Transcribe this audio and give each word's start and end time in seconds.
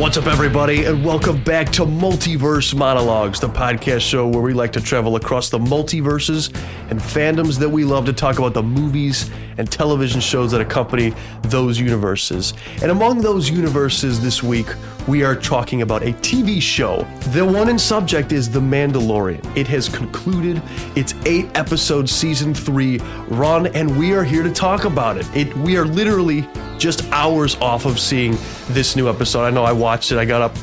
What's 0.00 0.18
up, 0.18 0.26
everybody, 0.26 0.84
and 0.84 1.02
welcome 1.02 1.42
back 1.42 1.70
to 1.72 1.86
Multiverse 1.86 2.74
Monologues, 2.74 3.40
the 3.40 3.48
podcast 3.48 4.02
show 4.02 4.28
where 4.28 4.42
we 4.42 4.52
like 4.52 4.72
to 4.72 4.80
travel 4.82 5.16
across 5.16 5.48
the 5.48 5.58
multiverses 5.58 6.54
and 6.90 7.00
fandoms 7.00 7.58
that 7.60 7.68
we 7.70 7.84
love 7.84 8.04
to 8.06 8.12
talk 8.12 8.38
about 8.38 8.52
the 8.52 8.62
movies 8.62 9.30
and 9.56 9.72
television 9.72 10.20
shows 10.20 10.50
that 10.50 10.60
accompany 10.60 11.14
those 11.44 11.80
universes. 11.80 12.52
And 12.82 12.90
among 12.90 13.22
those 13.22 13.48
universes 13.48 14.20
this 14.20 14.42
week, 14.42 14.68
we 15.06 15.22
are 15.22 15.34
talking 15.34 15.82
about 15.82 16.02
a 16.02 16.12
TV 16.14 16.60
show. 16.60 17.06
The 17.32 17.44
one 17.44 17.68
in 17.68 17.78
subject 17.78 18.32
is 18.32 18.50
The 18.50 18.60
Mandalorian. 18.60 19.56
It 19.56 19.66
has 19.68 19.88
concluded 19.88 20.62
its 20.96 21.14
eight 21.24 21.48
episode 21.54 22.08
season 22.08 22.54
three 22.54 22.98
run, 23.28 23.66
and 23.68 23.96
we 23.98 24.12
are 24.12 24.24
here 24.24 24.42
to 24.42 24.50
talk 24.50 24.84
about 24.84 25.16
it. 25.16 25.26
It 25.34 25.56
we 25.58 25.76
are 25.76 25.84
literally 25.84 26.48
just 26.78 27.04
hours 27.12 27.56
off 27.56 27.84
of 27.84 27.98
seeing 27.98 28.36
this 28.68 28.96
new 28.96 29.08
episode. 29.08 29.44
I 29.44 29.50
know 29.50 29.64
I 29.64 29.72
watched 29.72 30.12
it. 30.12 30.18
I 30.18 30.24
got 30.24 30.42
up 30.42 30.56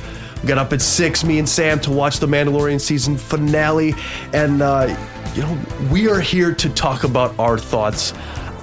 got 0.46 0.58
up 0.58 0.74
at 0.74 0.82
six, 0.82 1.24
me 1.24 1.40
and 1.40 1.48
Sam, 1.48 1.80
to 1.82 1.92
watch 1.92 2.20
the 2.20 2.28
Mandalorian 2.28 2.80
season 2.80 3.18
finale, 3.18 3.94
and 4.34 4.62
uh, 4.62 4.96
you 5.34 5.42
know 5.42 5.60
we 5.92 6.10
are 6.10 6.20
here 6.20 6.54
to 6.54 6.70
talk 6.70 7.04
about 7.04 7.38
our 7.40 7.58
thoughts 7.58 8.14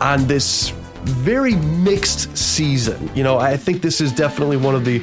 on 0.01 0.27
this 0.27 0.71
very 1.05 1.55
mixed 1.55 2.37
season. 2.37 3.11
You 3.15 3.23
know, 3.23 3.39
I 3.39 3.57
think 3.57 3.83
this 3.83 4.01
is 4.01 4.13
definitely 4.13 4.57
one 4.57 4.75
of 4.75 4.85
the 4.85 5.03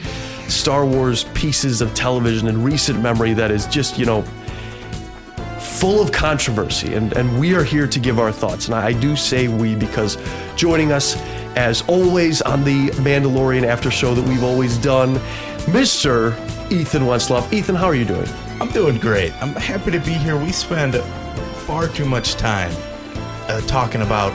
Star 0.51 0.85
Wars 0.85 1.23
pieces 1.33 1.81
of 1.81 1.93
television 1.93 2.47
in 2.47 2.63
recent 2.63 3.01
memory 3.01 3.33
that 3.33 3.51
is 3.51 3.65
just, 3.67 3.97
you 3.97 4.05
know, 4.05 4.23
full 5.59 6.01
of 6.01 6.11
controversy. 6.11 6.93
And, 6.93 7.13
and 7.13 7.39
we 7.39 7.55
are 7.55 7.63
here 7.63 7.87
to 7.87 7.99
give 7.99 8.19
our 8.19 8.31
thoughts. 8.31 8.67
And 8.67 8.75
I 8.75 8.93
do 8.93 9.15
say 9.15 9.47
we 9.47 9.75
because 9.75 10.17
joining 10.55 10.91
us, 10.91 11.15
as 11.55 11.81
always, 11.87 12.41
on 12.43 12.63
the 12.63 12.89
Mandalorian 12.91 13.63
after 13.63 13.89
show 13.89 14.13
that 14.13 14.27
we've 14.27 14.43
always 14.43 14.77
done, 14.77 15.15
Mr. 15.65 16.33
Ethan 16.71 17.03
Wensloff. 17.03 17.51
Ethan, 17.51 17.75
how 17.75 17.87
are 17.87 17.95
you 17.95 18.05
doing? 18.05 18.27
I'm 18.59 18.69
doing 18.69 18.99
great. 18.99 19.33
I'm 19.41 19.55
happy 19.55 19.89
to 19.89 19.99
be 19.99 20.13
here. 20.13 20.37
We 20.37 20.51
spend 20.51 20.95
far 21.65 21.87
too 21.87 22.05
much 22.05 22.35
time 22.35 22.71
uh, 23.47 23.61
talking 23.61 24.03
about 24.03 24.31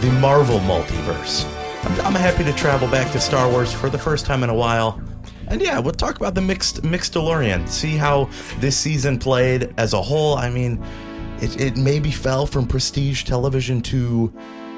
the 0.00 0.12
Marvel 0.12 0.60
multiverse. 0.60 1.44
I'm, 1.84 2.06
I'm 2.06 2.14
happy 2.14 2.44
to 2.44 2.52
travel 2.52 2.88
back 2.88 3.10
to 3.12 3.20
Star 3.20 3.50
Wars 3.50 3.72
for 3.72 3.90
the 3.90 3.98
first 3.98 4.26
time 4.26 4.44
in 4.44 4.50
a 4.50 4.54
while 4.54 5.00
and 5.48 5.60
yeah, 5.60 5.78
we'll 5.78 5.92
talk 5.92 6.16
about 6.16 6.34
the 6.34 6.40
mixed 6.40 6.82
mixed 6.84 7.14
DeLorean. 7.14 7.68
See 7.68 7.96
how 7.96 8.28
this 8.58 8.76
season 8.76 9.18
played 9.18 9.74
as 9.76 9.92
a 9.92 10.02
whole. 10.02 10.36
I 10.36 10.50
mean, 10.50 10.82
it, 11.40 11.60
it 11.60 11.76
maybe 11.76 12.10
fell 12.10 12.46
from 12.46 12.66
prestige 12.66 13.24
television 13.24 13.80
to 13.82 14.32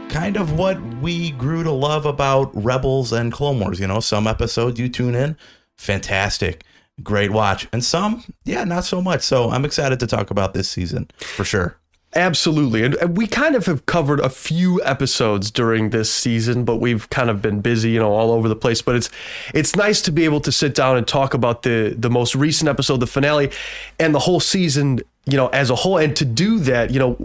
kind 0.08 0.36
of 0.36 0.58
what 0.58 0.80
we 0.96 1.32
grew 1.32 1.62
to 1.62 1.70
love 1.70 2.06
about 2.06 2.50
Rebels 2.54 3.12
and 3.12 3.32
Clone 3.32 3.60
Wars. 3.60 3.80
You 3.80 3.86
know, 3.86 4.00
some 4.00 4.26
episodes 4.26 4.78
you 4.78 4.88
tune 4.88 5.14
in, 5.14 5.36
fantastic, 5.76 6.64
great 7.02 7.30
watch, 7.30 7.68
and 7.72 7.84
some, 7.84 8.24
yeah, 8.44 8.64
not 8.64 8.84
so 8.84 9.00
much. 9.00 9.22
So 9.22 9.50
I'm 9.50 9.64
excited 9.64 10.00
to 10.00 10.06
talk 10.06 10.30
about 10.30 10.54
this 10.54 10.70
season 10.70 11.08
for 11.18 11.44
sure. 11.44 11.78
Absolutely. 12.16 12.82
And 12.82 13.14
we 13.14 13.26
kind 13.26 13.54
of 13.54 13.66
have 13.66 13.84
covered 13.84 14.20
a 14.20 14.30
few 14.30 14.82
episodes 14.84 15.50
during 15.50 15.90
this 15.90 16.10
season, 16.10 16.64
but 16.64 16.76
we've 16.76 17.10
kind 17.10 17.28
of 17.28 17.42
been 17.42 17.60
busy, 17.60 17.90
you 17.90 17.98
know, 17.98 18.10
all 18.10 18.30
over 18.32 18.48
the 18.48 18.56
place. 18.56 18.80
But 18.80 18.96
it's 18.96 19.10
it's 19.52 19.76
nice 19.76 20.00
to 20.02 20.12
be 20.12 20.24
able 20.24 20.40
to 20.40 20.50
sit 20.50 20.74
down 20.74 20.96
and 20.96 21.06
talk 21.06 21.34
about 21.34 21.62
the 21.62 21.94
the 21.96 22.08
most 22.08 22.34
recent 22.34 22.70
episode, 22.70 23.00
the 23.00 23.06
finale, 23.06 23.50
and 23.98 24.14
the 24.14 24.18
whole 24.18 24.40
season 24.40 25.00
you 25.26 25.36
know, 25.36 25.48
as 25.48 25.70
a 25.70 25.74
whole. 25.74 25.98
And 25.98 26.14
to 26.16 26.24
do 26.24 26.60
that, 26.60 26.90
you 26.90 27.00
know, 27.00 27.16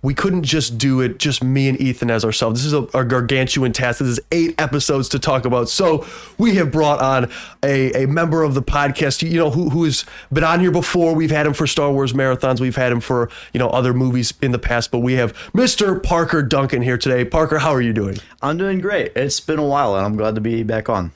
we 0.00 0.14
couldn't 0.14 0.42
just 0.42 0.78
do 0.78 1.02
it, 1.02 1.18
just 1.18 1.44
me 1.44 1.68
and 1.68 1.78
Ethan 1.80 2.10
as 2.10 2.24
ourselves. 2.24 2.62
This 2.62 2.66
is 2.66 2.72
a, 2.72 2.98
a 2.98 3.04
gargantuan 3.04 3.72
task. 3.72 3.98
This 3.98 4.08
is 4.08 4.20
eight 4.32 4.58
episodes 4.58 5.10
to 5.10 5.18
talk 5.18 5.44
about. 5.44 5.68
So 5.68 6.06
we 6.38 6.54
have 6.56 6.72
brought 6.72 7.00
on 7.00 7.30
a, 7.62 8.04
a 8.04 8.08
member 8.08 8.42
of 8.42 8.54
the 8.54 8.62
podcast, 8.62 9.28
you 9.28 9.38
know, 9.38 9.50
who, 9.50 9.68
who 9.68 9.84
has 9.84 10.06
been 10.32 10.44
on 10.44 10.60
here 10.60 10.70
before. 10.70 11.14
We've 11.14 11.30
had 11.30 11.46
him 11.46 11.52
for 11.52 11.66
Star 11.66 11.92
Wars 11.92 12.14
marathons. 12.14 12.58
We've 12.58 12.76
had 12.76 12.90
him 12.90 13.00
for, 13.00 13.30
you 13.52 13.58
know, 13.58 13.68
other 13.68 13.92
movies 13.92 14.32
in 14.40 14.52
the 14.52 14.58
past, 14.58 14.90
but 14.90 15.00
we 15.00 15.14
have 15.14 15.34
Mr. 15.52 16.02
Parker 16.02 16.42
Duncan 16.42 16.80
here 16.80 16.96
today. 16.96 17.24
Parker, 17.26 17.58
how 17.58 17.72
are 17.72 17.82
you 17.82 17.92
doing? 17.92 18.16
I'm 18.40 18.56
doing 18.56 18.80
great. 18.80 19.12
It's 19.14 19.40
been 19.40 19.58
a 19.58 19.66
while 19.66 19.94
and 19.94 20.06
I'm 20.06 20.16
glad 20.16 20.36
to 20.36 20.40
be 20.40 20.62
back 20.62 20.88
on. 20.88 21.12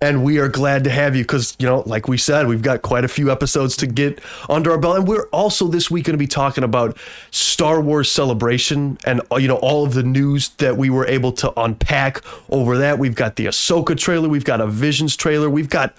And 0.00 0.24
we 0.24 0.38
are 0.38 0.48
glad 0.48 0.84
to 0.84 0.90
have 0.90 1.16
you 1.16 1.22
because, 1.22 1.56
you 1.58 1.66
know, 1.66 1.82
like 1.86 2.08
we 2.08 2.18
said, 2.18 2.46
we've 2.46 2.62
got 2.62 2.82
quite 2.82 3.04
a 3.04 3.08
few 3.08 3.30
episodes 3.30 3.76
to 3.78 3.86
get 3.86 4.20
under 4.48 4.70
our 4.70 4.78
belt. 4.78 4.98
And 4.98 5.08
we're 5.08 5.28
also 5.28 5.66
this 5.66 5.90
week 5.90 6.06
going 6.06 6.14
to 6.14 6.18
be 6.18 6.26
talking 6.26 6.64
about 6.64 6.96
Star 7.30 7.80
Wars 7.80 8.10
Celebration 8.10 8.98
and, 9.04 9.20
uh, 9.30 9.36
you 9.36 9.48
know, 9.48 9.56
all 9.56 9.84
of 9.84 9.94
the 9.94 10.02
news 10.02 10.50
that 10.58 10.76
we 10.76 10.90
were 10.90 11.06
able 11.06 11.32
to 11.32 11.52
unpack 11.60 12.22
over 12.50 12.78
that. 12.78 12.98
We've 12.98 13.14
got 13.14 13.36
the 13.36 13.46
Ahsoka 13.46 13.96
trailer, 13.96 14.28
we've 14.28 14.44
got 14.44 14.60
a 14.60 14.66
Visions 14.66 15.16
trailer, 15.16 15.48
we've 15.48 15.70
got 15.70 15.94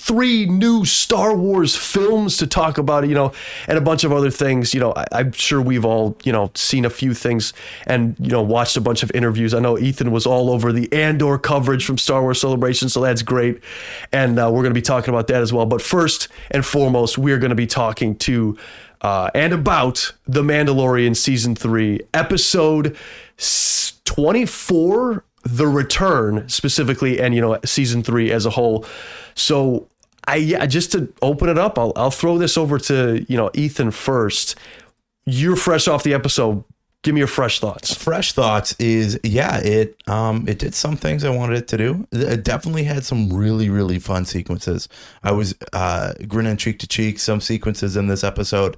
three 0.00 0.46
new 0.46 0.84
Star 0.84 1.36
Wars 1.36 1.76
films 1.76 2.36
to 2.38 2.46
talk 2.46 2.78
about, 2.78 3.06
you 3.08 3.14
know, 3.14 3.32
and 3.68 3.76
a 3.76 3.80
bunch 3.80 4.02
of 4.04 4.12
other 4.12 4.30
things. 4.30 4.72
You 4.74 4.80
know, 4.80 4.92
I, 4.92 5.20
am 5.20 5.32
sure 5.32 5.60
we've 5.60 5.84
all, 5.84 6.16
you 6.24 6.32
know, 6.32 6.50
seen 6.54 6.84
a 6.84 6.90
few 6.90 7.14
things 7.14 7.52
and, 7.86 8.16
you 8.18 8.30
know, 8.30 8.42
watched 8.42 8.76
a 8.76 8.80
bunch 8.80 9.02
of 9.02 9.10
interviews. 9.14 9.54
I 9.54 9.60
know 9.60 9.78
Ethan 9.78 10.10
was 10.10 10.26
all 10.26 10.50
over 10.50 10.72
the 10.72 10.92
Andor 10.92 11.38
coverage 11.38 11.84
from 11.84 11.98
Star 11.98 12.22
Wars 12.22 12.40
Celebration, 12.40 12.88
so 12.88 13.00
that's 13.02 13.22
great. 13.22 13.62
And 14.12 14.38
uh, 14.38 14.50
we're 14.50 14.62
going 14.62 14.74
to 14.74 14.78
be 14.78 14.82
talking 14.82 15.12
about 15.12 15.26
that 15.28 15.42
as 15.42 15.52
well. 15.52 15.66
But 15.66 15.82
first 15.82 16.28
and 16.50 16.64
foremost, 16.64 17.18
we're 17.18 17.38
going 17.38 17.50
to 17.50 17.56
be 17.56 17.66
talking 17.66 18.16
to 18.16 18.56
uh, 19.02 19.30
and 19.34 19.52
about 19.52 20.12
The 20.26 20.42
Mandalorian 20.42 21.16
Season 21.16 21.54
3, 21.54 22.00
Episode 22.12 22.96
24 24.04 25.24
the 25.42 25.66
return 25.66 26.48
specifically 26.48 27.20
and 27.20 27.34
you 27.34 27.40
know 27.40 27.58
season 27.64 28.02
three 28.02 28.30
as 28.30 28.44
a 28.44 28.50
whole 28.50 28.84
so 29.34 29.88
i 30.26 30.36
yeah 30.36 30.66
just 30.66 30.92
to 30.92 31.12
open 31.22 31.48
it 31.48 31.58
up 31.58 31.78
i'll, 31.78 31.92
I'll 31.96 32.10
throw 32.10 32.38
this 32.38 32.56
over 32.56 32.78
to 32.78 33.24
you 33.28 33.36
know 33.36 33.50
ethan 33.54 33.90
first. 33.90 34.56
You're 35.26 35.56
fresh 35.56 35.86
off 35.86 36.02
the 36.02 36.14
episode. 36.14 36.64
Give 37.02 37.14
me 37.14 37.20
your 37.20 37.28
fresh 37.28 37.60
thoughts. 37.60 37.94
Fresh 37.94 38.32
thoughts 38.32 38.74
is 38.78 39.18
yeah 39.22 39.58
it 39.58 39.96
um 40.06 40.46
it 40.48 40.58
did 40.58 40.74
some 40.74 40.96
things 40.96 41.24
i 41.24 41.30
wanted 41.30 41.58
it 41.58 41.68
to 41.68 41.76
do. 41.76 42.06
It 42.12 42.44
definitely 42.44 42.84
had 42.84 43.04
some 43.04 43.32
really 43.32 43.70
really 43.70 43.98
fun 43.98 44.24
sequences. 44.24 44.88
I 45.22 45.32
was 45.32 45.54
uh 45.72 46.14
grinning 46.28 46.56
cheek 46.56 46.78
to 46.80 46.86
cheek 46.86 47.18
some 47.18 47.40
sequences 47.40 47.96
in 47.96 48.06
this 48.08 48.24
episode. 48.24 48.76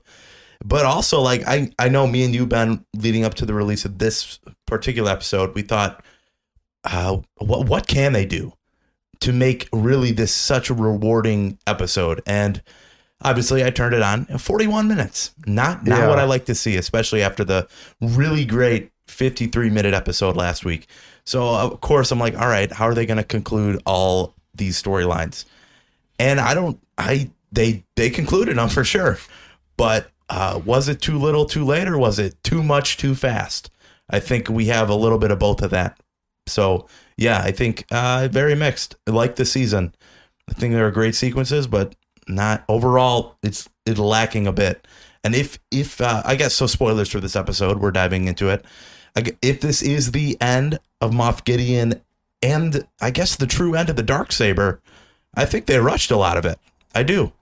But 0.65 0.85
also 0.85 1.21
like 1.21 1.43
i 1.47 1.71
i 1.79 1.89
know 1.89 2.07
me 2.07 2.25
and 2.25 2.35
you 2.35 2.47
ben 2.47 2.85
leading 2.95 3.25
up 3.25 3.35
to 3.35 3.47
the 3.47 3.55
release 3.55 3.85
of 3.85 3.99
this 3.99 4.39
particular 4.67 5.11
episode 5.11 5.55
we 5.55 5.63
thought 5.63 6.05
uh, 6.85 7.19
what 7.39 7.69
what 7.69 7.87
can 7.87 8.13
they 8.13 8.27
do 8.27 8.53
to 9.23 9.33
make 9.33 9.69
really 9.73 10.13
this 10.13 10.33
such 10.33 10.71
a 10.71 10.75
rewarding 10.75 11.59
episode? 11.67 12.23
And 12.27 12.63
obviously, 13.21 13.65
I 13.65 13.71
turned 13.71 13.95
it 13.95 14.03
on. 14.03 14.27
Forty 14.39 14.67
one 14.67 14.87
minutes, 14.87 15.35
not 15.47 15.87
not 15.87 15.99
yeah. 16.01 16.09
what 16.09 16.19
I 16.19 16.25
like 16.25 16.45
to 16.47 16.55
see, 16.55 16.77
especially 16.77 17.23
after 17.23 17.45
the 17.45 17.67
really 18.01 18.45
great 18.45 18.93
fifty 19.07 19.47
three 19.47 19.71
minute 19.71 19.95
episode 19.95 20.37
last 20.37 20.65
week. 20.65 20.87
So 21.25 21.55
of 21.55 21.81
course, 21.81 22.11
I'm 22.11 22.19
like, 22.19 22.37
all 22.37 22.49
right, 22.49 22.71
how 22.73 22.87
are 22.87 22.95
they 22.95 23.07
going 23.07 23.19
to 23.19 23.25
conclude 23.25 23.81
all 23.87 24.35
these 24.55 24.83
storylines? 24.83 25.45
And 26.19 26.41
I 26.41 26.55
don't, 26.55 26.79
I 26.99 27.31
they 27.53 27.85
they 27.97 28.11
concluded 28.11 28.57
them 28.57 28.69
for 28.69 28.85
sure, 28.85 29.19
but 29.77 30.11
uh, 30.29 30.61
was 30.65 30.89
it 30.89 31.01
too 31.01 31.19
little, 31.19 31.45
too 31.45 31.65
late, 31.65 31.89
or 31.89 31.99
was 31.99 32.19
it 32.19 32.43
too 32.43 32.63
much, 32.63 32.97
too 32.97 33.15
fast? 33.15 33.71
I 34.11 34.21
think 34.21 34.49
we 34.49 34.67
have 34.67 34.89
a 34.89 34.95
little 34.95 35.19
bit 35.19 35.31
of 35.31 35.39
both 35.39 35.63
of 35.63 35.71
that. 35.71 35.99
So 36.47 36.89
yeah, 37.17 37.41
I 37.43 37.53
think 37.53 37.87
uh, 37.91 38.29
very 38.31 38.55
mixed. 38.55 38.97
I 39.07 39.11
like 39.11 39.37
the 39.37 39.45
season. 39.45 39.95
I 40.49 40.55
think 40.55 40.75
there 40.75 40.87
are 40.87 40.91
great 40.91 41.15
sequences, 41.15 41.67
but 41.67 41.95
not 42.29 42.65
overall. 42.69 43.37
It's 43.43 43.69
it's 43.87 43.99
lacking 43.99 44.47
a 44.47 44.53
bit. 44.53 44.87
And 45.25 45.35
if 45.35 45.59
if 45.71 46.01
uh, 46.01 46.23
I 46.25 46.37
guess 46.37 46.55
so, 46.55 46.67
spoilers 46.67 47.11
for 47.11 47.21
this 47.21 47.37
episode. 47.37 47.79
We're 47.79 47.91
diving 47.91 48.27
into 48.27 48.49
it. 48.49 48.65
If 49.43 49.61
this 49.61 49.83
is 49.83 50.13
the 50.13 50.41
end 50.41 50.79
of 51.01 51.11
Moff 51.11 51.45
Gideon 51.45 52.01
and 52.43 52.87
I 53.01 53.11
guess 53.11 53.37
the 53.37 53.47
true 53.47 53.75
end 53.75 53.91
of 53.91 53.97
the 53.97 54.03
dark 54.03 54.33
saber, 54.33 54.81
I 55.35 55.45
think 55.45 55.67
they 55.67 55.79
rushed 55.79 56.11
a 56.11 56.17
lot 56.17 56.37
of 56.37 56.45
it. 56.47 56.59
I 56.95 57.03
do, 57.03 57.33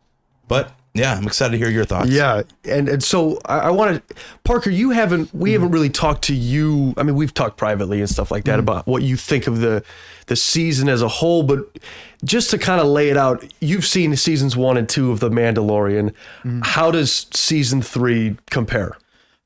but 0.49 0.73
yeah, 0.95 1.15
I'm 1.15 1.27
excited 1.27 1.53
to 1.53 1.59
hear 1.59 1.71
your 1.71 1.85
thoughts. 1.85 2.11
Yeah, 2.11 2.43
and 2.65 2.89
and 2.89 3.03
so 3.03 3.39
I, 3.45 3.59
I 3.59 3.71
want 3.71 4.09
to, 4.09 4.15
Parker. 4.45 4.71
You 4.71 4.91
haven't, 4.91 5.33
we 5.35 5.51
mm 5.51 5.53
haven't 5.53 5.71
really 5.71 5.91
talked 5.91 6.23
to 6.25 6.35
you. 6.35 6.95
I 6.97 7.03
mean, 7.03 7.15
we've 7.15 7.33
talked 7.33 7.57
privately 7.57 8.01
and 8.01 8.09
stuff 8.09 8.31
like 8.31 8.45
that 8.45 8.57
mm 8.59 8.63
about 8.63 8.87
what 8.87 9.03
you 9.03 9.17
think 9.17 9.47
of 9.47 9.61
the 9.61 9.85
the 10.27 10.37
season 10.37 10.89
as 10.89 11.03
a 11.03 11.09
whole. 11.09 11.43
But 11.43 11.79
just 12.25 12.51
to 12.51 12.59
kind 12.59 12.81
of 12.81 12.87
lay 12.89 13.09
it 13.09 13.17
out, 13.17 13.45
you've 13.61 13.87
seen 13.87 14.17
seasons 14.17 14.57
one 14.57 14.77
and 14.77 14.89
two 14.89 15.13
of 15.13 15.21
The 15.21 15.31
Mandalorian. 15.31 16.13
mm 16.45 16.67
How 16.67 16.91
does 16.91 17.27
season 17.33 17.83
three 17.83 18.37
compare? 18.51 18.97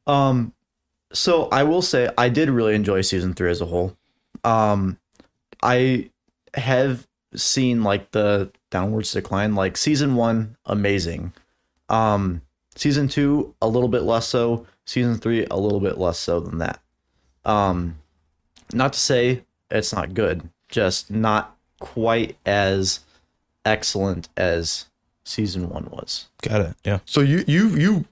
Um, 0.06 0.52
so 1.12 1.48
I 1.52 1.62
will 1.62 1.82
say 1.82 2.08
I 2.16 2.28
did 2.28 2.48
really 2.50 2.74
enjoy 2.74 3.02
season 3.02 3.34
three 3.34 3.50
as 3.50 3.60
a 3.60 3.66
whole. 3.66 3.96
Um, 4.42 4.98
I 5.62 6.10
have 6.54 7.06
seen 7.34 7.82
like 7.82 8.10
the 8.12 8.50
downwards 8.74 9.12
decline. 9.12 9.54
Like 9.54 9.76
season 9.76 10.16
one, 10.16 10.56
amazing. 10.66 11.32
Um, 11.88 12.42
season 12.74 13.06
two, 13.06 13.54
a 13.62 13.68
little 13.68 13.88
bit 13.88 14.02
less 14.02 14.26
so. 14.26 14.66
Season 14.84 15.16
three, 15.16 15.46
a 15.48 15.56
little 15.56 15.78
bit 15.78 15.96
less 15.96 16.18
so 16.18 16.40
than 16.40 16.58
that. 16.58 16.80
Um, 17.44 17.96
not 18.72 18.92
to 18.94 18.98
say 18.98 19.44
it's 19.70 19.92
not 19.92 20.12
good, 20.12 20.48
just 20.68 21.08
not 21.08 21.56
quite 21.78 22.36
as 22.44 23.00
excellent 23.64 24.28
as 24.36 24.86
season 25.24 25.68
one 25.68 25.84
was. 25.92 26.26
Got 26.42 26.60
it. 26.62 26.74
Yeah. 26.84 26.98
So 27.04 27.20
you 27.20 27.44
you 27.46 27.68
you 27.68 28.04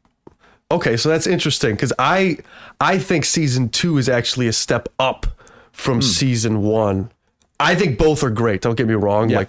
okay, 0.70 0.96
so 0.96 1.08
that's 1.08 1.26
interesting 1.26 1.72
because 1.74 1.92
I 1.98 2.38
I 2.80 2.98
think 2.98 3.24
season 3.24 3.68
two 3.68 3.98
is 3.98 4.08
actually 4.08 4.46
a 4.46 4.52
step 4.52 4.88
up 5.00 5.26
from 5.72 5.96
Hmm. 5.96 6.02
season 6.02 6.62
one. 6.62 7.10
I 7.58 7.74
think 7.74 7.98
both 7.98 8.22
are 8.22 8.30
great. 8.30 8.60
Don't 8.60 8.76
get 8.76 8.86
me 8.86 8.94
wrong. 8.94 9.28
Yeah. 9.28 9.38
Like 9.38 9.48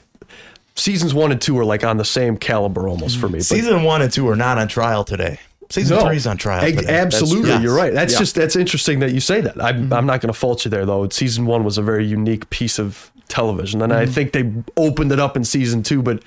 seasons 0.75 1.13
one 1.13 1.31
and 1.31 1.41
two 1.41 1.57
are 1.59 1.65
like 1.65 1.83
on 1.83 1.97
the 1.97 2.05
same 2.05 2.37
caliber 2.37 2.87
almost 2.87 3.17
for 3.19 3.27
me. 3.27 3.39
But 3.39 3.43
Season 3.45 3.83
one 3.83 4.01
and 4.01 4.11
two 4.11 4.27
are 4.29 4.35
not 4.35 4.57
on 4.57 4.67
trial 4.67 5.03
today. 5.03 5.39
Season 5.69 5.97
No. 5.97 6.05
three's 6.05 6.27
on 6.27 6.37
trial. 6.37 6.63
Ag- 6.63 6.77
today. 6.79 6.93
absolutely, 6.99 7.43
That's- 7.47 7.63
you're 7.63 7.75
right. 7.75 7.93
That's 7.93 8.13
Yeah. 8.13 8.19
just 8.19 8.35
that's 8.35 8.55
interesting 8.55 8.99
that 8.99 9.11
you 9.13 9.19
say 9.19 9.41
that. 9.41 9.61
I'm 9.63 9.83
Mm-hmm. 9.85 9.93
I'm 9.93 10.05
not 10.05 10.21
going 10.21 10.31
to 10.31 10.37
fault 10.39 10.65
you 10.65 10.69
there 10.71 10.85
though. 10.85 11.07
Season 11.09 11.45
one 11.45 11.63
was 11.63 11.77
a 11.77 11.81
very 11.81 12.05
unique 12.05 12.49
piece 12.49 12.79
of 12.79 13.11
television, 13.27 13.81
and 13.81 13.91
Mm-hmm. 13.91 14.01
I 14.01 14.05
think 14.05 14.33
they 14.33 14.51
opened 14.77 15.11
it 15.11 15.19
up 15.19 15.35
in 15.37 15.43
season 15.43 15.81
two. 15.83 16.01
But 16.01 16.23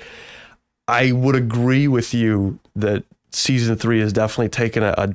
I 0.88 1.12
would 1.12 1.36
agree 1.36 1.86
with 1.88 2.14
you 2.14 2.58
that 2.74 3.04
season 3.32 3.76
three 3.76 4.00
has 4.00 4.12
definitely 4.12 4.48
taken 4.48 4.82
a. 4.82 4.94
a 4.96 5.14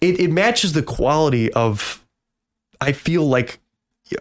it, 0.00 0.20
it 0.20 0.30
matches 0.30 0.72
the 0.74 0.82
quality 0.82 1.50
of, 1.54 2.04
I 2.80 2.92
feel 2.92 3.26
like, 3.26 3.58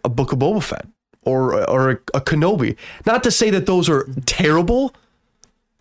a 0.05 0.09
Book 0.09 0.31
of 0.31 0.39
Boba 0.39 0.63
Fett 0.63 0.87
or 1.25 1.67
or 1.69 1.89
a, 1.91 1.93
a 2.13 2.21
Kenobi. 2.21 2.75
Not 3.05 3.23
to 3.23 3.31
say 3.31 3.49
that 3.49 3.65
those 3.65 3.89
are 3.89 4.07
terrible, 4.25 4.93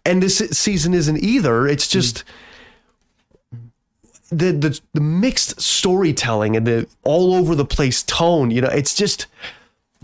and 0.04 0.22
this 0.22 0.38
season 0.38 0.94
isn't 0.94 1.18
either. 1.22 1.66
It's 1.66 1.88
just 1.88 2.24
the 4.30 4.52
the 4.52 4.80
the 4.94 5.00
mixed 5.00 5.60
storytelling 5.60 6.56
and 6.56 6.66
the 6.66 6.86
all 7.04 7.34
over 7.34 7.54
the 7.54 7.64
place 7.64 8.02
tone. 8.02 8.50
You 8.50 8.62
know, 8.62 8.68
it's 8.68 8.94
just, 8.94 9.26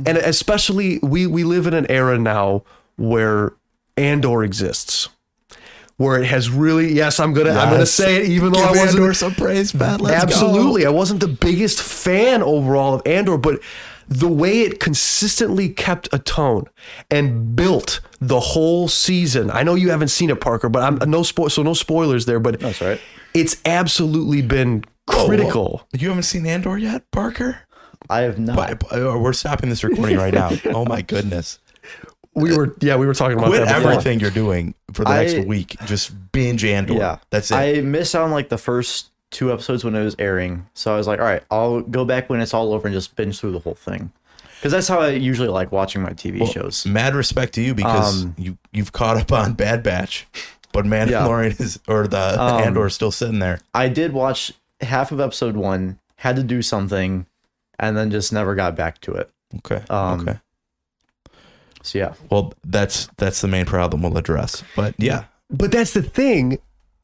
and 0.05 0.19
especially 0.19 0.99
we 0.99 1.27
we 1.27 1.45
live 1.45 1.67
in 1.67 1.75
an 1.75 1.91
era 1.91 2.19
now 2.19 2.63
where 2.97 3.53
Andor 3.97 4.45
exists. 4.45 5.09
Where 5.97 6.23
it 6.23 6.27
has 6.27 6.49
really, 6.49 6.93
yes, 6.93 7.19
I'm 7.19 7.33
gonna, 7.33 7.51
I'm 7.51 7.73
gonna 7.73 7.85
say 7.85 8.19
it, 8.19 8.29
even 8.29 8.53
though 8.53 8.61
Give 8.61 8.69
I 8.69 8.71
wasn't, 8.71 9.01
Andor 9.01 9.15
some 9.15 9.35
praise, 9.35 9.75
Matt. 9.75 10.01
Let's 10.01 10.17
go. 10.17 10.23
Absolutely. 10.23 10.87
I 10.87 10.91
wasn't 10.91 11.19
the 11.19 11.27
biggest 11.27 11.83
fan 11.83 12.41
overall 12.41 12.95
of 12.95 13.03
Andor, 13.05 13.37
but 13.37 13.61
the 14.09 14.29
way 14.29 14.61
it 14.63 14.81
consistently 14.81 15.69
kept 15.69 16.09
a 16.13 16.19
tone 16.19 16.65
and 17.11 17.55
built 17.55 18.01
the 18.21 18.41
whole 18.41 18.89
season. 18.89 19.51
I 19.51 19.63
know 19.63 19.75
you 19.75 19.91
haven't 19.91 20.09
seen 20.09 20.31
it, 20.31 20.41
Parker, 20.41 20.69
but 20.69 20.83
I'm 20.83 21.11
no 21.11 21.23
spoil 21.23 21.51
so 21.51 21.63
no 21.63 21.75
spoilers 21.75 22.25
there, 22.27 22.41
but 22.41 22.59
That's 22.61 22.81
right. 22.81 23.01
it's 23.35 23.57
absolutely 23.65 24.43
been 24.43 24.85
Oh, 25.11 25.25
critical. 25.27 25.87
You 25.97 26.09
haven't 26.09 26.25
seen 26.25 26.45
Andor 26.47 26.77
yet, 26.77 27.11
Parker? 27.13 27.61
I 28.11 28.21
have 28.21 28.39
not. 28.39 28.57
But, 28.81 28.93
uh, 28.93 29.19
we're 29.19 29.33
stopping 29.33 29.71
this 29.71 29.83
recording 29.83 30.19
right 30.19 30.35
now. 30.35 30.51
Oh 30.67 30.85
my 30.85 31.01
goodness! 31.03 31.59
We 32.35 32.57
were 32.57 32.77
yeah, 32.81 32.97
we 32.97 33.07
were 33.07 33.15
talking 33.15 33.37
about 33.39 33.49
Quit 33.49 33.65
that 33.65 33.77
before. 33.77 33.93
everything 33.93 34.21
you're 34.21 34.31
doing 34.31 34.75
for 34.93 35.05
the 35.05 35.11
I- 35.11 35.25
next 35.27 35.47
week. 35.47 35.77
Just 35.87 36.13
binge 36.33 36.65
Andor. 36.65 36.95
Yeah, 36.95 37.19
that's 37.31 37.51
it. 37.51 37.55
I 37.57 37.81
missed 37.81 38.15
out 38.15 38.23
on 38.23 38.31
like 38.31 38.49
the 38.51 38.59
first 38.59 39.11
two 39.31 39.53
episodes 39.53 39.85
when 39.85 39.95
it 39.95 40.03
was 40.05 40.17
airing, 40.19 40.67
so 40.75 40.93
I 40.95 40.97
was 40.97 41.07
like, 41.07 41.21
all 41.21 41.27
right, 41.27 41.43
I'll 41.51 41.81
go 41.83 42.05
back 42.05 42.29
when 42.31 42.41
it's 42.41 42.55
all 42.55 42.73
over 42.73 42.89
and 42.89 42.95
just 42.95 43.15
binge 43.17 43.39
through 43.39 43.53
the 43.53 43.59
whole 43.59 43.75
thing, 43.75 44.11
because 44.57 44.73
that's 44.73 44.89
how 44.89 45.01
I 45.01 45.11
usually 45.11 45.49
like 45.49 45.71
watching 45.73 46.03
my 46.03 46.11
TV 46.11 46.51
shows. 46.53 46.87
Mad 46.87 47.15
respect 47.15 47.55
to 47.55 47.63
you 47.63 47.75
because 47.75 48.25
Um, 48.25 48.35
you 48.39 48.59
you've 48.73 48.93
caught 48.93 49.17
up 49.17 49.31
on 49.33 49.53
Bad 49.55 49.83
Batch, 49.83 50.27
but 50.73 50.85
Mandalorian 50.85 51.61
is 51.61 51.79
or 51.89 52.07
the 52.07 52.41
Um, 52.41 52.63
Andor 52.63 52.87
is 52.87 52.95
still 52.95 53.11
sitting 53.13 53.39
there. 53.39 53.61
I 53.75 53.89
did 53.89 54.13
watch 54.13 54.53
half 54.81 55.13
of 55.13 55.21
episode 55.21 55.57
one, 55.57 55.99
had 56.17 56.37
to 56.37 56.43
do 56.43 56.63
something, 56.63 57.27
and 57.79 57.97
then 57.97 58.11
just 58.11 58.33
never 58.33 58.55
got 58.55 58.77
back 58.77 59.01
to 59.03 59.13
it. 59.15 59.31
Okay. 59.59 59.83
um, 59.91 60.21
okay. 60.21 60.39
So 61.83 61.99
yeah, 61.99 62.15
Well, 62.31 62.53
that's 62.65 63.09
that's 63.17 63.41
the 63.41 63.49
main 63.49 63.65
problem 63.67 64.03
we'll 64.03 64.17
address. 64.19 64.63
But 64.77 64.95
yeah, 64.99 65.25
But 65.51 65.73
that's 65.73 65.93
the 65.93 66.03
thing. 66.03 66.59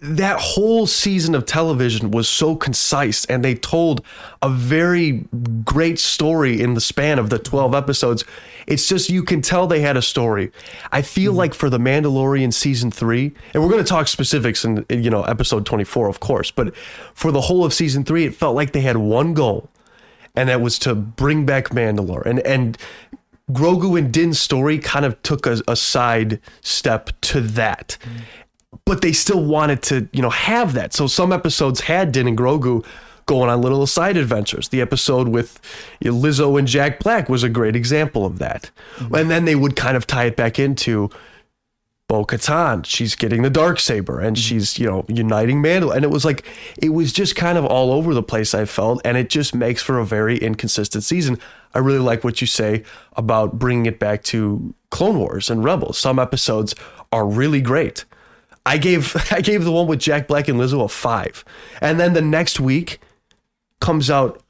That 0.06 0.39
whole 0.39 0.87
season 0.87 1.35
of 1.35 1.47
television 1.47 2.11
was 2.11 2.29
so 2.29 2.56
concise 2.56 3.25
and 3.25 3.43
they 3.43 3.55
told 3.55 4.05
a 4.43 4.51
very 4.51 5.25
great 5.65 5.99
story 5.99 6.61
in 6.61 6.75
the 6.75 6.81
span 6.81 7.19
of 7.19 7.31
the 7.31 7.39
12 7.39 7.75
episodes. 7.75 8.23
It's 8.67 8.87
just 8.87 9.09
you 9.09 9.23
can 9.23 9.41
tell 9.41 9.67
they 9.67 9.81
had 9.81 9.97
a 9.97 10.03
story. 10.03 10.53
I 10.93 11.01
feel 11.01 11.33
mm-hmm. 11.33 11.39
like 11.39 11.55
for 11.55 11.71
the 11.71 11.79
Mandalorian 11.79 12.53
season 12.53 12.91
3, 12.91 13.33
and 13.55 13.62
we're 13.62 13.71
going 13.71 13.83
to 13.83 13.89
talk 13.89 14.09
specifics 14.09 14.62
in 14.62 14.85
you 14.91 15.09
know 15.09 15.23
episode 15.23 15.65
24 15.65 16.09
of 16.09 16.21
course, 16.21 16.51
but 16.51 16.77
for 17.15 17.33
the 17.33 17.41
whole 17.41 17.65
of 17.65 17.73
season 17.73 18.05
3 18.05 18.27
it 18.27 18.35
felt 18.35 18.55
like 18.55 18.73
they 18.73 18.83
had 18.83 18.99
one 18.99 19.33
goal 19.33 19.71
and 20.37 20.51
that 20.51 20.61
was 20.61 20.79
to 20.81 20.95
bring 20.95 21.47
back 21.47 21.71
Mandalore. 21.71 22.27
And 22.27 22.41
and 22.41 22.77
Grogu 23.51 23.99
and 23.99 24.12
Din's 24.12 24.39
story 24.39 24.79
kind 24.79 25.05
of 25.05 25.21
took 25.23 25.47
a, 25.47 25.61
a 25.67 25.77
side 25.77 26.41
step 26.61 27.11
to 27.23 27.41
that. 27.41 27.97
Mm-hmm. 28.03 28.19
But 28.85 29.00
they 29.00 29.12
still 29.12 29.44
wanted 29.44 29.82
to, 29.85 30.09
you 30.12 30.23
know, 30.23 30.31
have 30.31 30.75
that. 30.75 30.93
So 30.93 31.06
some 31.06 31.32
episodes 31.32 31.81
had 31.81 32.12
Din 32.12 32.29
and 32.29 32.38
Grogu 32.38 32.85
going 33.26 33.49
on 33.49 33.62
little 33.62 33.87
side 33.87 34.17
adventures. 34.17 34.69
The 34.69 34.81
episode 34.81 35.29
with 35.29 35.61
Lizzo 36.03 36.59
and 36.59 36.69
Jack 36.69 37.00
Black 37.00 37.29
was 37.29 37.43
a 37.43 37.49
great 37.49 37.76
example 37.76 38.26
of 38.26 38.38
that. 38.38 38.71
Mm-hmm. 38.97 39.15
And 39.15 39.31
then 39.31 39.44
they 39.44 39.55
would 39.55 39.76
kind 39.76 39.97
of 39.97 40.06
tie 40.06 40.25
it 40.26 40.37
back 40.37 40.59
into 40.59 41.11
Bo 42.06 42.25
Katan. 42.25 42.85
She's 42.85 43.15
getting 43.15 43.43
the 43.43 43.50
dark 43.50 43.81
saber 43.81 44.21
and 44.21 44.37
mm-hmm. 44.37 44.43
she's, 44.43 44.79
you 44.79 44.87
know, 44.87 45.05
uniting 45.09 45.62
Mandalore. 45.62 45.97
And 45.97 46.05
it 46.05 46.11
was 46.11 46.25
like 46.25 46.44
it 46.77 46.91
was 46.91 47.12
just 47.12 47.35
kind 47.35 47.56
of 47.56 47.65
all 47.65 47.93
over 47.93 48.12
the 48.12 48.23
place, 48.23 48.55
I 48.55 48.67
felt, 48.67 49.00
and 49.05 49.17
it 49.17 49.31
just 49.31 49.55
makes 49.55 49.82
for 49.82 49.99
a 49.99 50.05
very 50.05 50.37
inconsistent 50.37 51.05
season. 51.05 51.38
I 51.73 51.79
really 51.79 51.99
like 51.99 52.23
what 52.23 52.41
you 52.41 52.47
say 52.47 52.85
about 53.17 53.59
bringing 53.59 53.87
it 53.87 53.99
back 53.99 54.23
to 54.25 54.75
Clone 54.91 55.19
Wars 55.19 55.50
and 55.50 55.65
Rebels. 55.65 55.99
Some 55.99 56.19
episodes 56.19 56.75
are 57.11 57.27
really 57.27 57.61
great. 57.61 58.05
I 58.66 58.78
gave 58.78 59.16
I 59.32 59.40
gave 59.40 59.64
the 59.64 59.72
one 59.72 59.87
with 59.87 60.00
Jack 60.00 60.28
Black 60.28 60.49
and 60.49 60.58
Lizzo 60.58 60.84
a 60.84 60.88
5. 60.88 61.44
And 61.81 61.99
then 61.99 62.12
the 62.12 62.22
next 62.22 62.61
week 62.61 63.00
comes 63.81 64.11
out 64.11 64.40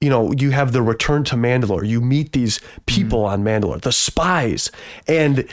you 0.00 0.10
know, 0.10 0.32
you 0.32 0.50
have 0.50 0.72
the 0.72 0.82
return 0.82 1.24
to 1.24 1.34
Mandalore. 1.34 1.86
You 1.86 2.00
meet 2.00 2.32
these 2.32 2.60
people 2.86 3.24
mm-hmm. 3.24 3.32
on 3.32 3.44
Mandalore, 3.44 3.80
the 3.80 3.92
spies, 3.92 4.70
and 5.08 5.48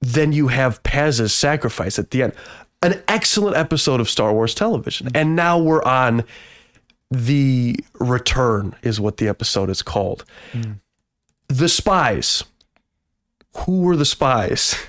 then 0.00 0.32
you 0.32 0.48
have 0.48 0.82
Paz's 0.84 1.34
sacrifice 1.34 1.98
at 1.98 2.10
the 2.12 2.22
end. 2.22 2.34
An 2.82 3.02
excellent 3.08 3.56
episode 3.56 4.00
of 4.00 4.08
Star 4.08 4.32
Wars 4.32 4.54
television. 4.54 5.08
Mm-hmm. 5.08 5.16
And 5.16 5.36
now 5.36 5.58
we're 5.58 5.82
on 5.82 6.22
the 7.10 7.76
return 7.98 8.76
is 8.82 9.00
what 9.00 9.16
the 9.16 9.28
episode 9.28 9.70
is 9.70 9.82
called. 9.82 10.24
Mm. 10.52 10.78
The 11.48 11.68
spies. 11.68 12.44
Who 13.64 13.80
were 13.80 13.96
the 13.96 14.04
spies? 14.04 14.76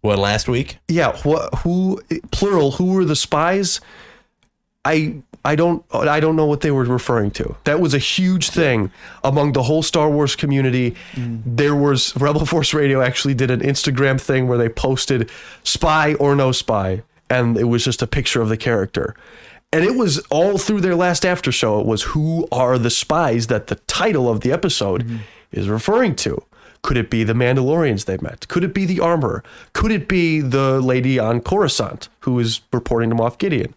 what 0.00 0.18
last 0.18 0.48
week? 0.48 0.78
Yeah, 0.88 1.16
wh- 1.16 1.48
who 1.62 2.00
plural, 2.30 2.72
who 2.72 2.92
were 2.92 3.04
the 3.04 3.16
spies? 3.16 3.80
I 4.84 5.16
I 5.44 5.56
don't 5.56 5.84
I 5.92 6.20
don't 6.20 6.36
know 6.36 6.46
what 6.46 6.60
they 6.60 6.70
were 6.70 6.84
referring 6.84 7.30
to. 7.32 7.56
That 7.64 7.80
was 7.80 7.94
a 7.94 7.98
huge 7.98 8.50
thing 8.50 8.90
among 9.24 9.52
the 9.52 9.62
whole 9.62 9.82
Star 9.82 10.10
Wars 10.10 10.36
community. 10.36 10.94
Mm. 11.14 11.42
There 11.44 11.74
was 11.74 12.16
Rebel 12.16 12.46
Force 12.46 12.74
Radio 12.74 13.00
actually 13.00 13.34
did 13.34 13.50
an 13.50 13.60
Instagram 13.60 14.20
thing 14.20 14.48
where 14.48 14.58
they 14.58 14.68
posted 14.68 15.30
spy 15.64 16.14
or 16.14 16.34
no 16.34 16.52
spy 16.52 17.02
and 17.30 17.56
it 17.56 17.64
was 17.64 17.84
just 17.84 18.02
a 18.02 18.06
picture 18.06 18.40
of 18.40 18.48
the 18.48 18.56
character. 18.56 19.14
And 19.72 19.84
it 19.84 19.96
was 19.96 20.18
all 20.30 20.56
through 20.56 20.80
their 20.80 20.94
last 20.94 21.26
after 21.26 21.52
show 21.52 21.80
it 21.80 21.86
was 21.86 22.02
who 22.02 22.48
are 22.50 22.78
the 22.78 22.90
spies 22.90 23.48
that 23.48 23.66
the 23.66 23.74
title 23.86 24.28
of 24.28 24.40
the 24.40 24.50
episode 24.50 25.04
mm-hmm. 25.04 25.16
is 25.52 25.68
referring 25.68 26.16
to. 26.16 26.42
Could 26.82 26.96
it 26.96 27.10
be 27.10 27.24
the 27.24 27.32
Mandalorians 27.32 28.04
they 28.04 28.18
met? 28.18 28.48
Could 28.48 28.64
it 28.64 28.72
be 28.74 28.84
the 28.84 29.00
armor? 29.00 29.42
Could 29.72 29.90
it 29.90 30.08
be 30.08 30.40
the 30.40 30.80
lady 30.80 31.18
on 31.18 31.40
Coruscant 31.40 32.08
who 32.20 32.38
is 32.38 32.60
reporting 32.72 33.10
to 33.10 33.16
Moff 33.16 33.38
Gideon? 33.38 33.74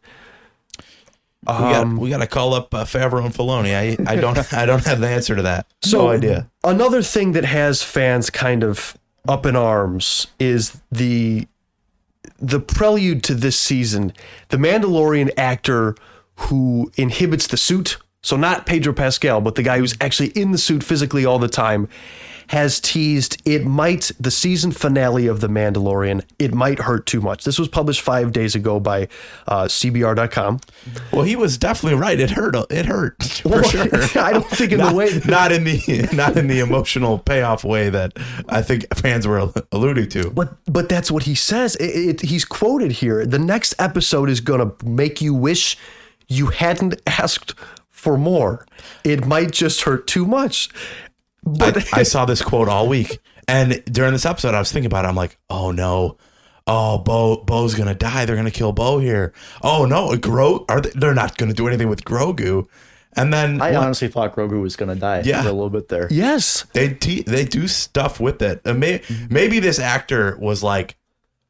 We 1.44 1.48
got 1.48 1.88
we 1.88 2.10
got 2.12 2.20
to 2.20 2.28
call 2.28 2.54
up 2.54 2.72
uh, 2.74 2.84
Favreau 2.86 3.26
and 3.26 3.34
Filoni. 3.34 3.74
I 3.76 3.98
I 4.12 4.16
don't 4.16 4.54
I 4.54 4.66
don't 4.68 4.86
have 4.86 5.00
the 5.00 5.08
answer 5.10 5.36
to 5.36 5.42
that. 5.42 5.66
no 5.92 6.10
idea. 6.10 6.48
Another 6.64 7.02
thing 7.02 7.32
that 7.32 7.46
has 7.46 7.82
fans 7.82 8.30
kind 8.30 8.64
of 8.64 8.96
up 9.28 9.46
in 9.46 9.56
arms 9.56 10.28
is 10.40 10.80
the 10.92 11.48
the 12.40 12.60
prelude 12.60 13.24
to 13.24 13.34
this 13.34 13.58
season. 13.58 14.14
The 14.50 14.58
Mandalorian 14.58 15.32
actor 15.38 15.96
who 16.36 16.92
inhibits 16.96 17.48
the 17.48 17.58
suit, 17.58 17.98
so 18.22 18.36
not 18.36 18.66
Pedro 18.68 18.94
Pascal, 18.94 19.42
but 19.42 19.56
the 19.56 19.64
guy 19.64 19.80
who's 19.80 19.96
actually 20.00 20.30
in 20.30 20.52
the 20.52 20.58
suit 20.60 20.84
physically 20.84 21.26
all 21.26 21.40
the 21.40 21.48
time, 21.48 21.88
has 22.52 22.82
teased 22.82 23.42
it 23.46 23.66
might 23.66 24.12
the 24.20 24.30
season 24.30 24.74
finale 24.74 25.26
of 25.26 25.40
The 25.40 25.48
Mandalorian. 25.48 26.22
It 26.38 26.54
might 26.54 26.80
hurt 26.80 27.06
too 27.06 27.22
much. 27.22 27.46
This 27.46 27.58
was 27.58 27.70
published 27.70 28.02
five 28.02 28.34
days 28.34 28.56
ago 28.56 28.78
by 28.78 29.08
uh, 29.48 29.64
CBR.com. 29.68 30.60
Well, 31.14 31.24
he 31.24 31.38
was 31.38 31.58
definitely 31.58 31.98
right. 31.98 32.20
It 32.20 32.32
hurt. 32.32 32.54
It 32.70 32.86
hurt 32.88 33.24
for 33.42 33.50
Well, 33.50 33.64
sure. 33.64 33.84
I 34.22 34.34
don't 34.34 34.46
think 34.50 34.74
in 34.74 34.80
the 34.80 34.84
not, 34.84 34.96
way- 34.96 35.22
not 35.26 35.54
in 35.54 35.64
the 35.64 36.10
not 36.14 36.36
in 36.36 36.48
the 36.48 36.60
emotional 36.60 37.20
payoff 37.20 37.64
way 37.64 37.90
that 37.90 38.12
I 38.50 38.62
think 38.62 38.86
fans 38.96 39.26
were 39.26 39.50
alluding 39.72 40.10
to. 40.10 40.30
But 40.32 40.54
but 40.66 40.90
that's 40.90 41.10
what 41.10 41.24
he 41.24 41.36
says. 41.36 41.78
It, 41.78 41.86
it, 41.86 42.22
he's 42.22 42.44
quoted 42.44 42.92
here. 42.92 43.26
The 43.26 43.40
next 43.40 43.76
episode 43.80 44.30
is 44.30 44.42
going 44.42 44.60
to 44.60 44.86
make 44.86 45.22
you 45.22 45.34
wish 45.34 45.78
you 46.28 46.48
hadn't 46.48 47.02
asked 47.08 47.56
for 47.90 48.18
more. 48.18 48.66
It 49.06 49.26
might 49.26 49.52
just 49.52 49.84
hurt 49.84 50.06
too 50.06 50.26
much. 50.26 50.68
But 51.44 51.94
I, 51.94 52.00
I 52.02 52.04
saw 52.14 52.26
this 52.26 52.42
quote 52.42 52.70
all 52.70 52.88
week, 52.88 53.20
and 53.48 53.84
during 53.86 54.14
this 54.14 54.26
episode, 54.26 54.54
I 54.54 54.60
was 54.60 54.72
thinking 54.72 54.88
about 54.88 55.06
it. 55.06 55.08
I'm 55.10 55.16
like, 55.16 55.38
oh 55.50 55.72
no, 55.72 56.18
oh 56.68 57.00
Bo 57.00 57.38
Bo's 57.44 57.76
gonna 57.76 57.96
die. 57.96 58.26
They're 58.26 58.36
gonna 58.36 58.52
kill 58.52 58.72
Bo 58.72 59.00
here. 59.00 59.34
Oh 59.62 59.86
no, 59.86 60.16
Gro 60.18 60.66
are 60.70 60.82
they, 60.82 60.92
they're 60.92 61.14
not 61.16 61.38
gonna 61.38 61.54
do 61.54 61.68
anything 61.68 61.90
with 61.90 62.04
Grogu. 62.04 62.68
And 63.14 63.34
then 63.34 63.62
I 63.62 63.72
what- 63.72 63.84
honestly 63.84 64.08
thought 64.08 64.36
Grogu 64.36 64.62
was 64.62 64.76
gonna 64.76 64.96
die 64.96 65.24
Yeah. 65.26 65.42
for 65.42 65.50
a 65.50 65.54
little 65.54 65.70
bit 65.70 65.90
there. 65.90 66.08
yes, 66.12 66.66
they 66.74 66.94
te- 66.94 67.24
they 67.24 67.44
do 67.44 67.68
stuff 67.68 68.20
with 68.22 68.42
it. 68.42 68.62
And 68.64 68.80
may- 68.80 69.02
maybe 69.30 69.60
this 69.60 69.80
actor 69.80 70.38
was 70.40 70.64
like, 70.64 70.96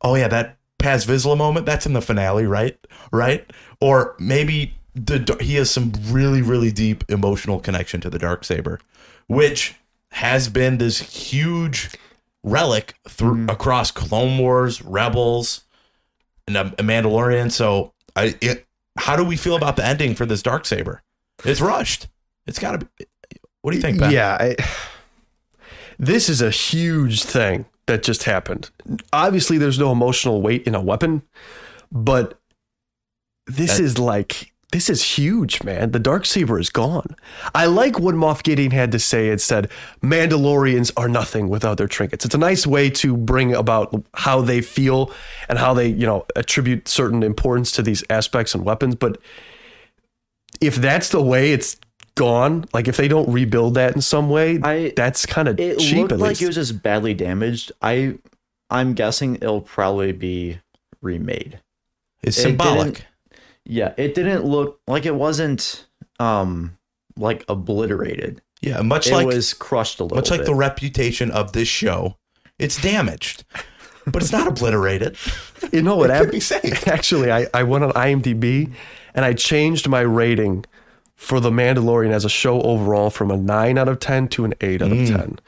oh 0.01 0.15
yeah, 0.15 0.27
that 0.29 0.57
Paz 0.79 1.05
Vizsla 1.05 1.38
moment. 1.38 1.67
That's 1.67 1.86
in 1.86 1.93
the 1.93 2.01
finale, 2.01 2.48
right? 2.48 2.75
Right? 3.12 3.45
Or 3.79 4.15
maybe 4.17 4.74
the 4.95 5.38
he 5.39 5.55
has 5.55 5.69
some 5.69 5.91
really 6.07 6.41
really 6.41 6.71
deep 6.71 7.03
emotional 7.10 7.60
connection 7.60 8.01
to 8.01 8.10
the 8.10 8.17
dark 8.17 8.43
saber, 8.43 8.79
which 9.27 9.75
has 10.12 10.50
been 10.50 10.77
this 10.77 11.00
huge 11.00 11.89
relic 12.44 12.96
through 13.08 13.46
across 13.48 13.91
Clone 13.91 14.38
Wars, 14.38 14.82
Rebels, 14.82 15.63
and 16.48 16.58
um, 16.58 16.72
Mandalorian. 16.72 17.51
So 17.51 17.94
I, 18.15 18.36
it, 18.41 18.65
how 18.98 19.15
do 19.15 19.24
we 19.24 19.38
feel 19.38 19.56
about 19.56 19.75
the 19.75 19.86
ending 19.86 20.15
for 20.15 20.25
this 20.25 20.41
dark 20.41 20.65
saber? 20.65 21.01
It's 21.46 21.62
rushed. 21.62 22.08
It's 22.48 22.60
got 22.60 22.72
to 22.72 22.77
be. 22.80 23.06
What 23.62 23.72
do 23.72 23.77
you 23.77 23.82
think, 23.82 24.00
Ben? 24.00 24.12
Yeah, 24.12 24.38
I, 24.39 24.56
this 26.00 26.30
is 26.30 26.41
a 26.41 26.50
huge 26.50 27.24
thing 27.24 27.65
that 27.86 28.03
just 28.03 28.24
happened. 28.24 28.72
Obviously, 29.13 29.58
there's 29.58 29.80
no 29.80 29.91
emotional 29.91 30.41
weight 30.41 30.65
in 30.68 30.75
a 30.75 30.82
weapon, 30.82 31.22
but 31.91 32.39
this 33.48 33.77
That- 33.77 33.84
is 33.84 33.98
like 34.00 34.50
this 34.72 34.90
is 34.90 35.04
huge, 35.04 35.63
man. 35.63 35.92
The 35.92 36.00
dark 36.00 36.25
saber 36.25 36.58
is 36.60 36.70
gone. 36.70 37.16
I 37.54 37.66
like 37.66 38.00
what 38.00 38.16
Moff 38.16 38.42
Gideon 38.42 38.72
had 38.72 38.92
to 38.94 39.00
say. 39.00 39.30
It 39.30 39.42
said, 39.42 39.70
"Mandalorians 40.01 40.92
are 40.96 41.10
nothing 41.10 41.50
without 41.50 41.78
their 41.78 41.88
trinkets." 41.88 42.24
It's 42.25 42.36
a 42.36 42.38
nice 42.40 42.66
way 42.66 42.90
to 42.92 43.18
bring 43.18 43.54
about 43.54 44.04
how 44.13 44.42
they 44.42 44.62
feel 44.62 45.12
and 45.50 45.60
how 45.60 45.74
they, 45.74 45.88
you 45.88 46.06
know, 46.06 46.25
attribute 46.36 46.88
certain 46.88 47.22
importance 47.22 47.72
to 47.74 47.82
these 47.82 48.04
aspects 48.10 48.56
and 48.56 48.63
weapons. 48.63 48.96
But 48.96 49.18
if 50.60 50.75
that's 50.75 51.10
the 51.10 51.22
way 51.22 51.54
it's 51.54 51.78
gone, 52.16 52.66
like 52.74 52.88
if 52.88 52.98
they 52.98 53.08
don't 53.08 53.30
rebuild 53.32 53.74
that 53.75 53.96
in 53.96 54.01
some 54.01 54.30
way, 54.30 54.60
I- 54.63 54.94
that's 54.96 55.25
kind 55.25 55.48
of 55.48 55.58
cheap. 55.58 55.66
It 55.80 55.98
looked 55.98 56.12
like 56.13 56.30
least 56.30 56.42
it 56.42 56.48
was 56.48 56.56
just 56.56 56.84
badly 56.84 57.13
damaged. 57.13 57.72
I 57.82 58.16
I'm 58.70 58.94
guessing 58.94 59.36
it'll 59.36 59.62
probably 59.62 60.13
be 60.13 60.60
remade. 61.01 61.60
It's 62.24 62.38
It 62.38 62.42
symbolic. 62.44 63.06
Didn't- 63.65 63.77
Yeah, 63.77 63.94
it 63.98 64.15
didn't 64.15 64.46
look 64.46 64.80
like 64.88 65.06
it 65.06 65.15
wasn't 65.15 65.86
um 66.20 66.77
like 67.18 67.44
obliterated. 67.48 68.41
Yeah, 68.62 68.82
much 68.82 69.10
like 69.12 69.24
It 69.24 69.25
like 69.27 69.36
was 69.36 69.53
crushed 69.53 70.00
a 70.00 70.03
little 70.03 70.18
much 70.18 70.30
like 70.30 70.41
bit. 70.41 70.46
the 70.46 70.56
reputation 70.56 71.32
of 71.32 71.53
this 71.53 71.68
show. 71.68 72.18
It's 72.60 72.80
damaged, 72.80 73.44
but 74.06 74.22
it's 74.22 74.32
not 74.32 74.48
obliterated. 74.48 75.18
you 75.74 75.82
know 75.82 75.96
what 75.96 76.10
It 76.12 76.13
could 76.13 76.15
happened? 76.18 76.32
be 76.32 76.39
saved. 76.39 76.88
Actually, 76.88 77.32
I, 77.32 77.48
I 77.56 77.63
went 77.63 77.84
on 77.84 77.91
IMDb 77.94 78.72
and 79.15 79.25
I 79.25 79.34
changed 79.34 79.89
my 79.89 80.01
rating 80.01 80.65
for 81.15 81.39
The 81.39 81.50
Mandalorian 81.50 82.12
as 82.12 82.24
a 82.24 82.30
show 82.30 82.62
overall 82.62 83.10
from 83.10 83.32
a 83.32 83.38
nine 83.38 83.77
out 83.80 83.88
of 83.88 84.00
ten 84.00 84.27
to 84.30 84.46
an 84.46 84.53
eight 84.62 84.82
out 84.84 84.91
of 84.91 85.08
ten. 85.08 85.39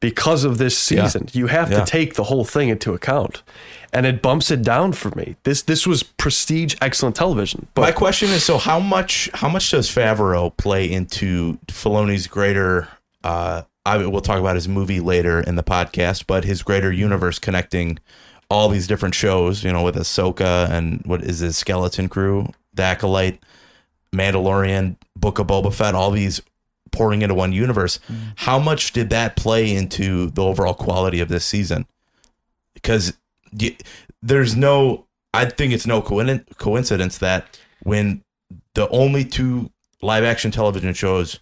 Because 0.00 0.44
of 0.44 0.58
this 0.58 0.76
season, 0.78 1.28
you 1.32 1.46
have 1.48 1.68
Mm. 1.68 1.72
Yeah. 1.72 1.80
to 1.80 1.86
take 1.90 2.14
the 2.14 2.24
whole 2.24 2.44
thing 2.44 2.68
into 2.68 2.92
account, 2.94 3.42
and 3.92 4.06
it 4.06 4.22
bumps 4.22 4.50
it 4.50 4.62
down 4.62 4.92
for 4.92 5.10
me. 5.16 5.36
This 5.44 5.62
this 5.62 5.86
was 5.86 6.02
prestige, 6.02 6.74
excellent 6.80 7.16
television. 7.16 7.66
But 7.74 7.82
My 7.82 7.92
question 7.92 8.30
is: 8.30 8.44
so 8.44 8.58
how 8.58 8.80
much 8.80 9.30
how 9.34 9.48
much 9.48 9.70
does 9.70 9.88
Favreau 9.88 10.56
play 10.56 10.90
into 10.90 11.58
Filoni's 11.66 12.26
greater? 12.26 12.88
Uh, 13.22 13.62
I 13.84 13.98
we'll 14.06 14.20
talk 14.20 14.38
about 14.38 14.54
his 14.54 14.68
movie 14.68 15.00
later 15.00 15.40
in 15.40 15.56
the 15.56 15.62
podcast, 15.62 16.24
but 16.26 16.44
his 16.44 16.62
greater 16.62 16.92
universe 16.92 17.38
connecting 17.38 17.98
all 18.50 18.68
these 18.68 18.86
different 18.86 19.14
shows. 19.14 19.62
You 19.62 19.72
know, 19.72 19.82
with 19.82 19.96
Ahsoka 19.96 20.70
and 20.70 21.02
what 21.04 21.22
is 21.22 21.40
his 21.40 21.58
Skeleton 21.58 22.08
Crew, 22.08 22.48
The 22.74 22.84
Acolyte, 22.84 23.42
Mandalorian, 24.14 24.96
Book 25.16 25.38
of 25.38 25.48
Boba 25.48 25.72
Fett, 25.72 25.94
all 25.94 26.10
these 26.10 26.40
pouring 26.92 27.22
into 27.22 27.34
one 27.34 27.52
universe. 27.52 27.98
How 28.36 28.58
much 28.58 28.92
did 28.92 29.10
that 29.10 29.34
play 29.34 29.74
into 29.74 30.30
the 30.30 30.42
overall 30.44 30.74
quality 30.74 31.20
of 31.20 31.28
this 31.28 31.44
season? 31.44 31.86
Because 32.74 33.14
y- 33.58 33.76
there's 34.22 34.56
no, 34.56 35.06
I 35.34 35.46
think 35.46 35.72
it's 35.72 35.86
no 35.86 36.00
coincidence 36.02 37.18
that 37.18 37.58
when 37.82 38.22
the 38.74 38.88
only 38.88 39.24
two 39.24 39.70
live 40.00 40.24
action 40.24 40.50
television 40.50 40.94
shows, 40.94 41.40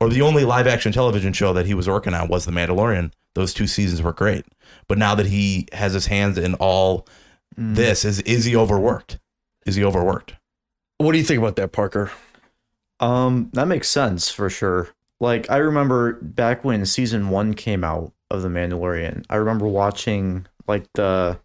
or 0.00 0.08
the 0.08 0.22
only 0.22 0.44
live 0.44 0.66
action 0.66 0.92
television 0.92 1.32
show 1.32 1.52
that 1.52 1.66
he 1.66 1.74
was 1.74 1.88
working 1.88 2.14
on 2.14 2.28
was 2.28 2.44
The 2.44 2.52
Mandalorian, 2.52 3.12
those 3.34 3.54
two 3.54 3.66
seasons 3.66 4.02
were 4.02 4.12
great. 4.12 4.44
But 4.88 4.98
now 4.98 5.14
that 5.14 5.26
he 5.26 5.68
has 5.72 5.92
his 5.92 6.06
hands 6.06 6.38
in 6.38 6.54
all 6.54 7.06
this, 7.56 8.04
is 8.04 8.20
is 8.22 8.44
he 8.44 8.56
overworked? 8.56 9.18
Is 9.66 9.76
he 9.76 9.84
overworked? 9.84 10.34
what 10.98 11.12
do 11.12 11.18
you 11.18 11.24
think 11.24 11.38
about 11.38 11.56
that, 11.56 11.72
Parker? 11.72 12.10
Um, 13.00 13.50
that 13.52 13.66
makes 13.68 13.88
sense 13.88 14.30
for 14.30 14.48
sure. 14.48 14.88
Like 15.20 15.50
I 15.50 15.56
remember 15.58 16.14
back 16.14 16.64
when 16.64 16.86
season 16.86 17.28
one 17.30 17.54
came 17.54 17.84
out 17.84 18.12
of 18.30 18.42
The 18.42 18.48
Mandalorian, 18.48 19.24
I 19.28 19.36
remember 19.36 19.66
watching 19.66 20.46
like 20.66 20.86
the 20.94 21.38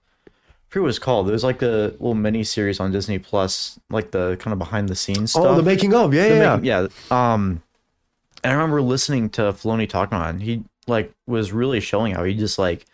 I 0.70 0.72
forget 0.72 0.84
what 0.84 0.90
it's 0.90 1.00
called. 1.00 1.28
It 1.30 1.32
was 1.32 1.44
like 1.44 1.64
a 1.64 1.94
little 2.00 2.14
mini 2.14 2.44
series 2.44 2.80
on 2.80 2.92
Disney 2.92 3.18
Plus, 3.18 3.80
like 3.90 4.12
the 4.12 4.38
kind 4.40 4.54
of 4.54 4.60
behind 4.60 4.88
the 4.88 4.96
scenes 4.96 5.32
stuff. 5.32 5.46
Oh, 5.46 5.56
the 5.56 5.64
making 5.64 5.96
of, 5.96 6.14
yeah, 6.14 6.30
The 6.30 6.36
yeah, 6.36 6.56
making- 6.58 6.66
yeah. 6.66 6.88
Um, 7.10 7.64
and 8.44 8.52
I 8.54 8.56
remember 8.56 8.80
listening 8.82 9.30
to 9.32 9.42
Filoni 9.54 9.90
it. 9.90 10.30
And 10.30 10.44
he 10.44 10.64
like 10.86 11.12
was 11.26 11.52
really 11.52 11.80
showing 11.80 12.14
how 12.14 12.24
he 12.24 12.36
just 12.36 12.60
like 12.60 12.86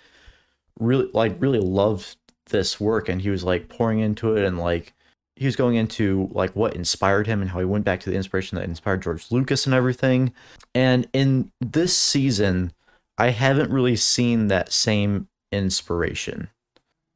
really 0.79 1.09
like 1.13 1.35
really 1.39 1.59
loved 1.59 2.15
this 2.45 2.79
work, 2.79 3.09
and 3.09 3.21
he 3.21 3.29
was 3.29 3.43
like 3.43 3.67
pouring 3.67 3.99
into 3.99 4.37
it, 4.37 4.45
and 4.45 4.57
like 4.57 4.93
he 5.35 5.45
was 5.45 5.57
going 5.57 5.75
into 5.75 6.29
like 6.31 6.55
what 6.55 6.77
inspired 6.77 7.27
him 7.27 7.41
and 7.41 7.51
how 7.51 7.59
he 7.59 7.65
went 7.65 7.83
back 7.83 7.99
to 7.99 8.09
the 8.09 8.15
inspiration 8.15 8.55
that 8.55 8.63
inspired 8.63 9.01
George 9.01 9.29
Lucas 9.31 9.65
and 9.65 9.75
everything. 9.75 10.31
And 10.73 11.09
in 11.11 11.51
this 11.59 11.95
season, 11.97 12.71
I 13.17 13.31
haven't 13.31 13.69
really 13.69 13.97
seen 13.97 14.47
that 14.47 14.71
same 14.71 15.27
inspiration. 15.51 16.47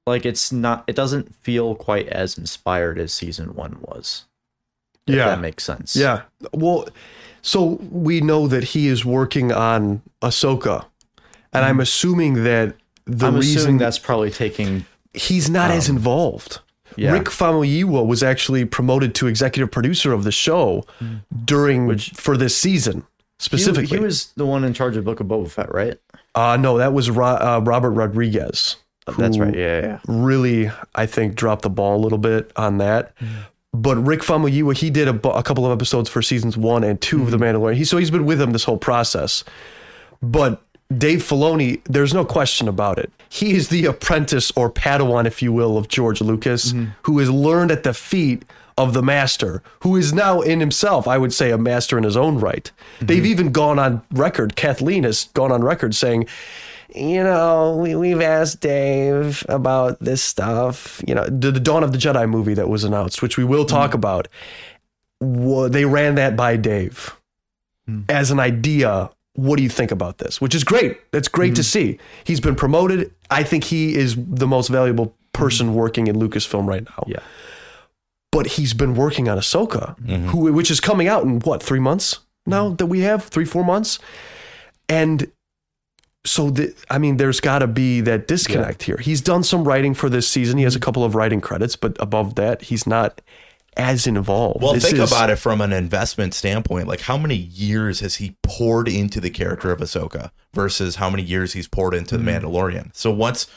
Like 0.08 0.26
it's 0.26 0.52
not 0.52 0.84
it 0.88 0.96
doesn't 0.96 1.34
feel 1.44 1.76
quite 1.76 2.08
as 2.08 2.38
inspired 2.38 2.98
as 3.00 3.14
season 3.14 3.54
1 3.56 3.78
was. 3.82 4.26
If 5.08 5.16
Yeah. 5.16 5.26
that 5.26 5.40
makes 5.42 5.64
sense. 5.64 5.96
Yeah. 5.96 6.22
Well, 6.54 6.88
so 7.42 7.80
we 7.92 8.22
know 8.22 8.48
that 8.48 8.64
he 8.64 8.88
is 8.88 9.06
working 9.06 9.52
on 9.52 10.02
Ahsoka, 10.22 10.86
and 11.54 11.64
I'm 11.66 11.80
assuming 11.80 12.44
that 12.44 12.76
the 13.06 13.28
I'm 13.28 13.36
reason 13.36 13.58
assuming 13.58 13.78
that's 13.78 13.98
probably 14.00 14.30
taking 14.32 14.86
he's 15.14 15.50
not 15.50 15.72
as 15.72 15.90
involved. 15.90 16.60
yeah. 16.96 17.12
Rick 17.12 17.26
Famuyiwa 17.26 18.06
was 18.06 18.22
actually 18.24 18.66
promoted 18.66 19.16
to 19.16 19.28
executive 19.28 19.72
producer 19.72 20.12
of 20.14 20.24
the 20.24 20.32
show 20.32 20.86
during 21.46 21.98
for 22.00 22.36
this 22.38 22.56
season 22.58 23.00
he, 23.02 23.06
specifically. 23.44 23.98
he 23.98 24.04
was 24.04 24.34
the 24.36 24.46
one 24.46 24.64
in 24.64 24.74
charge 24.74 24.98
of 24.98 25.06
Book 25.06 25.20
of 25.20 25.28
Boba 25.28 25.50
Fett, 25.50 25.74
right? 25.74 25.98
uh, 26.36 26.58
no, 26.60 26.78
that 26.78 26.94
was 26.94 27.10
Ro- 27.10 27.26
uh, 27.40 27.62
Robert 27.64 27.92
Rodriguez. 27.92 28.76
That's 29.18 29.38
right. 29.38 29.56
Yeah, 29.56 29.82
yeah. 29.82 30.00
Really, 30.08 30.72
I 30.96 31.06
think 31.06 31.36
dropped 31.36 31.62
the 31.64 31.70
ball 31.70 31.98
a 31.98 32.02
little 32.02 32.18
bit 32.18 32.52
on 32.56 32.78
that. 32.80 33.18
Mm. 33.18 33.28
But 33.74 33.98
Rick 33.98 34.22
Famuyiwa, 34.22 34.76
he 34.76 34.90
did 34.90 35.08
a, 35.08 35.30
a 35.30 35.44
couple 35.44 35.66
of 35.66 35.72
episodes 35.72 36.10
for 36.10 36.22
seasons 36.22 36.58
one 36.58 36.84
and 36.84 37.00
2 37.00 37.22
of 37.22 37.32
The 37.32 37.38
mm-hmm. 37.38 37.58
Mandalorian. 37.58 37.76
He, 37.76 37.86
so 37.86 37.98
he's 37.98 38.10
been 38.10 38.26
with 38.26 38.42
him 38.42 38.52
this 38.52 38.64
whole 38.64 38.78
process. 38.78 39.44
But 40.22 40.62
Dave 40.98 41.20
Filoni, 41.20 41.82
there's 41.86 42.14
no 42.14 42.26
question 42.26 42.68
about 42.68 42.98
it. 42.98 43.12
He 43.30 43.54
is 43.54 43.70
the 43.70 43.86
apprentice 43.86 44.52
or 44.56 44.72
Padawan, 44.72 45.28
if 45.28 45.42
you 45.42 45.54
will, 45.54 45.78
of 45.78 45.88
George 45.88 46.20
Lucas, 46.20 46.74
mm-hmm. 46.74 46.92
who 47.04 47.20
has 47.20 47.30
learned 47.30 47.72
at 47.72 47.84
the 47.84 47.94
feet 47.94 48.44
of 48.76 48.94
the 48.94 49.04
master, 49.04 49.62
who 49.82 49.96
is 49.96 50.14
now 50.14 50.42
in 50.42 50.60
himself, 50.60 51.08
I 51.08 51.18
would 51.18 51.34
say, 51.34 51.52
a 51.52 51.58
master 51.58 51.98
in 51.98 52.06
his 52.06 52.18
own 52.18 52.40
right. 52.40 52.72
Mm-hmm. 52.96 53.06
They've 53.06 53.26
even 53.26 53.52
gone 53.52 53.78
on 53.78 54.02
record, 54.12 54.56
Kathleen 54.56 55.04
has 55.04 55.26
gone 55.34 55.52
on 55.52 55.64
record 55.64 55.94
saying, 55.94 56.28
you 56.96 57.24
know, 57.24 57.76
we, 57.76 57.96
we've 57.96 58.22
asked 58.22 58.62
Dave 58.62 59.46
about 59.50 60.00
this 60.00 60.24
stuff. 60.24 61.02
You 61.08 61.16
know, 61.16 61.26
the, 61.26 61.52
the 61.52 61.60
Dawn 61.60 61.84
of 61.84 61.92
the 61.92 61.98
Jedi 61.98 62.30
movie 62.30 62.54
that 62.54 62.70
was 62.70 62.84
announced, 62.84 63.22
which 63.22 63.38
we 63.38 63.44
will 63.44 63.66
mm. 63.66 63.70
talk 63.70 63.94
about. 63.94 64.28
Wa- 65.22 65.68
they 65.68 65.86
ran 65.86 66.16
that 66.16 66.36
by 66.36 66.58
Dave 66.58 67.16
mm. 67.90 68.06
as 68.10 68.32
an 68.32 68.40
idea. 68.40 69.10
What 69.34 69.58
do 69.58 69.64
you 69.64 69.70
think 69.70 69.92
about 69.92 70.18
this? 70.18 70.42
Which 70.42 70.56
is 70.56 70.64
great. 70.64 71.00
That's 71.12 71.28
great 71.28 71.56
to 71.56 71.62
mm. 71.62 71.66
see. 71.66 72.00
He's 72.24 72.40
been 72.40 72.56
promoted. 72.56 73.14
I 73.30 73.44
think 73.44 73.64
he 73.64 73.96
is 73.96 74.16
the 74.18 74.48
most 74.48 74.70
valuable 74.70 75.16
person 75.34 75.74
working 75.74 76.08
in 76.08 76.16
Lucasfilm 76.16 76.68
right 76.68 76.84
now. 76.84 77.04
Yeah. 77.08 77.20
But 78.32 78.48
he's 78.48 78.74
been 78.74 78.96
working 78.96 79.28
on 79.30 79.38
Ahsoka, 79.38 79.98
mm-hmm. 80.00 80.28
who 80.28 80.52
which 80.54 80.70
is 80.70 80.80
coming 80.80 81.08
out 81.08 81.24
in 81.24 81.40
what 81.40 81.64
three 81.64 81.80
months 81.80 82.20
now 82.46 82.70
that 82.70 82.88
we 82.88 83.00
have 83.02 83.26
three 83.26 83.46
four 83.46 83.64
months, 83.64 84.00
and 84.88 85.32
so 86.30 86.50
the, 86.50 86.76
I 86.90 86.98
mean, 87.00 87.18
there's 87.18 87.40
got 87.40 87.60
to 87.60 87.68
be 87.68 88.02
that 88.02 88.28
disconnect 88.28 88.84
here. 88.84 88.98
He's 88.98 89.22
done 89.22 89.44
some 89.44 89.64
writing 89.68 89.94
for 89.94 90.10
this 90.10 90.28
season. 90.28 90.58
He 90.58 90.64
has 90.64 90.76
a 90.76 90.80
couple 90.80 91.04
of 91.04 91.16
writing 91.16 91.42
credits, 91.42 91.76
but 91.76 91.98
above 92.00 92.36
that, 92.36 92.62
he's 92.64 92.86
not 92.86 93.22
as 93.78 94.06
involved. 94.06 94.62
Well, 94.62 94.74
This 94.74 94.84
think 94.84 94.98
is- 94.98 95.12
about 95.12 95.30
it 95.30 95.38
from 95.38 95.62
an 95.62 95.72
investment 95.74 96.34
standpoint. 96.34 96.88
Like, 96.88 97.02
how 97.02 97.18
many 97.18 97.36
years 97.36 98.02
has 98.02 98.16
he 98.18 98.36
poured 98.44 98.88
into 98.88 99.20
the 99.20 99.30
character 99.30 99.72
of 99.72 99.80
Ahsoka 99.80 100.32
versus 100.54 100.98
how 100.98 101.10
many 101.10 101.24
years 101.24 101.54
he's 101.54 101.68
poured 101.68 101.94
into 101.94 102.18
the 102.18 102.24
Mm-hmm. 102.24 102.46
Mandalorian? 102.46 102.96
So 102.96 103.10
once, 103.12 103.48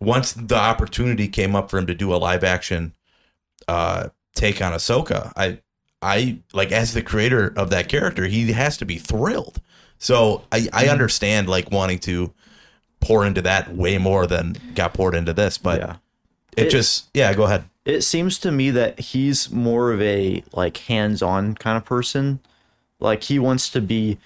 once 0.00 0.32
the 0.32 0.56
opportunity 0.56 1.28
came 1.28 1.54
up 1.56 1.70
for 1.70 1.78
him 1.78 1.86
to 1.86 1.94
do 1.94 2.12
a 2.14 2.16
live 2.16 2.44
action 2.44 2.94
uh, 3.68 4.08
take 4.34 4.60
on 4.60 4.72
Ahsoka, 4.72 5.32
I, 5.36 5.60
I 6.02 6.38
like 6.52 6.72
as 6.72 6.92
the 6.94 7.02
creator 7.02 7.52
of 7.56 7.70
that 7.70 7.88
character, 7.88 8.26
he 8.26 8.52
has 8.52 8.76
to 8.78 8.84
be 8.84 8.98
thrilled. 8.98 9.60
So 9.98 10.44
I, 10.52 10.60
Mm-hmm. 10.60 10.76
I 10.76 10.88
understand 10.88 11.48
like 11.48 11.70
wanting 11.70 11.98
to 12.00 12.32
pour 13.00 13.24
into 13.26 13.42
that 13.42 13.74
way 13.74 13.98
more 13.98 14.26
than 14.26 14.56
got 14.74 14.94
poured 14.94 15.14
into 15.14 15.32
this, 15.32 15.58
but 15.58 15.80
yeah. 15.80 15.96
it, 16.56 16.66
It- 16.66 16.70
just 16.70 17.08
yeah, 17.14 17.32
go 17.34 17.44
ahead. 17.44 17.64
It 17.84 18.02
seems 18.02 18.38
to 18.40 18.50
me 18.52 18.70
that 18.72 19.00
he's 19.00 19.50
more 19.50 19.92
of 19.92 20.02
a 20.02 20.42
like 20.52 20.76
hands-on 20.76 21.54
kind 21.54 21.76
of 21.78 21.86
person. 21.86 22.40
Like 23.00 23.22
he 23.22 23.38
wants 23.38 23.70
to 23.70 23.80
be 23.80 24.18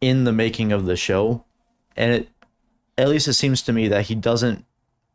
in 0.00 0.24
the 0.24 0.32
making 0.32 0.72
of 0.72 0.86
the 0.86 0.96
show. 0.96 1.44
And 1.96 2.12
it 2.12 2.28
at 2.98 3.08
least 3.08 3.28
it 3.28 3.34
seems 3.34 3.62
to 3.62 3.72
me 3.72 3.86
that 3.88 4.06
he 4.06 4.14
doesn't 4.16 4.64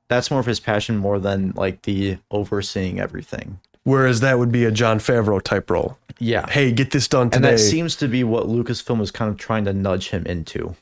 that's 0.07 0.31
more 0.31 0.39
of 0.39 0.45
his 0.45 0.59
passion 0.61 0.97
more 0.97 1.19
than 1.19 1.51
like 1.55 1.81
the 1.81 2.17
overseeing 2.29 2.97
everything. 2.99 3.59
Whereas 3.83 4.19
that 4.19 4.37
would 4.39 4.51
be 4.51 4.63
a 4.65 4.71
Jon 4.71 4.99
Favreau 4.99 5.41
type 5.41 5.69
role. 5.69 5.97
Yeah. 6.19 6.47
Hey, 6.49 6.71
get 6.71 6.91
this 6.91 7.07
done 7.07 7.29
today. 7.31 7.49
and 7.49 7.57
that 7.57 7.61
seems 7.61 7.95
to 7.95 8.07
be 8.07 8.23
what 8.23 8.45
Lucasfilm 8.45 9.01
is 9.01 9.09
kind 9.11 9.31
of 9.31 9.37
trying 9.37 9.65
to 9.65 9.73
nudge 9.73 10.09
him 10.09 10.25
into. 10.25 10.75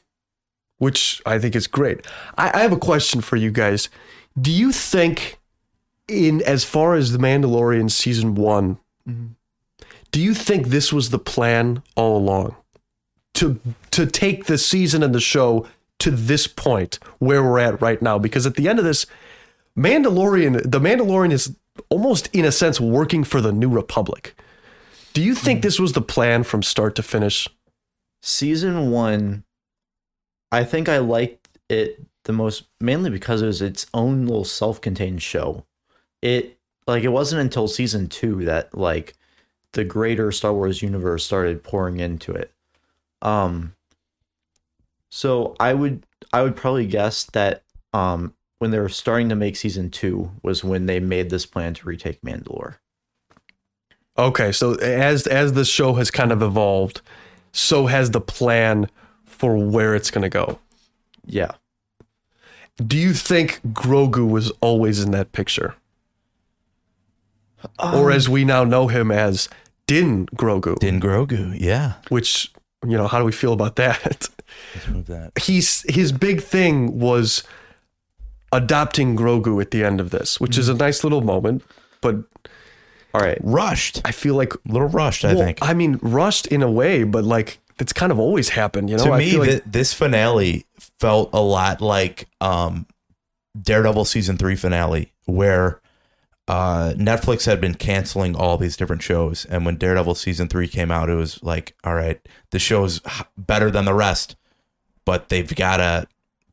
which 0.79 1.21
I 1.25 1.39
think 1.39 1.55
is 1.55 1.67
great. 1.67 2.05
I, 2.37 2.51
I 2.53 2.61
have 2.61 2.71
a 2.71 2.77
question 2.77 3.21
for 3.21 3.35
you 3.35 3.51
guys. 3.51 3.89
Do 4.39 4.51
you 4.51 4.71
think, 4.71 5.37
in 6.07 6.41
as 6.43 6.63
far 6.63 6.95
as 6.95 7.11
the 7.11 7.19
Mandalorian 7.19 7.91
season 7.91 8.35
one, 8.35 8.77
mm-hmm. 9.07 9.27
do 10.11 10.21
you 10.21 10.33
think 10.33 10.67
this 10.67 10.91
was 10.91 11.09
the 11.09 11.19
plan 11.19 11.83
all 11.95 12.17
along? 12.17 12.55
To 13.35 13.59
to 13.91 14.05
take 14.05 14.45
the 14.45 14.57
season 14.57 15.03
and 15.03 15.13
the 15.13 15.19
show 15.19 15.67
to 15.99 16.11
this 16.11 16.47
point 16.47 16.97
where 17.19 17.43
we're 17.43 17.59
at 17.59 17.81
right 17.81 18.01
now? 18.01 18.17
Because 18.17 18.45
at 18.45 18.55
the 18.55 18.67
end 18.67 18.79
of 18.79 18.85
this, 18.85 19.05
Mandalorian, 19.77 20.69
the 20.69 20.79
Mandalorian 20.79 21.31
is 21.31 21.55
almost 21.89 22.29
in 22.33 22.45
a 22.45 22.51
sense 22.51 22.79
working 22.79 23.23
for 23.23 23.41
the 23.41 23.51
New 23.51 23.69
Republic. 23.69 24.35
Do 25.13 25.21
you 25.21 25.35
think 25.35 25.61
this 25.61 25.79
was 25.79 25.93
the 25.93 26.01
plan 26.01 26.43
from 26.43 26.61
start 26.63 26.95
to 26.95 27.03
finish? 27.03 27.47
season 28.21 28.91
one 28.91 29.43
i 30.51 30.63
think 30.63 30.89
i 30.89 30.97
liked 30.97 31.57
it 31.69 32.01
the 32.25 32.33
most 32.33 32.65
mainly 32.81 33.09
because 33.09 33.41
it 33.41 33.45
was 33.45 33.61
its 33.61 33.85
own 33.93 34.25
little 34.25 34.43
self-contained 34.43 35.21
show 35.21 35.65
it 36.21 36.57
like 36.85 37.03
it 37.03 37.09
wasn't 37.09 37.39
until 37.39 37.67
season 37.67 38.07
two 38.07 38.43
that 38.43 38.75
like 38.77 39.15
the 39.73 39.85
greater 39.85 40.31
star 40.31 40.53
wars 40.53 40.81
universe 40.81 41.23
started 41.23 41.63
pouring 41.63 41.99
into 41.99 42.33
it 42.33 42.51
um 43.21 43.73
so 45.09 45.55
i 45.59 45.73
would 45.73 46.05
i 46.33 46.41
would 46.41 46.55
probably 46.55 46.85
guess 46.85 47.23
that 47.25 47.63
um 47.93 48.33
when 48.59 48.71
they 48.71 48.79
were 48.79 48.89
starting 48.89 49.29
to 49.29 49.35
make 49.35 49.55
season 49.55 49.89
two 49.89 50.31
was 50.43 50.63
when 50.63 50.85
they 50.85 50.99
made 50.99 51.29
this 51.29 51.45
plan 51.45 51.73
to 51.73 51.87
retake 51.87 52.21
mandalore 52.21 52.75
Okay, 54.19 54.51
so 54.51 54.73
as 54.75 55.27
as 55.27 55.53
the 55.53 55.63
show 55.63 55.93
has 55.93 56.11
kind 56.11 56.33
of 56.33 56.41
evolved, 56.41 56.99
so 57.53 57.85
has 57.85 58.11
the 58.11 58.19
plan 58.19 58.89
for 59.25 59.55
where 59.55 59.95
it's 59.95 60.11
going 60.11 60.23
to 60.23 60.29
go. 60.29 60.59
yeah 61.25 61.51
Do 62.85 62.97
you 62.97 63.13
think 63.13 63.61
Grogu 63.71 64.29
was 64.29 64.51
always 64.59 65.01
in 65.01 65.11
that 65.11 65.31
picture, 65.31 65.75
or 67.81 68.11
um, 68.11 68.11
as 68.11 68.27
we 68.27 68.43
now 68.43 68.65
know 68.65 68.87
him 68.87 69.09
as 69.09 69.47
Din 69.87 70.25
Grogu? 70.35 70.77
Din 70.79 70.99
Grogu, 70.99 71.55
yeah. 71.57 71.93
Which 72.09 72.51
you 72.85 72.97
know, 72.97 73.07
how 73.07 73.19
do 73.19 73.25
we 73.25 73.31
feel 73.31 73.53
about 73.53 73.77
that? 73.77 74.27
Let's 74.75 74.87
move 74.89 75.05
that. 75.07 75.31
He's 75.39 75.85
his 75.87 76.11
big 76.11 76.41
thing 76.41 76.99
was 76.99 77.43
adopting 78.51 79.15
Grogu 79.15 79.61
at 79.61 79.71
the 79.71 79.83
end 79.83 79.99
of 79.99 80.09
this, 80.09 80.39
which 80.39 80.57
is 80.57 80.69
a 80.69 80.73
nice 80.73 81.03
little 81.03 81.21
moment, 81.21 81.63
but 82.01 82.15
all 83.13 83.21
right 83.21 83.39
Rushed, 83.41 84.01
I 84.05 84.11
feel 84.11 84.35
like 84.35 84.53
a 84.53 84.59
little 84.67 84.87
rushed. 84.87 85.25
I 85.25 85.33
well, 85.33 85.43
think. 85.43 85.59
I 85.61 85.73
mean, 85.73 85.99
rushed 86.01 86.47
in 86.47 86.61
a 86.61 86.69
way, 86.71 87.03
but 87.03 87.23
like 87.23 87.59
it's 87.79 87.93
kind 87.93 88.11
of 88.11 88.19
always 88.19 88.49
happened, 88.49 88.89
you 88.89 88.97
know. 88.97 89.05
to 89.05 89.11
I 89.11 89.19
me, 89.19 89.31
feel 89.31 89.39
like 89.39 89.49
thi- 89.49 89.61
this 89.65 89.93
finale 89.93 90.65
felt 90.99 91.29
a 91.33 91.41
lot 91.41 91.81
like 91.81 92.27
um, 92.41 92.85
Daredevil 93.59 94.05
season 94.05 94.37
three 94.37 94.55
finale, 94.55 95.13
where 95.25 95.81
uh, 96.47 96.93
Netflix 96.97 97.45
had 97.45 97.61
been 97.61 97.75
canceling 97.75 98.35
all 98.35 98.57
these 98.57 98.75
different 98.75 99.01
shows, 99.01 99.45
and 99.45 99.65
when 99.65 99.77
Daredevil 99.77 100.15
season 100.15 100.47
three 100.47 100.67
came 100.67 100.91
out, 100.91 101.09
it 101.09 101.15
was 101.15 101.41
like, 101.43 101.75
all 101.83 101.95
right, 101.95 102.19
the 102.51 102.59
show's 102.59 103.01
better 103.37 103.71
than 103.71 103.85
the 103.85 103.93
rest, 103.93 104.35
but 105.05 105.29
they've 105.29 105.55
gotta, 105.55 106.07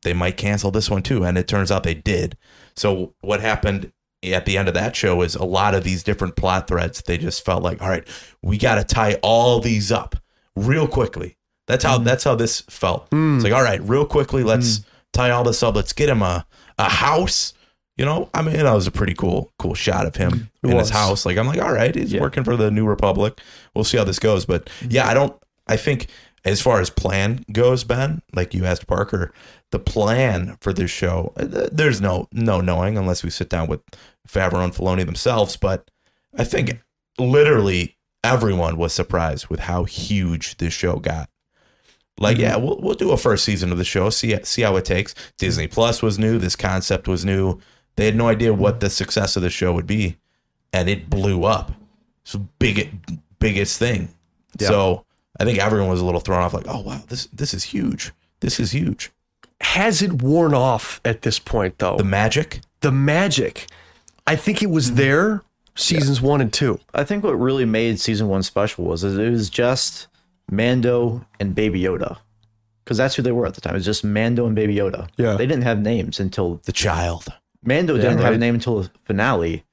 they 0.07 0.15
might 0.15 0.37
cancel 0.37 0.71
this 0.71 0.89
one 0.89 1.03
too, 1.03 1.25
and 1.25 1.37
it 1.37 1.49
turns 1.49 1.73
out 1.73 1.83
they 1.83 1.93
did. 1.95 2.37
So 2.77 3.15
what 3.21 3.41
happened? 3.41 3.93
At 4.23 4.47
the 4.47 4.57
end 4.57 4.67
of 4.67 4.75
that 4.75 4.97
show, 4.97 5.21
is 5.23 5.35
a 5.35 5.45
lot 5.45 5.75
of 5.75 5.85
these 5.85 6.03
different 6.03 6.37
plot 6.37 6.67
threads. 6.67 7.03
They 7.03 7.19
just 7.19 7.45
felt 7.45 7.63
like, 7.63 7.83
all 7.83 7.89
right, 7.89 8.07
we 8.43 8.57
got 8.57 8.77
to 8.77 8.85
tie 8.85 9.15
all 9.23 9.61
these 9.61 9.93
up 9.93 10.17
real 10.57 10.89
quickly. 10.89 11.37
That's 11.67 11.85
how 11.85 11.99
mm. 11.99 12.05
that's 12.05 12.25
how 12.25 12.35
this 12.35 12.63
felt. 12.63 13.05
It's 13.07 13.15
mm. 13.15 13.43
like, 13.43 13.53
all 13.53 13.63
right, 13.63 13.81
real 13.83 14.07
quickly, 14.07 14.43
let's 14.43 14.79
mm. 14.79 14.85
tie 15.13 15.31
all 15.31 15.45
this 15.45 15.63
up. 15.63 15.75
Let's 15.75 15.93
get 15.93 16.09
him 16.09 16.23
a 16.23 16.47
a 16.79 16.89
house. 16.89 17.53
You 17.97 18.05
know, 18.05 18.31
I 18.33 18.43
mean, 18.43 18.57
that 18.57 18.73
was 18.73 18.87
a 18.87 18.93
pretty 18.93 19.15
cool 19.15 19.53
cool 19.59 19.75
shot 19.75 20.07
of 20.07 20.17
him 20.17 20.51
It 20.63 20.71
in 20.71 20.77
was. 20.77 20.89
his 20.89 20.97
house. 20.97 21.27
Like, 21.27 21.37
I'm 21.37 21.47
like, 21.47 21.61
all 21.61 21.73
right, 21.73 21.95
he's 21.95 22.13
Yeah. 22.13 22.21
working 22.21 22.45
for 22.45 22.57
the 22.57 22.71
New 22.71 22.87
Republic. 22.87 23.41
We'll 23.75 23.85
see 23.85 23.99
how 23.99 24.05
this 24.05 24.19
goes. 24.19 24.47
But 24.47 24.71
yeah, 24.89 25.09
I 25.09 25.15
don't. 25.15 25.35
I 25.67 25.77
think 25.77 26.07
as 26.47 26.63
far 26.63 26.81
as 26.81 26.89
plan 26.91 27.45
goes, 27.51 27.83
Ben, 27.83 28.23
like 28.33 28.55
you 28.55 28.65
asked 28.65 28.87
Parker, 28.87 29.33
the 29.73 29.81
plan 29.81 30.57
for 30.61 30.73
this 30.73 30.93
show, 30.93 31.33
uh, 31.37 31.69
there's 31.73 32.01
no 32.01 32.29
no 32.33 32.61
knowing 32.61 32.97
unless 32.97 33.25
we 33.25 33.31
sit 33.31 33.49
down 33.49 33.67
with 33.67 33.81
Favreau 34.27 34.65
and 34.65 34.73
Filoni 34.73 35.05
themselves. 35.05 35.57
But 35.57 35.91
I 36.39 36.45
think 36.45 36.81
literally 37.19 37.97
everyone 38.23 38.77
was 38.77 38.93
surprised 38.93 39.49
with 39.49 39.61
how 39.61 39.85
huge 39.85 40.57
this 40.59 40.73
show 40.73 40.97
got. 40.97 41.29
Like, 42.19 42.39
yeah, 42.39 42.57
we'll 42.57 42.81
we'll 42.81 42.95
do 42.95 43.11
a 43.11 43.17
first 43.17 43.45
season 43.45 43.73
of 43.73 43.79
the 43.79 43.85
show, 43.85 44.09
see 44.09 44.39
see 44.45 44.63
how 44.63 44.77
it 44.77 44.85
takes. 44.85 45.15
Disney 45.39 45.67
Plus 45.67 46.01
was 46.01 46.17
new, 46.17 46.39
this 46.39 46.57
concept 46.57 47.09
was 47.09 47.25
new. 47.25 47.61
They 47.97 48.05
had 48.05 48.17
no 48.17 48.29
idea 48.29 48.55
what 48.55 48.79
the 48.79 48.89
success 48.89 49.37
of 49.37 49.43
the 49.43 49.51
show 49.51 49.73
would 49.73 49.87
be, 49.87 50.17
and 50.73 50.89
it 50.89 51.11
blew 51.11 51.45
up. 51.45 51.73
So 52.25 52.47
big 52.61 53.19
biggest 53.41 53.81
thing. 53.81 54.11
Yeah. 54.59 54.69
So 54.69 55.06
I 55.39 55.45
think 55.45 55.59
everyone 55.59 55.89
was 55.89 56.01
a 56.01 56.05
little 56.05 56.21
thrown 56.21 56.41
off, 56.43 56.55
like, 56.55 56.67
oh 56.69 56.81
wow, 56.81 57.03
this 57.09 57.27
this 57.33 57.53
is 57.55 57.65
huge. 57.65 58.13
This 58.41 58.59
is 58.61 58.73
huge. 58.73 59.11
has 59.61 60.03
it 60.03 60.23
worn 60.23 60.55
off 60.55 61.01
at 61.05 61.23
this 61.23 61.39
point 61.39 61.79
though? 61.79 61.97
The 61.97 62.05
magic. 62.05 62.61
the 62.81 62.93
magic. 62.93 63.67
I 64.27 64.37
think 64.37 64.63
it 64.63 64.67
Mm-hmm. 64.67 64.75
was 64.75 64.95
there 64.95 65.43
seasons 65.75 66.21
one 66.21 66.41
and 66.41 66.53
two. 66.53 66.81
I 66.95 67.05
think 67.05 67.23
what 67.25 67.33
really 67.39 67.65
made 67.65 68.01
season 68.01 68.29
one 68.29 68.43
special 68.43 68.85
was 68.85 69.05
is 69.05 69.17
it 69.19 69.31
was 69.31 69.49
just 69.51 70.09
Mando 70.51 71.25
and 71.41 71.55
Baby 71.55 71.81
Yoda, 71.83 72.19
because 72.85 72.97
that's 72.97 73.15
who 73.15 73.23
they 73.23 73.33
were 73.33 73.47
at 73.47 73.55
the 73.55 73.61
time. 73.61 73.75
It 73.75 73.79
was 73.79 73.85
just 73.85 74.05
Mando 74.05 74.47
and 74.47 74.55
Baby 74.55 74.77
Yoda. 74.77 75.09
Yeah. 75.17 75.35
they 75.37 75.47
didn't 75.47 75.65
have 75.65 75.81
names 75.81 76.19
until 76.21 76.61
The 76.65 76.73
child. 76.73 77.27
Mando 77.63 77.97
didn't 77.97 78.19
have 78.19 78.35
a 78.35 78.39
name 78.39 78.55
until 78.55 78.83
the 78.83 78.91
finale. 79.05 79.65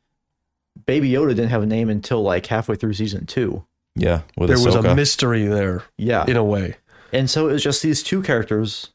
Baby 0.86 1.12
Yoda 1.12 1.30
didn't 1.30 1.50
have 1.50 1.62
a 1.64 1.68
name 1.68 1.90
until 1.90 2.22
like 2.24 2.48
halfway 2.48 2.76
through 2.76 2.94
season 2.94 3.26
two. 3.26 3.64
Yeah, 3.96 4.22
with 4.38 4.50
There 4.50 4.60
was 4.60 4.76
a 4.76 4.96
mystery 4.96 5.46
there 5.46 5.84
Yeah, 5.98 6.26
in 6.28 6.36
a 6.38 6.44
way. 6.44 6.78
and 7.12 7.30
so 7.30 7.48
it 7.50 7.54
was 7.54 7.64
just 7.64 7.82
these 7.84 8.02
two 8.02 8.22
characters, 8.24 8.90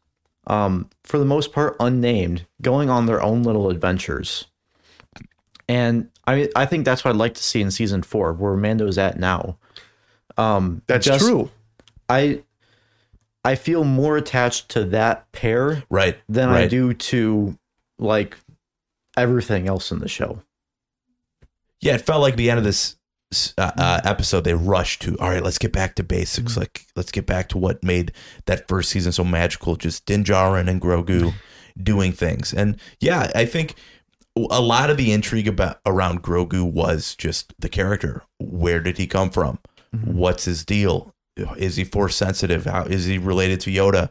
um, 0.47 0.89
for 1.05 1.19
the 1.19 1.25
most 1.25 1.53
part 1.53 1.77
unnamed, 1.79 2.47
going 2.63 2.91
on 2.91 3.07
their 3.07 3.23
own 3.23 3.43
little 3.45 3.71
adventures. 3.71 4.47
And 5.69 6.11
I 6.27 6.49
I 6.57 6.67
think 6.67 6.85
that's 6.85 7.05
what 7.05 7.11
I'd 7.13 7.17
like 7.19 7.35
to 7.35 7.43
see 7.43 7.61
in 7.61 7.71
season 7.71 8.03
four, 8.03 8.33
where 8.33 8.57
Mando's 8.57 8.99
at 8.99 9.19
now. 9.19 9.59
Um, 10.37 10.83
That's 10.87 11.07
just- 11.07 11.25
true. 11.25 11.51
I 12.09 12.43
I 13.45 13.55
feel 13.55 13.85
more 13.85 14.17
attached 14.17 14.69
to 14.71 14.85
that 14.87 15.31
pair 15.33 15.85
right. 15.91 16.19
than 16.29 16.49
I 16.49 16.67
do 16.67 16.93
to 16.95 17.57
like 17.99 18.37
everything 19.17 19.69
else 19.69 19.91
in 19.93 20.01
the 20.01 20.09
show. 20.09 20.43
Yeah, 21.81 21.95
it 21.95 22.03
felt 22.03 22.21
like 22.21 22.37
the 22.37 22.51
end 22.51 22.59
of 22.59 22.65
this 22.65 22.97
uh, 23.59 23.73
uh, 23.77 24.01
episode 24.05 24.45
they 24.45 24.55
rushed 24.55 25.03
to. 25.03 25.19
All 25.19 25.31
right, 25.31 25.43
let's 25.43 25.59
get 25.59 25.73
back 25.73 25.95
to 25.97 26.03
basics. 26.03 26.53
Mm-hmm. 26.53 26.61
Like, 26.61 26.87
let's 26.97 27.11
get 27.11 27.27
back 27.27 27.49
to 27.51 27.59
what 27.59 27.83
made 27.85 28.13
that 28.47 28.69
first 28.69 28.91
season 28.91 29.13
so 29.13 29.25
magical. 29.25 29.77
Just 29.77 30.07
Din 30.07 30.25
Djarin 30.25 30.69
and 30.69 30.81
Grogu 30.81 31.35
doing 31.83 32.13
things. 32.13 32.53
And 32.53 32.79
yeah, 33.01 33.31
I 33.35 33.45
think 33.45 33.75
a 34.37 34.61
lot 34.61 34.91
of 34.91 34.97
the 34.97 35.13
intrigue 35.13 35.49
about 35.49 35.81
around 35.85 36.23
Grogu 36.23 36.71
was 36.71 37.15
just 37.17 37.55
the 37.59 37.69
character. 37.69 38.23
Where 38.39 38.81
did 38.81 38.99
he 38.99 39.07
come 39.07 39.31
from? 39.31 39.59
Mm-hmm. 39.95 40.17
What's 40.17 40.45
his 40.45 40.65
deal? 40.65 41.15
Is 41.57 41.77
he 41.77 41.85
force 41.85 42.17
sensitive? 42.17 42.65
How 42.65 42.85
is 42.85 43.05
he 43.05 43.19
related 43.19 43.61
to 43.61 43.71
Yoda? 43.71 44.11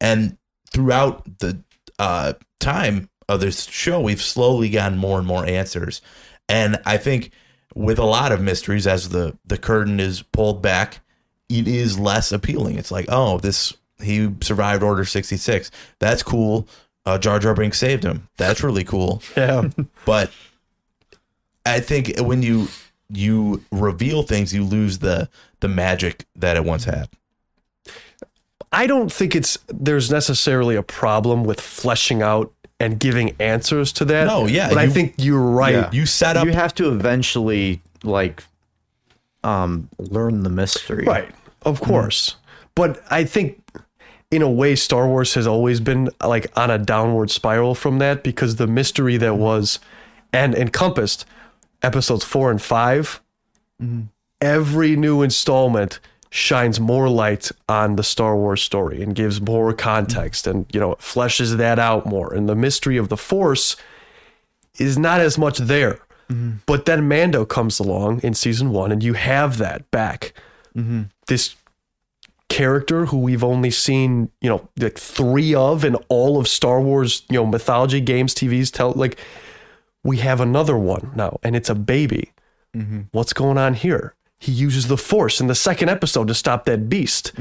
And 0.00 0.36
throughout 0.70 1.24
the 1.38 1.62
uh, 1.98 2.34
time 2.60 3.08
of 3.28 3.40
this 3.40 3.64
show, 3.64 4.00
we've 4.00 4.22
slowly 4.22 4.70
gotten 4.70 4.98
more 4.98 5.18
and 5.18 5.26
more 5.26 5.44
answers. 5.44 6.00
And 6.48 6.78
I 6.86 6.96
think 6.96 7.32
with 7.74 7.98
a 7.98 8.04
lot 8.04 8.32
of 8.32 8.40
mysteries, 8.40 8.86
as 8.86 9.10
the 9.10 9.36
the 9.46 9.58
curtain 9.58 10.00
is 10.00 10.22
pulled 10.22 10.62
back, 10.62 11.00
it 11.48 11.68
is 11.68 11.98
less 11.98 12.32
appealing. 12.32 12.76
It's 12.76 12.90
like, 12.90 13.06
oh, 13.08 13.38
this 13.38 13.72
he 14.00 14.30
survived 14.40 14.82
Order 14.82 15.04
sixty 15.04 15.36
six. 15.36 15.70
That's 15.98 16.22
cool. 16.22 16.68
Uh, 17.04 17.18
Jar 17.18 17.38
Jar 17.38 17.54
Binks 17.54 17.78
saved 17.78 18.04
him. 18.04 18.28
That's 18.36 18.62
really 18.62 18.84
cool. 18.84 19.22
Yeah. 19.36 19.68
But 20.04 20.30
I 21.64 21.80
think 21.80 22.18
when 22.18 22.42
you 22.42 22.68
you 23.10 23.64
reveal 23.70 24.22
things, 24.22 24.52
you 24.54 24.64
lose 24.64 24.98
the 24.98 25.28
the 25.60 25.68
magic 25.68 26.26
that 26.36 26.56
it 26.56 26.64
once 26.64 26.84
had. 26.84 27.08
I 28.70 28.86
don't 28.86 29.10
think 29.10 29.34
it's 29.34 29.58
there's 29.68 30.10
necessarily 30.10 30.76
a 30.76 30.82
problem 30.82 31.44
with 31.44 31.60
fleshing 31.60 32.22
out 32.22 32.52
and 32.80 32.98
giving 32.98 33.34
answers 33.40 33.92
to 33.94 34.04
that. 34.06 34.26
No, 34.26 34.46
yeah, 34.46 34.68
But 34.68 34.78
I 34.78 34.88
think 34.88 35.14
you're 35.16 35.40
right. 35.40 35.74
Yeah. 35.74 35.90
You 35.92 36.06
set 36.06 36.36
up 36.36 36.46
you 36.46 36.52
have 36.52 36.74
to 36.76 36.90
eventually 36.90 37.80
like 38.02 38.44
um 39.44 39.88
learn 39.98 40.42
the 40.42 40.50
mystery. 40.50 41.04
Right. 41.04 41.30
Of 41.62 41.80
mm-hmm. 41.80 41.90
course. 41.90 42.36
But 42.74 43.02
I 43.10 43.24
think 43.24 43.60
in 44.30 44.42
a 44.42 44.50
way 44.50 44.76
Star 44.76 45.08
Wars 45.08 45.34
has 45.34 45.46
always 45.46 45.80
been 45.80 46.10
like 46.22 46.46
on 46.56 46.70
a 46.70 46.78
downward 46.78 47.30
spiral 47.30 47.74
from 47.74 47.98
that 47.98 48.22
because 48.22 48.56
the 48.56 48.66
mystery 48.66 49.16
that 49.16 49.32
mm-hmm. 49.32 49.42
was 49.42 49.80
and 50.32 50.54
encompassed 50.54 51.24
episodes 51.82 52.24
4 52.24 52.50
and 52.50 52.62
5 52.62 53.20
mm-hmm. 53.82 54.00
every 54.40 54.96
new 54.96 55.22
installment 55.22 56.00
shines 56.30 56.78
more 56.78 57.08
light 57.08 57.50
on 57.68 57.96
the 57.96 58.02
Star 58.02 58.36
Wars 58.36 58.62
story 58.62 59.02
and 59.02 59.14
gives 59.14 59.40
more 59.40 59.72
context 59.72 60.46
and 60.46 60.66
you 60.72 60.78
know 60.78 60.92
it 60.92 60.98
fleshes 60.98 61.56
that 61.56 61.78
out 61.78 62.04
more 62.06 62.34
and 62.34 62.48
the 62.48 62.54
mystery 62.54 62.96
of 62.96 63.08
the 63.08 63.16
force 63.16 63.76
is 64.78 64.98
not 64.98 65.20
as 65.20 65.38
much 65.38 65.58
there. 65.58 66.00
Mm-hmm. 66.30 66.58
But 66.66 66.84
then 66.84 67.08
Mando 67.08 67.46
comes 67.46 67.78
along 67.78 68.20
in 68.22 68.34
season 68.34 68.70
1 68.70 68.92
and 68.92 69.02
you 69.02 69.14
have 69.14 69.58
that 69.58 69.90
back 69.90 70.34
mm-hmm. 70.76 71.02
this 71.26 71.56
character 72.48 73.06
who 73.06 73.18
we've 73.18 73.44
only 73.44 73.70
seen, 73.70 74.30
you 74.40 74.48
know, 74.48 74.68
like 74.78 74.98
three 74.98 75.54
of 75.54 75.84
in 75.84 75.94
all 76.08 76.38
of 76.38 76.48
Star 76.48 76.80
Wars, 76.80 77.22
you 77.28 77.36
know, 77.36 77.46
mythology 77.46 78.00
games, 78.00 78.34
TVs, 78.34 78.72
tell 78.72 78.92
like 78.92 79.18
we 80.02 80.18
have 80.18 80.40
another 80.40 80.76
one 80.76 81.12
now, 81.14 81.38
and 81.42 81.54
it's 81.54 81.68
a 81.68 81.74
baby. 81.74 82.32
Mm-hmm. 82.74 83.02
What's 83.12 83.32
going 83.32 83.58
on 83.58 83.74
here? 83.74 84.14
He 84.40 84.52
uses 84.52 84.86
the 84.86 84.96
Force 84.96 85.40
in 85.40 85.48
the 85.48 85.54
second 85.54 85.88
episode 85.88 86.28
to 86.28 86.34
stop 86.34 86.64
that 86.66 86.88
beast, 86.88 87.32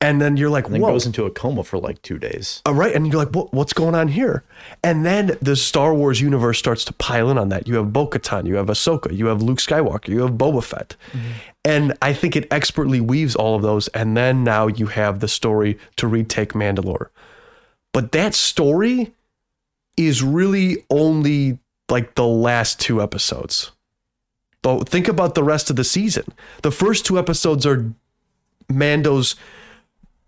and 0.00 0.22
then 0.22 0.38
you're 0.38 0.48
like, 0.48 0.64
And 0.64 0.74
then 0.74 0.80
"Whoa!" 0.80 0.92
goes 0.92 1.04
into 1.04 1.26
a 1.26 1.30
coma 1.30 1.64
for 1.64 1.78
like 1.78 2.00
two 2.00 2.18
days. 2.18 2.62
All 2.64 2.72
right, 2.72 2.94
and 2.94 3.06
you're 3.06 3.22
like, 3.22 3.34
what, 3.34 3.52
what's 3.52 3.74
going 3.74 3.94
on 3.94 4.08
here? 4.08 4.42
And 4.82 5.04
then 5.04 5.36
the 5.42 5.54
Star 5.54 5.94
Wars 5.94 6.18
universe 6.18 6.58
starts 6.58 6.82
to 6.86 6.94
pile 6.94 7.30
in 7.30 7.36
on 7.36 7.50
that. 7.50 7.68
You 7.68 7.74
have 7.74 7.92
Bo-Katan, 7.92 8.46
you 8.46 8.54
have 8.54 8.68
Ahsoka, 8.68 9.14
you 9.14 9.26
have 9.26 9.42
Luke 9.42 9.58
Skywalker, 9.58 10.08
you 10.08 10.22
have 10.22 10.32
Boba 10.32 10.64
Fett, 10.64 10.96
mm-hmm. 11.12 11.28
and 11.66 11.92
I 12.00 12.14
think 12.14 12.36
it 12.36 12.48
expertly 12.50 13.02
weaves 13.02 13.36
all 13.36 13.54
of 13.54 13.60
those. 13.60 13.88
And 13.88 14.16
then 14.16 14.42
now 14.42 14.66
you 14.66 14.86
have 14.86 15.20
the 15.20 15.28
story 15.28 15.78
to 15.96 16.06
retake 16.06 16.54
Mandalore, 16.54 17.08
but 17.92 18.12
that 18.12 18.34
story 18.34 19.12
is 19.98 20.22
really 20.22 20.86
only 20.88 21.58
like 21.90 22.14
the 22.14 22.26
last 22.26 22.80
two 22.80 23.02
episodes. 23.02 23.72
But 24.62 24.88
think 24.88 25.08
about 25.08 25.34
the 25.34 25.42
rest 25.42 25.70
of 25.70 25.76
the 25.76 25.84
season. 25.84 26.24
The 26.62 26.70
first 26.70 27.06
two 27.06 27.18
episodes 27.18 27.64
are 27.64 27.92
Mando's 28.68 29.36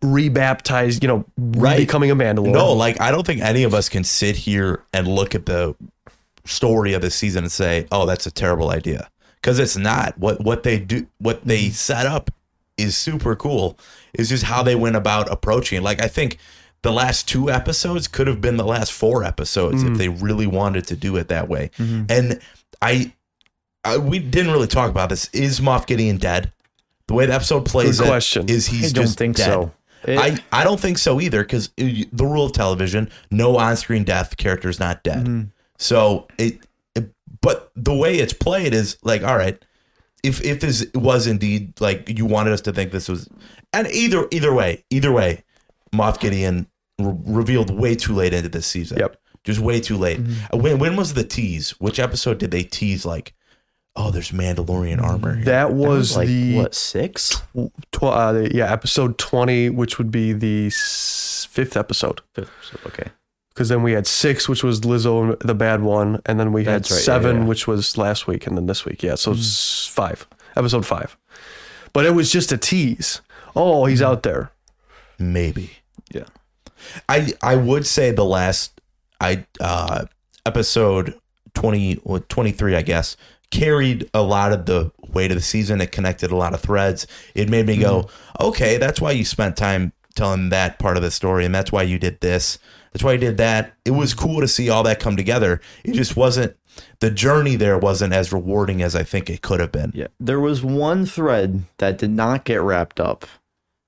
rebaptized, 0.03 1.03
you 1.03 1.09
know, 1.09 1.25
Right. 1.37 1.77
becoming 1.77 2.11
a 2.11 2.17
Mandalore. 2.17 2.53
No, 2.53 2.73
like 2.73 3.01
I 3.01 3.11
don't 3.11 3.27
think 3.27 3.41
any 3.41 3.63
of 3.63 3.75
us 3.75 3.89
can 3.89 4.05
sit 4.05 4.37
here 4.37 4.83
and 4.93 5.07
look 5.07 5.35
at 5.35 5.47
the 5.47 5.75
story 6.45 6.93
of 6.93 7.03
the 7.03 7.11
season 7.11 7.45
and 7.45 7.53
say, 7.53 7.87
"Oh, 7.93 8.07
that's 8.07 8.27
a 8.27 8.31
terrible 8.31 8.71
idea," 8.71 9.09
because 9.41 9.59
it's 9.59 9.77
not. 9.77 10.19
What 10.19 10.41
what 10.43 10.63
they 10.65 10.79
do, 10.79 11.07
what 11.19 11.45
they 11.45 11.65
mm-hmm. 11.65 11.73
set 11.73 12.07
up, 12.07 12.31
is 12.77 12.97
super 12.97 13.37
cool. 13.37 13.79
It's 14.15 14.29
just 14.29 14.45
how 14.45 14.63
they 14.63 14.75
went 14.75 14.97
about 14.97 15.31
approaching. 15.31 15.83
Like 15.83 16.03
I 16.03 16.09
think 16.09 16.39
the 16.83 16.93
last 16.93 17.29
two 17.29 17.49
episodes 17.49 18.09
could 18.09 18.27
have 18.27 18.41
been 18.41 18.57
the 18.57 18.65
last 18.65 18.93
four 18.93 19.23
episodes 19.25 19.83
if 19.83 19.91
mm. 19.91 19.97
they 19.97 20.09
really 20.09 20.49
wanted 20.49 20.87
to 20.89 20.97
do 20.97 21.17
it 21.17 21.29
that 21.29 21.49
way. 21.49 21.71
Mm-hmm. 21.79 22.05
And 22.09 22.41
I, 22.81 23.13
I, 23.85 23.97
we 23.99 24.19
didn't 24.19 24.53
really 24.53 24.67
talk 24.69 24.91
about 24.91 25.09
this. 25.09 25.29
Is 25.33 25.61
Moff 25.61 25.87
Gideon 25.87 26.17
dead? 26.17 26.53
The 27.09 27.15
way 27.15 27.27
the 27.27 27.35
episode 27.35 27.65
plays, 27.67 27.99
Good 27.99 28.07
it, 28.07 28.09
question. 28.09 28.49
is 28.49 28.67
he's 28.69 28.93
I 28.93 28.95
don't 28.95 29.05
just 29.07 29.19
think 29.19 29.37
dead. 29.37 29.47
so. 29.47 29.73
It- 30.05 30.19
I, 30.19 30.39
I 30.61 30.65
don't 30.65 30.81
think 30.81 30.99
so 30.99 31.21
either 31.21 31.43
because 31.43 31.71
the 31.77 32.09
rule 32.25 32.47
of 32.47 32.53
television 32.53 33.09
no 33.31 33.57
on-screen 33.57 34.03
death 34.05 34.37
character 34.37 34.69
is 34.69 34.81
not 34.81 35.05
dead 35.05 35.27
Mm-hmm. 35.27 35.43
so 35.79 36.27
it, 36.39 36.59
it 36.97 37.13
but 37.41 37.71
the 37.77 37.95
way 37.95 38.17
it's 38.17 38.33
played 38.33 38.75
is 38.75 38.97
like 39.05 39.23
all 39.23 39.37
right 39.37 39.65
if 40.25 40.43
if 40.45 40.59
this 40.59 40.85
was 40.97 41.29
indeed 41.29 41.81
like 41.81 42.09
you 42.19 42.27
wanted 42.27 42.53
us 42.53 42.61
to 42.63 42.73
think 42.73 42.91
this 42.91 43.09
was 43.09 43.29
and 43.73 43.87
either 43.93 44.27
either 44.33 44.53
way 44.53 44.85
either 44.91 45.13
way 45.13 45.45
Moff 45.95 46.19
Gideon 46.19 46.67
re- 46.99 47.15
revealed 47.25 47.71
way 47.71 47.95
too 47.95 48.13
late 48.13 48.35
into 48.35 48.49
this 48.49 48.67
season 48.67 48.99
Yep. 48.99 49.17
just 49.45 49.61
way 49.61 49.81
too 49.81 49.97
late 49.99 50.19
Mm-hmm. 50.21 50.59
When 50.61 50.79
when 50.81 50.97
was 50.97 51.15
the 51.15 51.23
tease 51.23 51.79
which 51.81 52.01
episode 52.01 52.39
did 52.39 52.51
they 52.51 52.65
tease 52.65 53.05
like 53.07 53.35
oh 53.97 54.11
there's 54.11 54.31
Mandalorian 54.31 55.03
armor 55.03 55.35
here. 55.37 55.45
that 55.47 55.73
was 55.73 56.17
like 56.17 56.27
the 56.29 56.57
what 56.57 56.75
six? 56.75 57.43
tw- 57.93 58.03
uh, 58.05 58.49
yeah 58.51 58.73
episode 58.73 59.19
20 59.19 59.71
which 59.71 59.99
would 59.99 60.11
be 60.11 60.33
the 60.33 60.67
s- 60.69 61.47
fifth 61.51 61.77
episode 61.77 62.21
Okay. 62.87 63.11
because 63.51 63.69
then 63.69 63.83
we 63.83 63.93
had 63.93 64.07
six 64.07 64.49
which 64.49 64.63
was 64.65 64.81
lizzo 64.81 65.23
and 65.33 65.39
the 65.41 65.55
bad 65.55 65.83
one 65.83 66.21
and 66.27 66.41
then 66.41 66.53
we 66.53 66.65
had 66.65 66.83
right, 66.83 66.87
seven 66.87 67.43
yeah. 67.43 67.45
which 67.45 67.67
was 67.67 67.99
last 67.99 68.27
week 68.27 68.47
and 68.47 68.57
then 68.57 68.67
this 68.67 68.85
week 68.87 69.03
yeah 69.03 69.15
so 69.15 69.33
it's 69.33 69.87
five 69.87 70.27
episode 70.57 70.87
five 70.87 71.17
but 71.93 72.07
it 72.07 72.15
was 72.15 72.33
just 72.33 72.51
a 72.53 72.57
tease 72.57 73.21
oh 73.55 73.85
he's 73.85 74.01
out 74.03 74.23
there 74.23 74.51
maybe 75.19 75.71
Yeah. 76.15 76.25
I 77.09 77.33
I 77.43 77.57
would 77.57 77.87
say 77.87 78.11
the 78.11 78.25
last 78.25 78.81
I 79.21 79.45
uh 79.61 80.07
episode 80.47 81.15
20 81.55 82.01
or 82.05 82.19
23 82.21 82.75
I 82.75 82.83
guess 82.83 83.17
carried 83.53 84.11
a 84.13 84.23
lot 84.23 84.53
of 84.53 84.67
the 84.67 84.91
weight 85.13 85.31
of 85.31 85.37
the 85.37 85.43
season. 85.43 85.81
It 85.81 85.93
connected 85.93 86.33
a 86.33 86.37
lot 86.37 86.55
of 86.55 86.61
threads. 86.61 87.07
It 87.37 87.49
made 87.49 87.67
me 87.67 87.77
go 87.77 88.09
okay 88.41 88.79
that's 88.79 89.01
why 89.01 89.13
you 89.13 89.25
spent 89.25 89.57
time 89.57 89.93
telling 90.15 90.49
that 90.49 90.79
part 90.79 90.97
of 90.97 91.03
the 91.03 91.11
story 91.11 91.45
and 91.45 91.55
that's 91.55 91.71
why 91.71 91.83
you 91.83 91.99
did 91.99 92.21
this. 92.21 92.59
That's 92.93 93.05
why 93.05 93.13
you 93.13 93.19
did 93.19 93.37
that. 93.39 93.75
It 93.85 93.93
was 93.93 94.13
cool 94.13 94.41
to 94.41 94.49
see 94.49 94.69
all 94.69 94.83
that 94.83 95.01
come 95.01 95.17
together. 95.17 95.61
It 95.85 95.93
just 95.93 96.17
wasn't 96.17 96.57
the 97.01 97.11
journey 97.11 97.57
there 97.57 97.79
wasn't 97.79 98.13
as 98.13 98.33
rewarding 98.33 98.83
as 98.83 98.95
I 98.95 99.03
think 99.03 99.31
it 99.31 99.43
could 99.43 99.61
have 99.61 99.73
been. 99.73 99.93
Yeah. 99.95 100.09
There 100.21 100.41
was 100.41 100.63
one 100.63 101.07
thread 101.07 101.65
that 101.79 101.99
did 101.99 102.11
not 102.11 102.45
get 102.45 102.61
wrapped 102.61 103.01
up, 103.01 103.27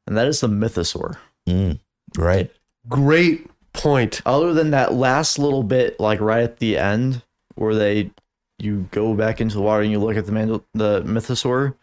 and 0.06 0.16
that 0.16 0.26
is 0.26 0.40
the 0.40 0.48
mythosaur. 0.48 1.16
Mm, 1.46 1.80
right. 2.16 2.50
Great 2.88 3.46
point. 3.72 4.22
Other 4.24 4.52
than 4.52 4.70
that 4.70 4.94
last 4.94 5.38
little 5.38 5.62
bit, 5.62 5.98
like 6.00 6.20
right 6.20 6.42
at 6.42 6.58
the 6.58 6.78
end, 6.78 7.22
where 7.54 7.74
they 7.74 8.10
you 8.58 8.88
go 8.90 9.14
back 9.14 9.40
into 9.40 9.56
the 9.56 9.62
water 9.62 9.82
and 9.82 9.90
you 9.90 9.98
look 9.98 10.16
at 10.16 10.26
the 10.26 10.32
mandal- 10.32 10.64
the 10.74 11.02
mythosaur, 11.02 11.74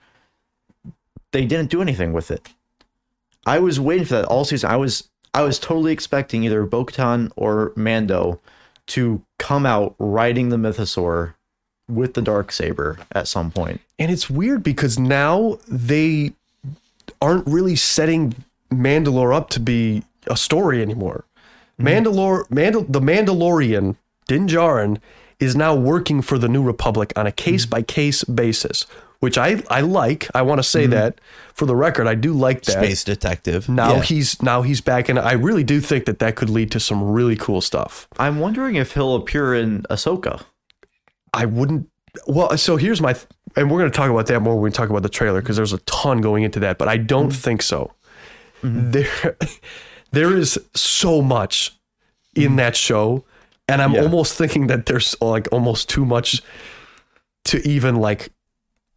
they 1.31 1.45
didn't 1.45 1.69
do 1.69 1.81
anything 1.81 2.13
with 2.13 2.31
it. 2.31 2.49
I 3.45 3.60
was 3.60 3.79
waiting 3.79 4.05
for 4.05 4.15
that 4.15 4.25
all 4.25 4.45
season. 4.45 4.69
I 4.69 4.77
was 4.77 5.10
I 5.34 5.43
was 5.43 5.60
totally 5.60 5.93
expecting 5.93 6.43
either 6.43 6.65
Bo-Katan 6.65 7.31
or 7.38 7.71
Mando 7.75 8.41
to 8.88 9.21
come 9.39 9.65
out 9.65 9.95
riding 9.97 10.49
the 10.49 10.57
mythosaur 10.57 11.36
with 11.88 12.15
the 12.15 12.21
dark 12.21 12.51
saber 12.51 12.97
at 13.13 13.27
some 13.27 13.49
point. 13.49 13.79
And 13.97 14.12
it's 14.12 14.29
weird 14.29 14.62
because 14.62 14.99
now 14.99 15.57
they 15.67 16.34
aren't 17.21 17.47
really 17.47 17.75
setting 17.75 18.36
Mandalore 18.69 19.34
up 19.34 19.49
to 19.51 19.60
be 19.60 20.03
a 20.27 20.36
story 20.36 20.81
anymore. 20.81 21.23
Mm-hmm. 21.79 21.88
Mandalore, 21.88 22.47
Mandal- 22.49 22.91
the 22.91 22.99
Mandalorian, 23.01 23.95
Din 24.27 24.47
Djarin, 24.47 24.99
is 25.41 25.56
now 25.56 25.75
working 25.75 26.21
for 26.21 26.38
the 26.38 26.47
New 26.47 26.63
Republic 26.63 27.12
on 27.15 27.25
a 27.27 27.32
case 27.32 27.65
by 27.65 27.82
case 27.82 28.23
basis, 28.23 28.86
which 29.19 29.38
I, 29.38 29.62
I 29.69 29.82
like. 29.82 30.30
I 30.36 30.43
want 30.43 30.60
to 30.60 30.63
say 30.63 30.84
mm-hmm. 30.84 30.91
that 30.91 31.19
for 31.54 31.65
the 31.65 31.75
record, 31.75 32.08
I 32.08 32.15
do 32.15 32.32
like 32.32 32.62
that. 32.63 32.73
space 32.73 33.04
detective 33.04 33.67
Now 33.67 33.95
Yeah. 33.95 34.01
he's 34.04 34.41
now 34.41 34.62
he's 34.62 34.82
back, 34.82 35.10
and 35.10 35.19
I 35.19 35.34
really 35.34 35.63
do 35.63 35.82
think 35.82 36.06
that 36.06 36.19
that 36.19 36.36
could 36.36 36.49
lead 36.49 36.71
to 36.71 36.80
some 36.80 37.04
really 37.04 37.36
cool 37.36 37.60
stuff. 37.60 38.08
I'm 38.19 38.39
wondering 38.39 38.75
if 38.75 38.93
he'll 38.93 39.15
appear 39.15 39.54
in 39.56 39.82
Ahsoka. 39.89 40.43
I 41.34 41.45
wouldn't. 41.45 41.89
Well, 42.27 42.56
so 42.58 42.75
here's 42.75 43.01
my, 43.01 43.13
th- 43.13 43.25
and 43.56 43.71
we're 43.71 43.80
going 43.80 43.91
to 43.91 43.95
talk 43.95 44.10
about 44.10 44.27
that 44.27 44.41
more 44.41 44.56
when 44.56 44.63
we 44.63 44.71
talk 44.71 44.89
about 44.89 45.01
the 45.01 45.10
trailer 45.10 45.41
because 45.41 45.56
there's 45.56 45.73
a 45.73 45.77
ton 45.80 46.19
going 46.19 46.43
into 46.43 46.60
that, 46.60 46.77
but 46.77 46.88
I 46.88 46.97
don't 46.97 47.30
mm-hmm. 47.30 47.39
think 47.39 47.62
so. 47.62 47.93
Mm-hmm. 48.62 48.91
There, 48.91 49.38
there 50.12 50.38
is 50.38 50.60
so 50.75 51.21
much 51.21 51.73
in 52.36 52.58
that 52.58 52.75
show, 52.75 53.23
and 53.71 53.81
I'm 53.81 53.93
Yeah. 53.93 54.01
almost 54.01 54.36
thinking 54.36 54.67
that 54.67 54.86
there's 54.86 55.15
like 55.21 55.47
almost 55.51 55.89
too 55.89 56.05
much 56.05 56.41
to 57.45 57.67
even 57.67 57.95
like. 57.95 58.31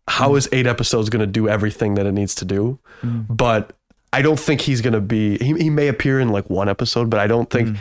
How 0.06 0.32
mm. 0.32 0.36
is 0.36 0.48
eight 0.52 0.66
episodes 0.66 1.08
going 1.08 1.20
to 1.20 1.26
do 1.26 1.48
everything 1.48 1.94
that 1.94 2.04
it 2.04 2.12
needs 2.12 2.34
to 2.34 2.44
do? 2.44 2.78
Mm. 3.02 3.24
But 3.30 3.74
I 4.12 4.20
don't 4.20 4.38
think 4.38 4.60
he's 4.60 4.82
going 4.82 4.92
to 4.92 5.00
be. 5.00 5.38
He, 5.38 5.54
he 5.54 5.70
may 5.70 5.88
appear 5.88 6.20
in 6.20 6.28
like 6.28 6.50
one 6.50 6.68
episode, 6.68 7.08
but 7.08 7.20
I 7.20 7.26
don't 7.26 7.48
think. 7.48 7.68
Mm. 7.68 7.76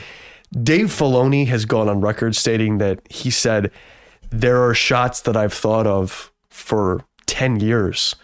Dave 0.63 0.85
Filoni 0.85 1.47
has 1.47 1.65
gone 1.65 1.89
on 1.89 1.99
record 1.99 2.35
stating 2.35 2.77
that 2.77 2.99
he 3.09 3.29
said 3.29 3.71
there 4.29 4.63
are 4.63 4.73
shots 4.73 5.21
that 5.21 5.35
I've 5.35 5.53
thought 5.53 5.87
of 5.87 6.31
for 6.49 7.03
10 7.25 7.59
years 7.59 8.15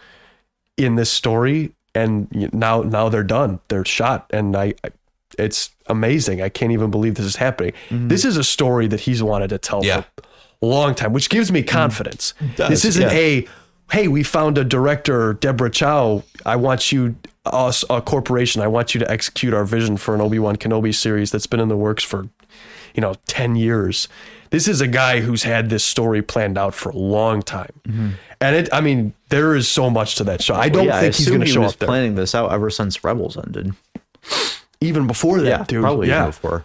in 0.76 0.94
this 0.94 1.10
story 1.10 1.72
and 1.94 2.28
now 2.54 2.82
now 2.82 3.08
they're 3.08 3.24
done 3.24 3.58
they're 3.68 3.84
shot 3.84 4.26
and 4.30 4.56
i 4.56 4.72
I- 4.84 4.92
it's 5.38 5.70
amazing. 5.90 6.40
I 6.40 6.48
can't 6.48 6.72
even 6.72 6.90
believe 6.90 7.16
this 7.16 7.26
is 7.26 7.36
happening. 7.36 7.72
Mm-hmm. 7.90 8.08
This 8.08 8.24
is 8.24 8.36
a 8.36 8.44
story 8.44 8.86
that 8.88 9.00
he's 9.00 9.22
wanted 9.22 9.48
to 9.50 9.58
tell 9.58 9.84
Yeah. 9.84 10.02
for 10.02 10.22
a 10.62 10.66
long 10.66 10.94
time 10.94 11.12
which 11.12 11.30
gives 11.30 11.50
me 11.50 11.62
confidence. 11.62 12.34
Mm-hmm. 12.38 12.54
Does, 12.54 12.68
this 12.68 12.84
isn't 12.84 13.10
yeah. 13.10 13.12
a 13.12 13.48
hey 13.92 14.08
we 14.08 14.22
found 14.22 14.56
a 14.58 14.64
director 14.64 15.34
deborah 15.34 15.70
chow. 15.70 16.22
I 16.46 16.56
want 16.56 16.92
you 16.92 17.16
us 17.46 17.84
a 17.90 18.00
corporation. 18.02 18.60
I 18.62 18.66
want 18.68 18.94
you 18.94 19.00
to 19.00 19.10
execute 19.10 19.54
our 19.54 19.64
vision 19.64 19.96
for 19.96 20.14
an 20.14 20.20
obi-wan 20.20 20.56
kenobi 20.56 20.94
series 20.94 21.30
that's 21.30 21.46
been 21.46 21.60
in 21.60 21.68
the 21.68 21.76
works 21.76 22.04
for 22.04 22.28
you 22.94 23.00
know 23.00 23.14
10 23.26 23.56
years. 23.56 24.08
This 24.50 24.66
is 24.66 24.80
a 24.80 24.88
guy 24.88 25.20
who's 25.20 25.44
had 25.44 25.70
this 25.70 25.84
story 25.84 26.22
planned 26.22 26.58
out 26.58 26.74
for 26.74 26.90
a 26.90 26.96
long 26.96 27.40
time. 27.42 27.72
Mm-hmm. 27.88 28.08
And 28.42 28.56
it 28.56 28.68
i 28.72 28.80
mean 28.80 29.12
there 29.30 29.54
is 29.54 29.68
so 29.68 29.88
much 29.90 30.16
to 30.16 30.24
that 30.24 30.42
show. 30.42 30.54
I 30.54 30.68
don't 30.68 30.86
yeah, 30.86 30.96
I 30.96 31.00
think 31.00 31.14
he's 31.14 31.28
going 31.28 31.40
to 31.40 31.46
he 31.46 31.52
show 31.52 31.62
up 31.62 31.76
there. 31.76 31.86
planning 31.86 32.16
this 32.16 32.34
out 32.34 32.52
ever 32.52 32.68
since 32.68 33.02
Rebels 33.02 33.36
ended. 33.36 33.74
Even 34.80 35.06
before 35.06 35.40
that 35.40 35.46
Yeah, 35.46 35.64
dude 35.64 35.82
probably 35.82 36.08
yeah 36.08 36.20
even 36.20 36.30
before. 36.30 36.64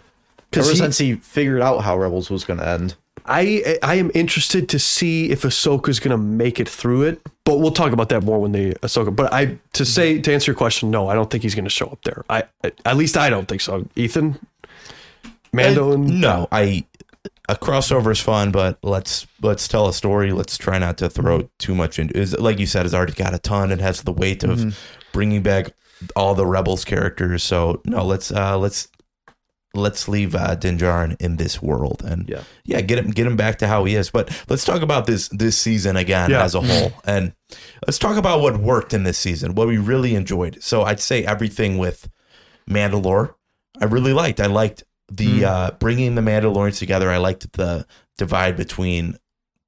Ever 0.52 0.70
he- 0.70 0.76
since 0.76 0.98
he 0.98 1.14
figured 1.14 1.60
out 1.60 1.82
how 1.82 1.98
Rebels 1.98 2.30
was 2.30 2.44
going 2.44 2.60
to 2.60 2.68
end. 2.68 2.94
I 3.28 3.78
I 3.82 3.96
am 3.96 4.10
interested 4.14 4.68
to 4.70 4.78
see 4.78 5.30
if 5.30 5.42
Ahsoka's 5.42 5.98
gonna 5.98 6.18
make 6.18 6.60
it 6.60 6.68
through 6.68 7.02
it, 7.02 7.20
but 7.44 7.58
we'll 7.58 7.72
talk 7.72 7.92
about 7.92 8.08
that 8.10 8.22
more 8.22 8.38
when 8.38 8.52
the 8.52 8.74
Ahsoka. 8.76 9.14
But 9.14 9.32
I 9.32 9.58
to 9.72 9.84
say 9.84 10.20
to 10.20 10.32
answer 10.32 10.52
your 10.52 10.56
question, 10.56 10.90
no, 10.90 11.08
I 11.08 11.14
don't 11.14 11.28
think 11.28 11.42
he's 11.42 11.54
gonna 11.54 11.68
show 11.68 11.86
up 11.86 12.02
there. 12.04 12.24
I 12.30 12.44
at 12.84 12.96
least 12.96 13.16
I 13.16 13.28
don't 13.28 13.48
think 13.48 13.62
so. 13.62 13.86
Ethan, 13.96 14.38
Mando, 15.52 15.90
uh, 15.90 15.94
and 15.94 16.20
no, 16.20 16.46
I 16.52 16.84
a 17.48 17.54
crossover 17.56 18.10
is 18.10 18.20
fun, 18.20 18.50
but 18.50 18.78
let's 18.82 19.26
let's 19.42 19.68
tell 19.68 19.88
a 19.88 19.92
story. 19.92 20.32
Let's 20.32 20.58
try 20.58 20.78
not 20.78 20.98
to 20.98 21.08
throw 21.08 21.48
too 21.58 21.74
much 21.74 21.98
into. 21.98 22.16
Is 22.16 22.38
like 22.38 22.58
you 22.58 22.66
said, 22.66 22.86
it's 22.86 22.94
already 22.94 23.12
got 23.12 23.34
a 23.34 23.38
ton. 23.38 23.72
It 23.72 23.80
has 23.80 24.02
the 24.02 24.12
weight 24.12 24.44
of 24.44 24.58
mm-hmm. 24.58 24.70
bringing 25.12 25.42
back 25.42 25.72
all 26.14 26.34
the 26.34 26.46
rebels 26.46 26.84
characters. 26.84 27.42
So 27.42 27.80
no, 27.84 28.04
let's 28.04 28.30
uh 28.32 28.58
let's 28.58 28.88
let's 29.74 30.08
leave 30.08 30.34
uh, 30.34 30.54
Din 30.54 30.78
Djarin 30.78 31.16
in 31.20 31.36
this 31.36 31.60
world 31.60 32.02
and 32.02 32.26
Yeah. 32.28 32.42
yeah, 32.64 32.80
get 32.80 32.98
him 32.98 33.10
get 33.10 33.26
him 33.26 33.36
back 33.36 33.58
to 33.58 33.66
how 33.66 33.84
he 33.84 33.94
is. 33.94 34.10
But 34.10 34.30
let's 34.48 34.64
talk 34.64 34.80
about 34.82 35.06
this 35.06 35.28
this 35.28 35.58
season 35.58 35.96
again 35.96 36.30
Yeah. 36.30 36.44
as 36.44 36.54
a 36.54 36.60
whole, 36.62 36.92
and 37.04 37.32
let's 37.86 37.98
talk 37.98 38.16
about 38.16 38.40
what 38.40 38.56
worked 38.58 38.94
in 38.94 39.02
this 39.02 39.18
season, 39.18 39.54
what 39.54 39.68
we 39.68 39.76
really 39.78 40.14
enjoyed. 40.14 40.62
So 40.62 40.82
I'd 40.84 41.00
say 41.00 41.24
everything 41.24 41.76
with 41.78 42.08
Mandalore, 42.68 43.34
I 43.80 43.84
really 43.84 44.12
liked. 44.12 44.40
I 44.40 44.46
liked 44.46 44.82
the 45.08 45.44
uh, 45.44 45.70
bringing 45.72 46.14
the 46.14 46.22
Mandalorians 46.22 46.78
together. 46.78 47.10
I 47.10 47.18
liked 47.18 47.52
the 47.52 47.86
divide 48.18 48.56
between 48.56 49.18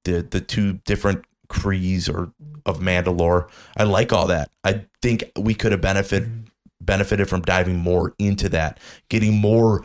the 0.04 0.22
the 0.28 0.40
two 0.40 0.74
different 0.86 1.24
creeds 1.48 2.08
or 2.08 2.32
of 2.66 2.80
Mandalore. 2.80 3.48
I 3.76 3.84
like 3.84 4.12
all 4.12 4.26
that. 4.28 4.50
I 4.64 4.84
think 5.02 5.24
we 5.36 5.54
could 5.54 5.72
have 5.72 5.80
benefited 5.80 6.50
benefited 6.80 7.28
from 7.28 7.42
diving 7.42 7.76
more 7.76 8.14
into 8.18 8.48
that, 8.48 8.78
getting 9.08 9.34
more 9.34 9.84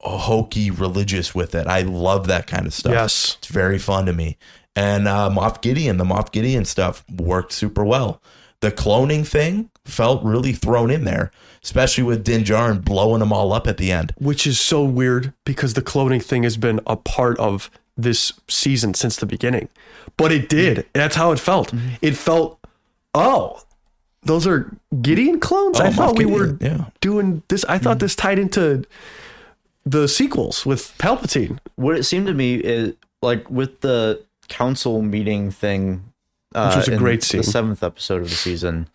hokey 0.00 0.70
religious 0.70 1.34
with 1.34 1.54
it. 1.54 1.66
I 1.66 1.82
love 1.82 2.26
that 2.28 2.46
kind 2.46 2.66
of 2.66 2.74
stuff. 2.74 2.92
Yes. 2.92 3.36
It's 3.38 3.48
very 3.48 3.78
fun 3.78 4.06
to 4.06 4.12
me. 4.12 4.38
And 4.76 5.08
uh, 5.08 5.30
Moff 5.32 5.60
Gideon, 5.60 5.96
the 5.96 6.04
Moff 6.04 6.30
Gideon 6.30 6.64
stuff 6.64 7.04
worked 7.10 7.52
super 7.52 7.84
well. 7.84 8.22
The 8.60 8.70
cloning 8.70 9.26
thing 9.26 9.70
felt 9.84 10.22
really 10.22 10.52
thrown 10.52 10.90
in 10.90 11.04
there, 11.04 11.30
especially 11.64 12.04
with 12.04 12.22
Din 12.24 12.44
Djarin 12.44 12.84
blowing 12.84 13.20
them 13.20 13.32
all 13.32 13.52
up 13.52 13.66
at 13.66 13.78
the 13.78 13.90
end. 13.90 14.12
which 14.18 14.46
is 14.46 14.60
so 14.60 14.84
weird 14.84 15.32
because 15.44 15.74
the 15.74 15.82
cloning 15.82 16.22
thing 16.22 16.42
has 16.44 16.56
been 16.56 16.80
a 16.86 16.96
part 16.96 17.38
of 17.38 17.70
this 18.02 18.32
season 18.48 18.94
since 18.94 19.16
the 19.16 19.26
beginning. 19.26 19.68
But 20.16 20.32
it 20.32 20.48
did. 20.48 20.86
That's 20.92 21.16
how 21.16 21.32
it 21.32 21.38
felt. 21.38 21.72
It 22.02 22.16
felt, 22.16 22.58
oh, 23.14 23.62
those 24.22 24.46
are 24.46 24.74
Gideon 25.00 25.40
clones. 25.40 25.80
I 25.80 25.88
Oh, 25.88 25.90
thought 25.92 26.14
Moff 26.14 26.18
we 26.18 26.24
Gideon, 26.24 26.38
were 26.40 26.58
yeah. 26.60 26.84
doing 27.00 27.42
this. 27.48 27.64
I 27.64 27.78
thought 27.78 28.00
this 28.00 28.14
tied 28.14 28.38
into 28.38 28.84
the 29.86 30.06
sequels 30.08 30.66
with 30.66 30.94
Palpatine. 30.98 31.58
What 31.76 31.96
it 31.96 32.04
seemed 32.04 32.26
to 32.26 32.34
me 32.34 32.56
is 32.56 32.94
like 33.22 33.50
with 33.50 33.80
the 33.80 34.22
council 34.48 35.00
meeting 35.02 35.50
thing, 35.50 36.04
uh, 36.54 36.72
was 36.76 36.88
a 36.88 36.92
in 36.92 36.98
great 36.98 37.22
scene. 37.22 37.40
The 37.40 37.46
seventh 37.46 37.82
episode 37.82 38.22
of 38.22 38.28
the 38.30 38.34
season. 38.36 38.88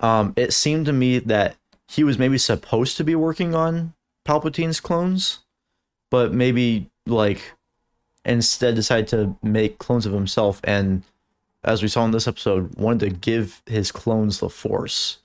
Um, 0.00 0.32
it 0.36 0.52
seemed 0.54 0.86
to 0.86 0.92
me 0.92 1.18
that 1.18 1.56
he 1.88 2.04
was 2.04 2.18
maybe 2.18 2.38
supposed 2.38 2.96
to 2.96 3.04
be 3.04 3.14
working 3.14 3.54
on 3.54 3.92
Palpatine's 4.26 4.80
clones, 4.80 5.40
but 6.10 6.32
maybe 6.32 6.88
like 7.06 7.52
instead 8.24 8.74
decided 8.74 9.08
to 9.08 9.36
make 9.42 9.78
clones 9.78 10.06
of 10.06 10.12
himself 10.12 10.60
and 10.64 11.02
as 11.64 11.82
we 11.82 11.88
saw 11.88 12.04
in 12.04 12.10
this 12.10 12.28
episode 12.28 12.74
wanted 12.76 13.00
to 13.00 13.10
give 13.10 13.62
his 13.66 13.92
clones 13.92 14.40
the 14.40 14.48
force 14.48 15.18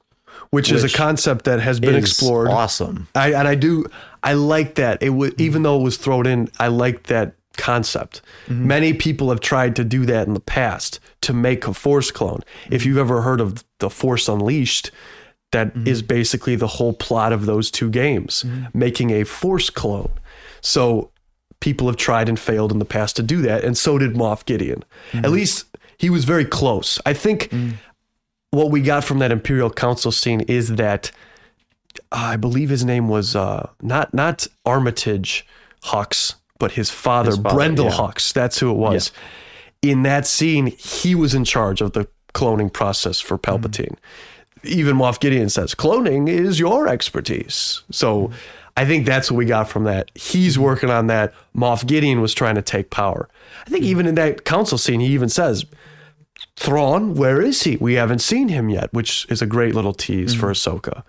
Which, 0.49 0.71
is 0.71 0.83
a 0.83 0.89
concept 0.89 1.45
that 1.45 1.59
has 1.59 1.79
been 1.79 1.95
explored. 1.95 2.49
awesome 2.49 3.07
I 3.15 3.33
and 3.33 3.47
I 3.47 3.55
do 3.55 3.85
I 4.25 4.33
like 4.33 4.75
that. 4.75 5.03
It 5.03 5.11
was 5.11 5.33
even 5.37 5.61
though 5.61 5.79
it 5.79 5.83
was 5.83 5.97
thrown 5.97 6.25
in, 6.25 6.49
I 6.59 6.67
like 6.67 7.03
that 7.03 7.35
concept. 7.57 8.23
Mm-hmm. 8.47 8.67
Many 8.67 8.93
people 8.93 9.29
have 9.29 9.39
tried 9.39 9.75
to 9.75 9.83
do 9.83 10.03
that 10.07 10.27
in 10.27 10.33
the 10.33 10.39
past 10.39 10.99
to 11.21 11.31
make 11.31 11.67
a 11.67 11.73
force 11.75 12.09
clone. 12.09 12.41
If 12.65 12.81
mm-hmm. 12.81 12.89
you've 12.89 12.97
ever 12.97 13.21
heard 13.21 13.39
of 13.39 13.63
the 13.79 13.89
Force 13.89 14.27
Unleashed, 14.27 14.89
that 15.51 15.67
mm-hmm. 15.67 15.87
is 15.87 16.01
basically 16.01 16.55
the 16.55 16.67
whole 16.67 16.93
plot 16.93 17.33
of 17.33 17.45
those 17.45 17.69
two 17.69 17.91
games, 17.91 18.43
making 18.73 19.11
a 19.11 19.23
force 19.23 19.69
clone. 19.69 20.11
So 20.61 21.11
people 21.59 21.87
have 21.87 21.97
tried 21.97 22.29
and 22.29 22.39
failed 22.39 22.71
in 22.71 22.79
the 22.79 22.85
past 22.85 23.15
to 23.15 23.23
do 23.23 23.41
that, 23.41 23.63
and 23.63 23.77
so 23.77 23.97
did 23.97 24.13
Moff 24.13 24.45
Gideon. 24.45 24.83
At 25.13 25.23
mm-hmm. 25.23 25.33
least 25.33 25.65
he 25.97 26.09
was 26.09 26.25
very 26.25 26.45
close. 26.45 26.99
I 27.05 27.13
think 27.13 27.49
mm. 27.49 27.73
what 28.51 28.71
we 28.71 28.81
got 28.81 29.03
from 29.03 29.19
that 29.19 29.31
Imperial 29.31 29.69
Council 29.69 30.11
scene 30.11 30.41
is 30.41 30.75
that 30.75 31.11
uh, 32.11 32.15
I 32.15 32.37
believe 32.37 32.69
his 32.69 32.85
name 32.85 33.07
was 33.07 33.35
uh, 33.35 33.69
not 33.81 34.13
not 34.13 34.47
Armitage 34.65 35.45
Hux, 35.83 36.35
but 36.59 36.73
his 36.73 36.89
father, 36.89 37.31
His 37.31 37.39
father, 37.39 37.57
Brendol 37.57 37.85
yeah. 37.85 37.97
Hux. 37.97 38.33
That's 38.33 38.59
who 38.59 38.71
it 38.71 38.77
was. 38.77 39.11
In 39.81 40.03
that 40.03 40.25
scene, 40.25 40.67
he 40.67 41.15
was 41.15 41.33
in 41.33 41.45
charge 41.45 41.81
of 41.81 41.93
the 41.93 42.07
cloning 42.33 42.71
process 42.71 43.19
for 43.19 43.37
Palpatine. 43.37 43.95
Mm-hmm. 43.95 44.67
Even 44.67 44.97
Moff 44.97 45.19
Gideon 45.19 45.49
says, 45.49 45.75
"Cloning 45.75 46.27
is 46.27 46.59
your 46.59 46.87
expertise." 46.87 47.83
So, 47.91 48.27
mm-hmm. 48.27 48.35
I 48.77 48.85
think 48.85 49.05
that's 49.05 49.31
what 49.31 49.37
we 49.37 49.45
got 49.45 49.69
from 49.69 49.85
that. 49.85 50.11
He's 50.15 50.53
mm-hmm. 50.53 50.63
working 50.63 50.89
on 50.89 51.07
that. 51.07 51.33
Moff 51.55 51.85
Gideon 51.85 52.21
was 52.21 52.33
trying 52.33 52.55
to 52.55 52.61
take 52.61 52.89
power. 52.89 53.29
I 53.65 53.69
think 53.69 53.83
mm-hmm. 53.83 53.91
even 53.91 54.07
in 54.07 54.15
that 54.15 54.45
council 54.45 54.77
scene, 54.77 54.99
he 54.99 55.07
even 55.07 55.29
says, 55.29 55.65
Thrawn, 56.57 57.13
where 57.13 57.41
is 57.41 57.63
he? 57.63 57.77
We 57.77 57.93
haven't 57.93 58.19
seen 58.19 58.49
him 58.49 58.69
yet, 58.69 58.93
which 58.93 59.25
is 59.29 59.41
a 59.41 59.45
great 59.45 59.75
little 59.75 59.93
tease 59.93 60.33
for 60.33 60.51
mm-hmm. 60.51 60.77
Ahsoka. 60.77 61.03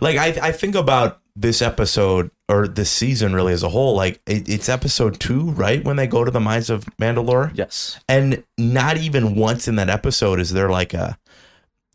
Like 0.00 0.16
I, 0.16 0.48
I 0.48 0.52
think 0.52 0.74
about 0.74 1.20
this 1.36 1.60
episode 1.62 2.30
or 2.48 2.68
this 2.68 2.90
season 2.90 3.34
really 3.34 3.52
as 3.52 3.62
a 3.62 3.68
whole. 3.68 3.96
Like 3.96 4.20
it, 4.26 4.48
it's 4.48 4.68
episode 4.68 5.18
two, 5.18 5.50
right? 5.52 5.84
When 5.84 5.96
they 5.96 6.06
go 6.06 6.24
to 6.24 6.30
the 6.30 6.40
mines 6.40 6.70
of 6.70 6.84
Mandalore. 7.00 7.50
yes 7.54 7.98
And 8.08 8.44
not 8.56 8.96
even 8.98 9.34
once 9.34 9.66
in 9.66 9.76
that 9.76 9.88
episode 9.90 10.38
is 10.38 10.52
there 10.52 10.70
like 10.70 10.94
a 10.94 11.18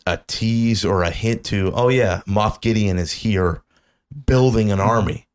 a 0.07 0.19
tease 0.27 0.83
or 0.83 1.03
a 1.03 1.11
hint 1.11 1.43
to, 1.45 1.71
oh 1.75 1.89
yeah, 1.89 2.21
Moff 2.27 2.61
Gideon 2.61 2.97
is 2.97 3.11
here 3.11 3.61
building 4.25 4.71
an 4.71 4.79
mm-hmm. 4.79 4.89
army. 4.89 5.27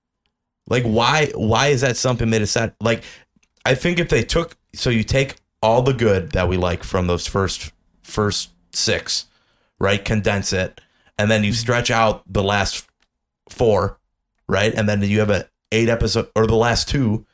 Like 0.67 0.85
why 0.85 1.31
why 1.35 1.69
is 1.69 1.83
that 1.83 1.97
something 1.97 2.31
they 2.31 2.39
decided 2.39 2.75
like 2.81 3.05
I 3.67 3.75
think 3.75 3.99
if 3.99 4.09
they 4.09 4.23
took 4.23 4.57
so 4.75 4.91
you 4.91 5.05
take 5.05 5.37
all 5.63 5.83
the 5.83 5.93
good 5.93 6.33
that 6.33 6.49
we 6.49 6.57
like 6.57 6.83
from 6.83 7.07
those 7.07 7.27
first 7.27 7.73
first 8.03 8.51
six, 8.73 9.27
right? 9.79 10.05
Condense 10.05 10.53
it, 10.53 10.81
and 11.19 11.31
then 11.31 11.45
you 11.45 11.51
mm-hmm. 11.51 11.57
stretch 11.57 11.91
out 11.91 12.23
the 12.31 12.43
last 12.43 12.87
four, 13.49 13.99
right? 14.49 14.75
And 14.75 14.89
then 14.89 15.03
you 15.03 15.21
have 15.21 15.31
a 15.31 15.49
eight 15.73 15.89
episode 15.89 16.29
or 16.35 16.47
the 16.47 16.57
last 16.57 16.89
two. 16.89 17.27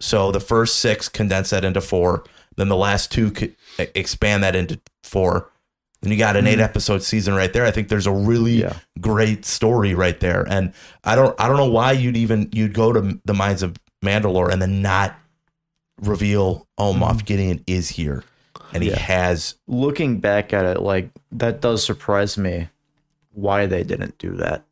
So 0.00 0.32
the 0.32 0.40
first 0.40 0.78
six 0.78 1.08
condense 1.08 1.50
that 1.50 1.64
into 1.64 1.80
four, 1.80 2.24
then 2.56 2.68
the 2.68 2.76
last 2.76 3.10
two 3.10 3.30
could 3.30 3.56
expand 3.78 4.42
that 4.42 4.56
into 4.56 4.80
four. 5.02 5.50
Then 6.04 6.12
you 6.12 6.18
got 6.18 6.36
an 6.36 6.46
eight 6.46 6.58
mm. 6.58 6.62
episode 6.62 7.02
season 7.02 7.34
right 7.34 7.50
there. 7.50 7.64
I 7.64 7.70
think 7.70 7.88
there's 7.88 8.06
a 8.06 8.12
really 8.12 8.60
Yeah. 8.60 8.74
great 9.00 9.46
story 9.46 9.94
right 9.94 10.20
there. 10.20 10.46
And 10.46 10.74
I 11.02 11.16
don't 11.16 11.34
I 11.40 11.48
don't 11.48 11.56
know 11.56 11.70
why 11.70 11.92
you'd 11.92 12.16
even 12.16 12.50
you'd 12.52 12.74
go 12.74 12.92
to 12.92 13.18
the 13.24 13.32
mines 13.32 13.62
of 13.62 13.74
Mandalore 14.04 14.52
and 14.52 14.60
then 14.60 14.82
not 14.82 15.16
reveal 16.02 16.66
oh 16.76 16.92
Moff 16.92 17.20
mm. 17.20 17.24
Gideon 17.24 17.64
is 17.66 17.88
here 17.88 18.22
and 18.74 18.82
he 18.82 18.90
Yeah. 18.90 18.98
has 18.98 19.54
looking 19.66 20.18
back 20.20 20.52
at 20.52 20.66
it, 20.66 20.80
like 20.80 21.08
that 21.32 21.62
does 21.62 21.82
surprise 21.82 22.36
me 22.36 22.68
why 23.32 23.64
they 23.64 23.82
didn't 23.82 24.18
do 24.18 24.36
that. 24.36 24.62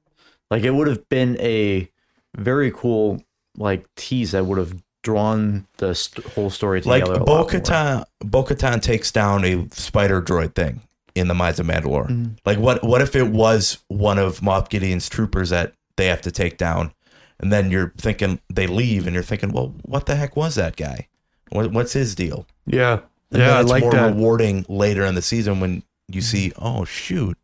Like 0.51 0.65
it 0.65 0.71
would 0.73 0.87
have 0.87 1.09
been 1.09 1.39
a 1.41 1.89
very 2.37 2.71
cool 2.73 3.23
like 3.57 3.87
tease 3.97 4.33
that 4.33 4.45
would 4.45 4.59
have 4.59 4.75
drawn 5.03 5.67
the 5.79 5.95
st- 5.95 6.27
whole 6.35 6.51
story 6.51 6.83
together. 6.83 7.15
a 7.15 7.21
Bo 7.21 7.33
lot 7.37 7.51
more. 7.53 7.61
Katan 7.61 8.05
Bo 8.21 8.45
Katan 8.45 8.83
takes 8.83 9.11
down 9.11 9.47
a 9.47 9.67
spider 9.71 10.21
droid 10.21 10.55
thing 10.55 10.83
in 11.15 11.29
the 11.29 11.35
mines 11.35 11.61
of 11.61 11.67
Mandalore. 11.67 12.09
Mm-hmm. 12.09 12.33
Like 12.47 12.59
what 12.59 12.83
what 12.85 13.03
if 13.03 13.15
it 13.17 13.29
was 13.29 13.79
one 13.89 14.19
of 14.19 14.41
Moff 14.41 14.69
Gideon's 14.69 15.09
troopers 15.09 15.51
that 15.51 15.75
they 15.97 16.07
have 16.07 16.23
to 16.23 16.31
take 16.31 16.57
down? 16.59 16.93
And 17.39 17.53
then 17.53 17.71
you're 17.71 17.93
thinking 17.99 18.41
they 18.53 18.67
leave 18.69 19.07
and 19.07 19.15
you're 19.15 19.23
thinking, 19.25 19.53
well, 19.53 19.75
what 19.83 20.07
the 20.07 20.15
heck 20.15 20.37
was 20.37 20.55
that 20.55 20.77
guy? 20.77 21.09
What, 21.51 21.73
what's 21.73 21.93
his 21.93 22.15
deal? 22.15 22.47
Yeah. 22.67 23.01
And 23.33 23.41
Yeah, 23.41 23.49
then 23.49 23.57
I 23.57 23.61
it's 23.63 23.71
like 23.71 23.83
more 23.83 23.93
that. 23.93 24.15
rewarding 24.15 24.65
later 24.69 25.05
in 25.05 25.15
the 25.17 25.23
season 25.23 25.59
when 25.59 25.83
you 26.09 26.21
see, 26.21 26.53
oh 26.57 26.85
shoot, 26.85 27.37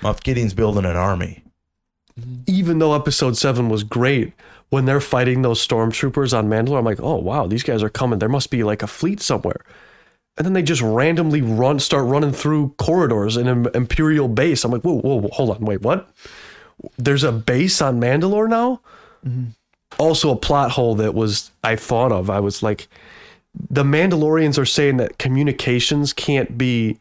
Moff 0.00 0.22
Gideon's 0.22 0.54
building 0.54 0.84
an 0.86 0.96
army. 0.96 1.42
even 2.46 2.78
though 2.78 2.94
episode 2.94 3.36
seven 3.36 3.68
was 3.68 3.82
great, 3.84 4.32
when 4.70 4.84
they're 4.86 5.00
fighting 5.00 5.42
those 5.42 5.64
stormtroopers 5.66 6.36
on 6.36 6.48
Mandalore, 6.48 6.78
I'm 6.78 6.84
like, 6.84 7.00
oh 7.00 7.16
wow, 7.16 7.46
these 7.46 7.62
guys 7.62 7.82
are 7.82 7.90
coming. 7.90 8.18
There 8.18 8.28
must 8.28 8.50
be 8.50 8.62
like 8.64 8.82
a 8.82 8.86
fleet 8.86 9.20
somewhere. 9.20 9.60
And 10.36 10.44
then 10.44 10.52
they 10.52 10.62
just 10.62 10.82
randomly 10.82 11.42
run, 11.42 11.78
start 11.78 12.06
running 12.06 12.32
through 12.32 12.74
corridors 12.76 13.36
in 13.36 13.46
an 13.46 13.68
Imperial 13.74 14.26
base. 14.26 14.64
I'm 14.64 14.72
like, 14.72 14.82
whoa, 14.82 15.00
whoa, 15.00 15.20
whoa, 15.20 15.28
hold 15.32 15.50
on, 15.50 15.64
wait, 15.64 15.82
what? 15.82 16.08
There's 16.98 17.22
a 17.22 17.30
base 17.30 17.80
on 17.80 18.00
Mandalore 18.00 18.48
now. 18.48 18.80
Mm-hmm. 19.24 19.50
Also, 19.98 20.32
a 20.32 20.36
plot 20.36 20.72
hole 20.72 20.96
that 20.96 21.14
was 21.14 21.52
I 21.62 21.76
thought 21.76 22.10
of. 22.10 22.30
I 22.30 22.40
was 22.40 22.64
like, 22.64 22.88
the 23.70 23.84
Mandalorians 23.84 24.58
are 24.58 24.66
saying 24.66 24.96
that 24.96 25.18
communications 25.18 26.12
can't 26.12 26.58
be 26.58 26.98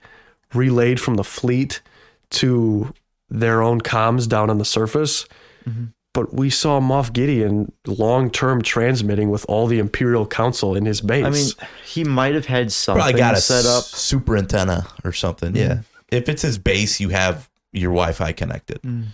relayed 0.54 1.00
from 1.02 1.15
the 1.15 1.24
fleet 1.24 1.82
to 2.30 2.93
their 3.30 3.63
own 3.63 3.82
comms 3.82 4.30
down 4.30 4.52
on 4.52 4.60
the 4.60 4.65
surface. 4.65 5.26
Mm-hmm. 5.67 5.86
But 6.13 6.32
we 6.34 6.52
saw 6.52 6.80
Moff 6.80 7.12
Gideon 7.12 7.71
long 7.88 8.30
term 8.30 8.62
transmitting 8.62 9.32
with 9.32 9.45
all 9.49 9.65
the 9.65 9.80
Imperial 9.80 10.28
Council 10.28 10.76
in 10.76 10.86
his 10.86 11.02
base. 11.02 11.26
I 11.26 11.30
mean, 11.32 11.49
he 11.86 12.04
might 12.04 12.36
have 12.36 12.45
had 12.45 12.71
something 12.71 13.02
Probably 13.02 13.19
got 13.19 13.34
a 13.34 13.41
set 13.41 13.65
up. 13.65 13.80
s- 13.80 13.88
super 13.91 14.38
antenna 14.38 14.86
or 15.04 15.12
something. 15.12 15.56
Yeah. 15.56 15.67
Mm. 15.67 15.84
If 16.10 16.30
it's 16.30 16.43
his 16.43 16.60
base, 16.60 16.99
you 16.99 17.10
have 17.10 17.49
your 17.71 17.91
Wi-Fi 17.91 18.32
connected. 18.34 18.80
Mm. 18.84 19.06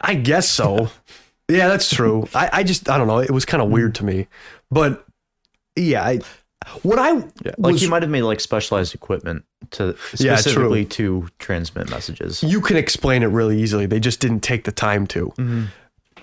I 0.00 0.14
guess 0.14 0.48
so. 0.48 0.90
yeah, 1.48 1.66
that's 1.66 1.90
true. 1.92 2.28
I, 2.32 2.50
I 2.52 2.62
just 2.62 2.88
I 2.88 2.98
don't 2.98 3.08
know. 3.08 3.18
It 3.18 3.32
was 3.32 3.44
kind 3.44 3.60
of 3.60 3.68
mm. 3.68 3.72
weird 3.72 3.96
to 3.96 4.04
me. 4.04 4.28
But 4.70 5.04
yeah, 5.74 6.04
I, 6.04 6.20
what 6.82 7.00
I 7.00 7.12
Yeah, 7.44 7.54
like 7.58 7.72
was, 7.72 7.80
he 7.80 7.88
might 7.88 8.02
have 8.02 8.10
made 8.12 8.22
like 8.22 8.38
specialized 8.38 8.94
equipment 8.94 9.44
to 9.72 9.96
Yeah, 10.16 10.36
specifically 10.36 10.84
to 10.84 11.28
transmit 11.40 11.90
messages. 11.90 12.44
you 12.44 12.60
can 12.60 12.76
explain 12.76 13.24
it 13.24 13.26
really 13.28 13.60
easily. 13.60 13.86
They 13.86 13.98
just 13.98 14.20
didn't 14.20 14.40
take 14.40 14.62
the 14.64 14.72
time 14.72 15.06
to. 15.08 15.26
Mm-hmm. 15.30 15.64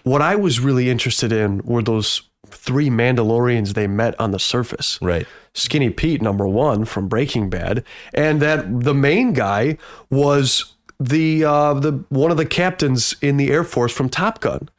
What 0.06 0.22
I 0.22 0.36
was 0.36 0.60
really 0.60 0.90
interested 0.90 1.32
in 1.32 1.62
were 1.66 1.82
those 1.82 2.22
three 2.48 2.90
Mandalorians 2.90 3.74
they 3.74 3.88
met 3.88 4.18
on 4.20 4.32
the 4.32 4.40
surface. 4.40 5.00
Right. 5.02 5.28
Skinny 5.54 5.90
Pete, 5.90 6.22
number 6.22 6.48
one 6.48 6.86
from 6.86 7.08
Breaking 7.08 7.50
Bad, 7.50 7.84
and 8.14 8.42
that 8.42 8.82
the 8.84 8.94
main 8.94 9.34
guy 9.34 9.78
was 10.10 10.74
the 11.00 11.44
uh, 11.44 11.74
the 11.74 12.04
one 12.10 12.30
of 12.30 12.38
the 12.38 12.46
captains 12.46 13.16
in 13.22 13.38
the 13.38 13.50
Air 13.52 13.64
Force 13.64 13.92
from 13.92 14.10
Top 14.10 14.42
Gun. 14.42 14.70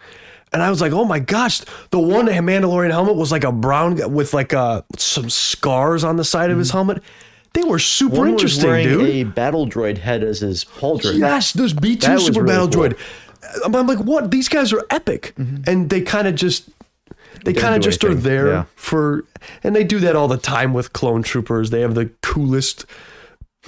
And 0.52 0.62
I 0.62 0.70
was 0.70 0.80
like, 0.80 0.92
oh 0.92 1.04
my 1.04 1.18
gosh, 1.18 1.60
the 1.90 1.98
one 1.98 2.26
Mandalorian 2.26 2.90
helmet 2.90 3.16
was 3.16 3.32
like 3.32 3.44
a 3.44 3.50
brown 3.52 3.96
guy 3.96 4.06
with 4.06 4.32
like 4.32 4.54
uh, 4.54 4.82
some 4.96 5.28
scars 5.28 6.04
on 6.04 6.16
the 6.16 6.24
side 6.24 6.50
of 6.50 6.58
his 6.58 6.70
helmet. 6.70 7.02
They 7.52 7.62
were 7.64 7.78
super 7.78 8.16
One 8.18 8.34
was 8.34 8.42
interesting, 8.42 8.68
wearing 8.68 8.86
dude. 8.86 9.08
a 9.08 9.22
battle 9.24 9.66
droid 9.66 9.96
head 9.98 10.22
as 10.22 10.40
his 10.40 10.64
pauldron. 10.64 11.18
Yes, 11.18 11.52
those 11.52 11.72
B2 11.72 12.20
Super 12.20 12.42
really 12.42 12.46
Battle 12.52 12.68
cool. 12.68 12.82
Droid. 12.90 12.98
I'm, 13.64 13.86
like, 13.86 13.98
what? 13.98 14.30
These 14.30 14.48
guys 14.48 14.72
are 14.72 14.84
epic. 14.90 15.34
Mm-hmm. 15.38 15.68
And 15.68 15.90
they 15.90 16.00
kind 16.00 16.28
of 16.28 16.34
just 16.34 16.68
they 17.44 17.52
kind 17.52 17.74
of 17.74 17.82
just 17.82 18.02
are 18.04 18.14
there 18.14 18.48
yeah. 18.48 18.64
for 18.74 19.24
and 19.62 19.76
they 19.76 19.84
do 19.84 20.00
that 20.00 20.16
all 20.16 20.28
the 20.28 20.38
time 20.38 20.72
with 20.72 20.92
clone 20.92 21.22
troopers. 21.22 21.70
They 21.70 21.80
have 21.80 21.94
the 21.94 22.10
coolest 22.22 22.86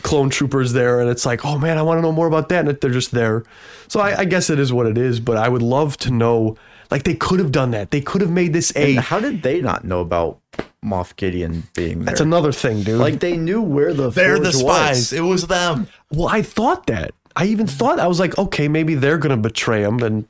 clone 0.02 0.30
troopers 0.30 0.72
there 0.72 1.00
and 1.00 1.08
it's 1.10 1.26
like, 1.26 1.44
"Oh 1.44 1.58
man, 1.58 1.78
I 1.78 1.82
want 1.82 1.98
to 1.98 2.02
know 2.02 2.12
more 2.12 2.26
about 2.26 2.48
that." 2.48 2.66
And 2.66 2.80
they're 2.80 2.90
just 2.90 3.12
there. 3.12 3.44
So 3.88 4.00
I, 4.00 4.20
I 4.20 4.24
guess 4.24 4.50
it 4.50 4.58
is 4.58 4.72
what 4.72 4.86
it 4.86 4.98
is, 4.98 5.20
but 5.20 5.36
I 5.36 5.48
would 5.48 5.62
love 5.62 5.96
to 5.98 6.10
know 6.10 6.56
like 6.90 7.04
they 7.04 7.14
could 7.14 7.38
have 7.38 7.52
done 7.52 7.72
that. 7.72 7.90
They 7.90 8.00
could 8.00 8.20
have 8.20 8.30
made 8.30 8.52
this 8.52 8.72
a 8.74 8.96
And 8.96 8.98
how 9.00 9.20
did 9.20 9.42
they 9.42 9.60
not 9.60 9.84
know 9.84 10.00
about 10.00 10.40
Moff 10.84 11.16
Gideon 11.16 11.64
being 11.74 11.98
there? 11.98 12.06
That's 12.06 12.20
another 12.20 12.52
thing, 12.52 12.82
dude. 12.82 12.98
like 12.98 13.20
they 13.20 13.36
knew 13.36 13.60
where 13.60 13.92
the 13.92 14.10
They're 14.10 14.38
the 14.38 14.52
spies. 14.52 14.96
was. 14.96 15.12
It 15.12 15.20
was 15.20 15.46
them. 15.46 15.88
Well, 16.10 16.28
I 16.28 16.42
thought 16.42 16.86
that. 16.86 17.12
I 17.38 17.44
even 17.44 17.68
thought 17.68 18.00
I 18.00 18.08
was 18.08 18.18
like, 18.18 18.36
okay, 18.36 18.66
maybe 18.66 18.96
they're 18.96 19.16
going 19.16 19.30
to 19.30 19.40
betray 19.40 19.82
him, 19.82 20.02
and 20.02 20.26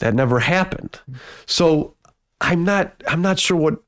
that 0.00 0.12
never 0.14 0.38
happened. 0.38 1.00
So 1.46 1.94
I'm 2.42 2.62
not. 2.62 3.02
I'm 3.08 3.22
not 3.22 3.38
sure 3.38 3.56
what 3.56 3.78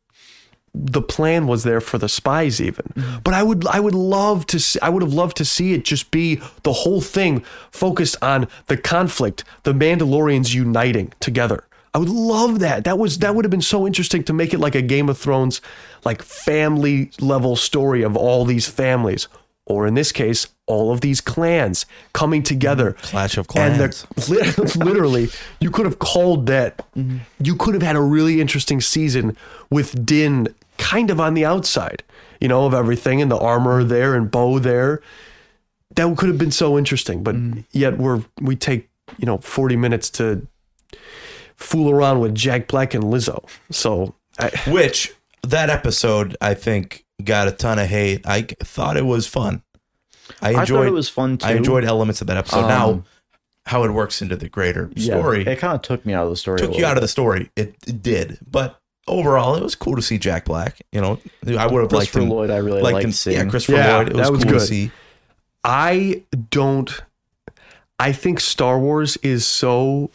the 0.72 1.02
plan 1.02 1.46
was 1.46 1.62
there 1.62 1.82
for 1.82 1.98
the 1.98 2.08
spies, 2.08 2.58
even. 2.58 2.86
But 3.22 3.34
I 3.34 3.42
would. 3.42 3.66
I 3.66 3.80
would 3.80 3.94
love 3.94 4.46
to. 4.46 4.58
See, 4.58 4.80
I 4.80 4.88
would 4.88 5.02
have 5.02 5.12
loved 5.12 5.36
to 5.36 5.44
see 5.44 5.74
it 5.74 5.84
just 5.84 6.10
be 6.10 6.40
the 6.62 6.72
whole 6.72 7.02
thing 7.02 7.44
focused 7.70 8.16
on 8.22 8.48
the 8.66 8.78
conflict, 8.78 9.44
the 9.64 9.74
Mandalorians 9.74 10.54
uniting 10.54 11.12
together. 11.20 11.64
I 11.92 11.98
would 11.98 12.08
love 12.08 12.60
that. 12.60 12.84
That 12.84 12.98
was 12.98 13.18
that 13.18 13.34
would 13.34 13.44
have 13.44 13.50
been 13.50 13.60
so 13.60 13.86
interesting 13.86 14.24
to 14.24 14.32
make 14.32 14.54
it 14.54 14.58
like 14.58 14.74
a 14.74 14.80
Game 14.80 15.10
of 15.10 15.18
Thrones, 15.18 15.60
like 16.02 16.22
family 16.22 17.10
level 17.20 17.56
story 17.56 18.02
of 18.02 18.16
all 18.16 18.46
these 18.46 18.66
families, 18.66 19.28
or 19.66 19.86
in 19.86 19.92
this 19.92 20.12
case, 20.12 20.46
all 20.66 20.92
of 20.92 21.00
these 21.00 21.20
clans 21.20 21.86
coming 22.12 22.42
together. 22.42 22.92
Mm-hmm. 22.92 23.06
Clash 23.06 23.36
of 23.36 23.48
Clans. 23.48 24.06
they're 24.28 24.84
literally, 24.84 25.28
you 25.60 25.70
could 25.70 25.86
have 25.86 25.98
called 25.98 26.46
that. 26.46 26.78
Mm-hmm. 26.96 27.18
You 27.40 27.56
could 27.56 27.74
have 27.74 27.82
had 27.82 27.96
a 27.96 28.00
really 28.00 28.40
interesting 28.40 28.80
season 28.80 29.36
with 29.70 30.04
Din 30.04 30.48
kind 30.78 31.10
of 31.10 31.20
on 31.20 31.34
the 31.34 31.44
outside, 31.44 32.02
you 32.40 32.48
know, 32.48 32.66
of 32.66 32.74
everything, 32.74 33.22
and 33.22 33.30
the 33.30 33.38
armor 33.38 33.84
there 33.84 34.14
and 34.14 34.30
Bo 34.30 34.58
there. 34.58 35.00
That 35.94 36.16
could 36.18 36.28
have 36.28 36.38
been 36.38 36.50
so 36.50 36.76
interesting, 36.76 37.22
but 37.22 37.36
mm-hmm. 37.36 37.60
yet 37.72 37.96
we're 37.96 38.22
we 38.40 38.56
take 38.56 38.88
you 39.18 39.26
know 39.26 39.38
forty 39.38 39.76
minutes 39.76 40.10
to 40.10 40.46
fool 41.54 41.90
around 41.90 42.20
with 42.20 42.34
Jack 42.34 42.68
Black 42.68 42.92
and 42.92 43.04
Lizzo. 43.04 43.48
So 43.70 44.14
I, 44.38 44.50
Which 44.68 45.14
that 45.42 45.70
episode 45.70 46.36
I 46.40 46.54
think 46.54 47.04
got 47.22 47.48
a 47.48 47.52
ton 47.52 47.78
of 47.78 47.86
hate. 47.86 48.26
I 48.26 48.42
thought 48.42 48.96
it 48.96 49.06
was 49.06 49.26
fun. 49.26 49.62
I 50.42 50.48
I 50.54 50.60
enjoyed 50.60 50.78
thought 50.80 50.86
it 50.86 50.92
was 50.92 51.08
fun 51.08 51.38
too. 51.38 51.46
I 51.46 51.52
enjoyed 51.52 51.84
elements 51.84 52.20
of 52.20 52.26
that 52.28 52.36
episode. 52.36 52.68
now 52.68 52.90
Um, 52.90 53.04
how 53.66 53.82
it 53.84 53.90
works 53.90 54.22
into 54.22 54.36
the 54.36 54.48
greater 54.48 54.90
Yeah, 54.94 55.18
story 55.18 55.44
It 55.46 55.58
kind 55.58 55.74
of 55.74 55.82
took 55.82 56.06
me 56.06 56.12
out 56.14 56.24
of 56.24 56.30
the 56.30 56.36
story. 56.36 56.58
took 56.58 56.68
you 56.70 56.74
little 56.76 56.90
out 56.90 56.96
of 56.96 57.00
the 57.02 57.08
story. 57.08 57.50
It, 57.56 57.74
it 57.86 58.02
did, 58.02 58.38
but 58.50 58.78
overall, 59.08 59.54
it 59.56 59.62
was 59.62 59.74
cool 59.74 59.96
to 59.96 60.02
see 60.02 60.18
Jack 60.18 60.44
Black. 60.44 60.80
You 60.92 61.00
know, 61.00 61.18
I 61.58 61.66
would 61.66 61.82
have 61.82 61.92
liked 61.92 62.12
Christopher 62.12 62.20
him. 62.20 62.28
Lloyd, 62.30 62.50
I 62.50 62.58
really 62.58 62.80
liked 62.82 62.94
liked 62.94 63.04
him. 63.06 63.12
seeing. 63.12 63.36
Yeah, 63.38 63.44
Christopher 63.50 63.78
Yeah, 63.78 63.96
Lloyd. 63.98 64.08
It 64.10 64.16
was, 64.16 64.30
was 64.30 64.42
cool 64.44 64.52
good. 64.52 64.60
to 64.60 64.66
see. 64.66 64.90
I 65.64 66.22
don't. 66.50 66.90
I 67.98 68.12
think 68.12 68.40
Star 68.40 68.78
Wars 68.78 69.16
is 69.18 69.46
so 69.46 70.10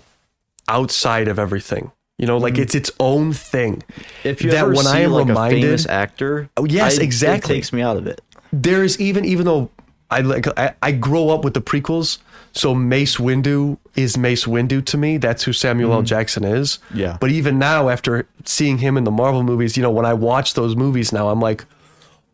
outside 0.68 1.28
of 1.28 1.40
everything. 1.40 1.92
You 2.18 2.28
know, 2.28 2.38
like 2.38 2.58
it's 2.60 2.76
its 2.76 2.92
own 3.00 3.34
thing. 3.34 3.82
If 4.24 4.44
you 4.44 4.52
that 4.52 4.58
ever 4.60 4.70
when 4.74 4.86
see 4.86 4.92
I 4.92 5.00
am 5.00 5.12
like 5.12 5.28
reminded- 5.28 5.58
a 5.60 5.62
famous 5.68 5.88
actor, 5.88 6.50
Oh, 6.56 6.66
yes, 6.66 7.00
I- 7.00 7.02
exactly. 7.04 7.56
It 7.56 7.58
takes 7.58 7.74
me 7.74 7.82
out 7.82 7.98
of 7.98 8.06
it. 8.06 8.22
There's 8.54 9.00
even 9.02 9.26
even 9.26 9.46
though 9.46 9.72
I 10.12 10.22
like 10.22 10.48
I, 10.60 10.76
I 10.82 10.92
grow 10.92 11.30
up 11.30 11.44
with 11.44 11.54
the 11.54 11.62
prequels, 11.62 12.20
so 12.52 12.76
Mace 12.76 13.18
Windu 13.18 13.78
is 13.96 14.18
Mace 14.18 14.46
Windu 14.46 14.86
to 14.86 14.98
me. 14.98 15.18
That's 15.18 15.44
who 15.44 15.54
Samuel 15.54 15.94
L. 15.94 16.00
Mm-hmm. 16.00 16.06
Jackson 16.06 16.44
is. 16.44 16.80
Yeah. 16.94 17.18
But 17.20 17.32
even 17.32 17.58
now, 17.58 17.90
after 17.90 18.28
seeing 18.46 18.78
him 18.80 18.98
in 18.98 19.06
the 19.06 19.12
Marvel 19.12 19.44
movies, 19.44 19.78
you 19.78 19.84
know, 19.84 19.92
when 19.92 20.06
I 20.06 20.14
watch 20.14 20.54
those 20.54 20.76
movies 20.76 21.12
now, 21.12 21.30
I'm 21.30 21.40
like, 21.40 21.66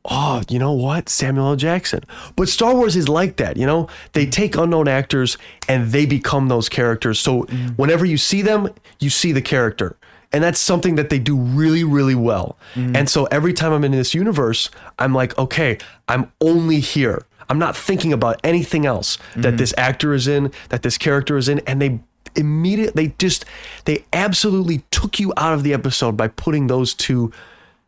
oh, 0.06 0.42
you 0.50 0.60
know 0.60 0.72
what? 0.72 1.10
Samuel 1.10 1.50
L. 1.50 1.56
Jackson. 1.56 2.04
But 2.36 2.50
Star 2.50 2.74
Wars 2.74 2.96
is 2.96 3.10
like 3.10 3.38
that, 3.38 3.58
you 3.58 3.66
know? 3.66 3.88
They 4.14 4.26
mm. 4.26 4.32
take 4.32 4.56
unknown 4.56 4.88
actors 4.88 5.38
and 5.68 5.92
they 5.92 6.06
become 6.06 6.48
those 6.48 6.70
characters. 6.70 7.20
So 7.20 7.44
mm. 7.44 7.78
whenever 7.78 8.06
you 8.06 8.18
see 8.18 8.42
them, 8.42 8.70
you 9.00 9.10
see 9.10 9.32
the 9.32 9.42
character. 9.42 9.98
And 10.34 10.44
that's 10.44 10.60
something 10.60 10.96
that 10.96 11.10
they 11.10 11.20
do 11.20 11.38
really, 11.38 11.84
really 11.84 12.16
well. 12.16 12.58
Mm. 12.76 12.96
And 12.96 13.10
so 13.10 13.26
every 13.26 13.54
time 13.54 13.72
I'm 13.72 13.84
in 13.84 13.92
this 13.92 14.14
universe, 14.14 14.70
I'm 15.00 15.14
like, 15.14 15.38
okay, 15.38 15.78
I'm 16.08 16.32
only 16.42 16.80
here. 16.80 17.26
I'm 17.50 17.60
not 17.60 17.76
thinking 17.76 18.14
about 18.14 18.40
anything 18.44 18.86
else 18.86 19.18
that 19.36 19.42
mm-hmm. 19.42 19.58
this 19.58 19.74
actor 19.78 20.14
is 20.14 20.28
in, 20.28 20.52
that 20.70 20.82
this 20.82 20.98
character 20.98 21.38
is 21.38 21.48
in. 21.48 21.60
And 21.60 21.82
they 21.82 22.00
immediately, 22.36 23.08
they 23.08 23.14
just, 23.18 23.46
they 23.86 24.06
absolutely 24.14 24.84
took 24.92 25.20
you 25.20 25.34
out 25.38 25.54
of 25.54 25.64
the 25.64 25.74
episode 25.74 26.18
by 26.18 26.28
putting 26.28 26.68
those 26.68 26.94
two, 26.94 27.32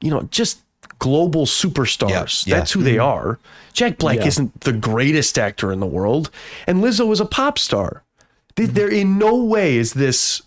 you 0.01 0.09
know, 0.09 0.23
just 0.31 0.61
global 0.97 1.45
superstars. 1.45 2.45
Yeah, 2.45 2.53
yeah. 2.53 2.59
That's 2.59 2.71
who 2.71 2.83
they 2.83 2.95
mm-hmm. 2.95 3.01
are. 3.03 3.39
Jack 3.73 3.97
Black 3.97 4.17
Yeah. 4.17 4.27
isn't 4.27 4.61
the 4.61 4.73
greatest 4.73 5.37
actor 5.37 5.71
in 5.71 5.79
the 5.79 5.85
world, 5.85 6.29
and 6.67 6.83
Lizzo 6.83 7.11
is 7.11 7.19
a 7.19 7.25
pop 7.25 7.57
star. 7.59 8.03
They- 8.55 8.65
mm-hmm. 8.65 8.73
There, 8.73 8.89
in 8.89 9.17
no 9.17 9.35
way 9.35 9.77
is 9.77 9.93
this 9.93 10.41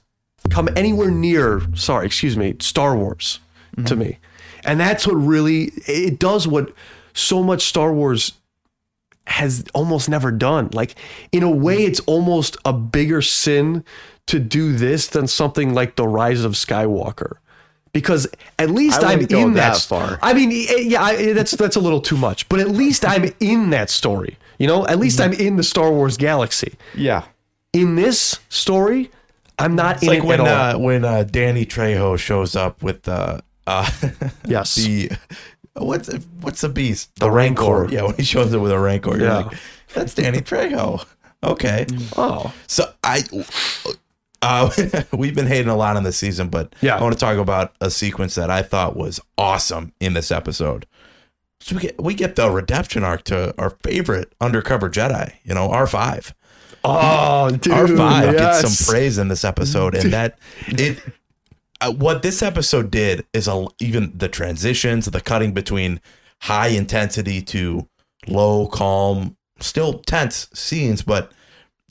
come 0.51 0.68
anywhere 0.76 1.11
near. 1.11 1.62
Sorry, 1.74 2.07
excuse 2.07 2.36
me, 2.36 2.57
Star 2.61 2.97
Wars 2.97 3.41
to 3.86 3.97
me, 3.97 4.18
and 4.64 4.78
that's 4.78 5.07
what 5.07 5.14
really 5.14 5.72
it 5.86 6.18
does. 6.18 6.47
What 6.47 6.74
so 7.14 7.43
much 7.43 7.62
Star 7.62 7.93
Wars 7.93 8.32
has 9.27 9.64
almost 9.75 10.09
never 10.09 10.31
done. 10.31 10.70
Like 10.73 10.95
in 11.33 11.43
a 11.43 11.51
way, 11.51 11.85
it's 11.85 12.01
almost 12.01 12.57
a 12.64 12.73
bigger 12.73 13.23
sin 13.23 13.85
to 14.27 14.39
do 14.39 14.73
this 14.75 15.07
than 15.09 15.27
something 15.27 15.75
like 15.75 15.97
the 15.97 16.07
Rise 16.07 16.45
of 16.45 16.53
Skywalker. 16.53 17.35
Because 17.93 18.27
at 18.59 18.70
least 18.70 19.03
I 19.03 19.12
I'm 19.12 19.18
wouldn't 19.20 19.31
go 19.31 19.41
in 19.43 19.53
that 19.55 19.75
that 19.75 19.81
far. 19.83 20.18
I 20.23 20.33
mean, 20.33 20.51
eh, 20.51 20.77
yeah, 20.81 21.03
I, 21.03 21.33
that's 21.35 21.51
that's 21.53 21.77
a 21.77 21.81
little 21.81 22.01
too 22.01 22.16
much. 22.16 22.49
But 22.49 22.61
at 22.61 22.68
least 22.70 23.05
I'm 23.05 23.31
in 23.41 23.70
that 23.70 23.91
story. 23.91 24.39
You 24.59 24.66
know, 24.66 24.87
at 24.87 24.99
least 24.99 25.20
I'm 25.20 25.33
in 25.35 25.57
the 25.57 25.62
Star 25.62 25.91
Wars 25.91 26.16
galaxy. 26.16 26.75
Yeah. 26.95 27.25
In 27.75 27.97
this 27.97 28.39
story, 28.49 29.11
I'm 29.59 29.75
not 29.75 29.97
It's 29.97 30.05
in 30.05 30.09
like 30.09 30.18
it 30.20 30.25
when 30.25 30.41
at 30.41 30.47
all. 30.75 30.77
uh, 30.77 30.79
when 30.79 31.05
uh, 31.05 31.25
Danny 31.25 31.66
Trejo 31.66 32.18
shows 32.18 32.57
up 32.57 32.83
with 32.83 33.03
the 33.03 33.43
uh, 33.66 33.91
Yes. 34.47 34.75
the 34.77 35.11
what's 35.75 36.09
what's 36.41 36.61
the 36.61 36.68
beast? 36.68 37.14
The 37.16 37.31
Rancor. 37.31 37.89
Yeah, 37.91 38.03
when 38.05 38.14
he 38.16 38.23
shows 38.25 38.55
up 38.55 38.61
with 38.61 38.73
a 38.73 38.79
rancor, 38.79 39.16
you're 39.16 39.27
Yeah. 39.27 39.37
like, 39.39 39.59
that's 39.95 40.14
Danny 40.14 40.41
Trejo. 40.41 41.05
Okay. 41.45 41.87
Oh, 42.16 42.53
So 42.68 42.93
I, 43.03 43.23
uh, 44.43 44.70
we've 45.12 45.35
been 45.35 45.47
hating 45.47 45.68
a 45.68 45.77
lot 45.77 45.97
on 45.97 46.03
this 46.05 46.16
season, 46.16 46.49
but 46.49 46.75
Yeah. 46.81 46.97
I 46.97 47.03
want 47.03 47.14
to 47.14 47.18
talk 47.18 47.37
about 47.37 47.75
a 47.81 47.91
sequence 47.91 48.35
that 48.37 48.51
I 48.51 48.62
thought 48.62 48.97
was 48.97 49.20
awesome 49.39 49.93
in 50.01 50.14
this 50.14 50.31
episode. 50.31 50.87
So 51.61 51.77
we 51.77 51.83
get 51.83 52.03
we 52.03 52.14
get 52.14 52.35
the 52.37 52.51
redemption 52.51 53.05
arc 53.05 53.23
to 53.25 53.55
our 53.57 53.70
favorite 53.85 54.33
undercover 54.41 54.91
Jedi, 54.91 55.33
you 55.45 55.55
know, 55.55 55.70
R 55.70 55.87
five. 55.87 56.35
oh, 56.85 57.51
dude. 57.51 57.73
R 57.73 57.87
five 57.87 58.35
yes. 58.35 58.62
gets 58.62 58.75
some 58.79 58.93
praise 58.93 59.16
in 59.18 59.29
this 59.29 59.45
episode, 59.45 59.95
and 59.95 60.12
that 60.12 60.39
it. 60.66 60.99
Uh, 61.83 61.93
what 61.93 62.22
this 62.22 62.43
episode 62.43 62.91
did 62.91 63.26
is 63.33 63.49
a, 63.49 63.66
even 63.80 64.16
the 64.16 64.28
transitions, 64.28 65.07
the 65.07 65.20
cutting 65.20 65.53
between 65.53 66.01
high 66.43 66.68
intensity 66.68 67.43
to 67.43 67.89
low, 68.28 68.68
calm, 68.68 69.37
still 69.59 69.95
tense 70.01 70.49
scenes, 70.55 71.03
but 71.03 71.33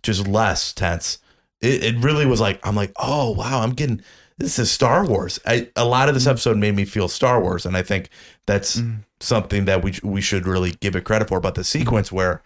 just 0.01 0.27
less 0.27 0.71
tense. 0.71 1.17
It, 1.59 1.83
it 1.83 1.97
really 1.97 2.25
was 2.25 2.39
like 2.39 2.65
I'm 2.65 2.75
like, 2.75 2.93
oh 2.97 3.31
wow, 3.31 3.61
I'm 3.61 3.71
getting 3.71 4.01
this 4.37 4.57
is 4.57 4.71
Star 4.71 5.05
Wars. 5.05 5.39
I, 5.45 5.69
a 5.75 5.85
lot 5.85 6.07
of 6.07 6.15
this 6.15 6.25
episode 6.25 6.57
made 6.57 6.75
me 6.75 6.85
feel 6.85 7.07
Star 7.07 7.41
Wars, 7.41 7.65
and 7.65 7.77
I 7.77 7.83
think 7.83 8.09
that's 8.47 8.81
something 9.19 9.65
that 9.65 9.83
we 9.83 9.93
we 10.03 10.21
should 10.21 10.47
really 10.47 10.71
give 10.79 10.95
it 10.95 11.03
credit 11.03 11.27
for. 11.27 11.39
But 11.39 11.55
the 11.55 11.63
sequence 11.63 12.11
where 12.11 12.41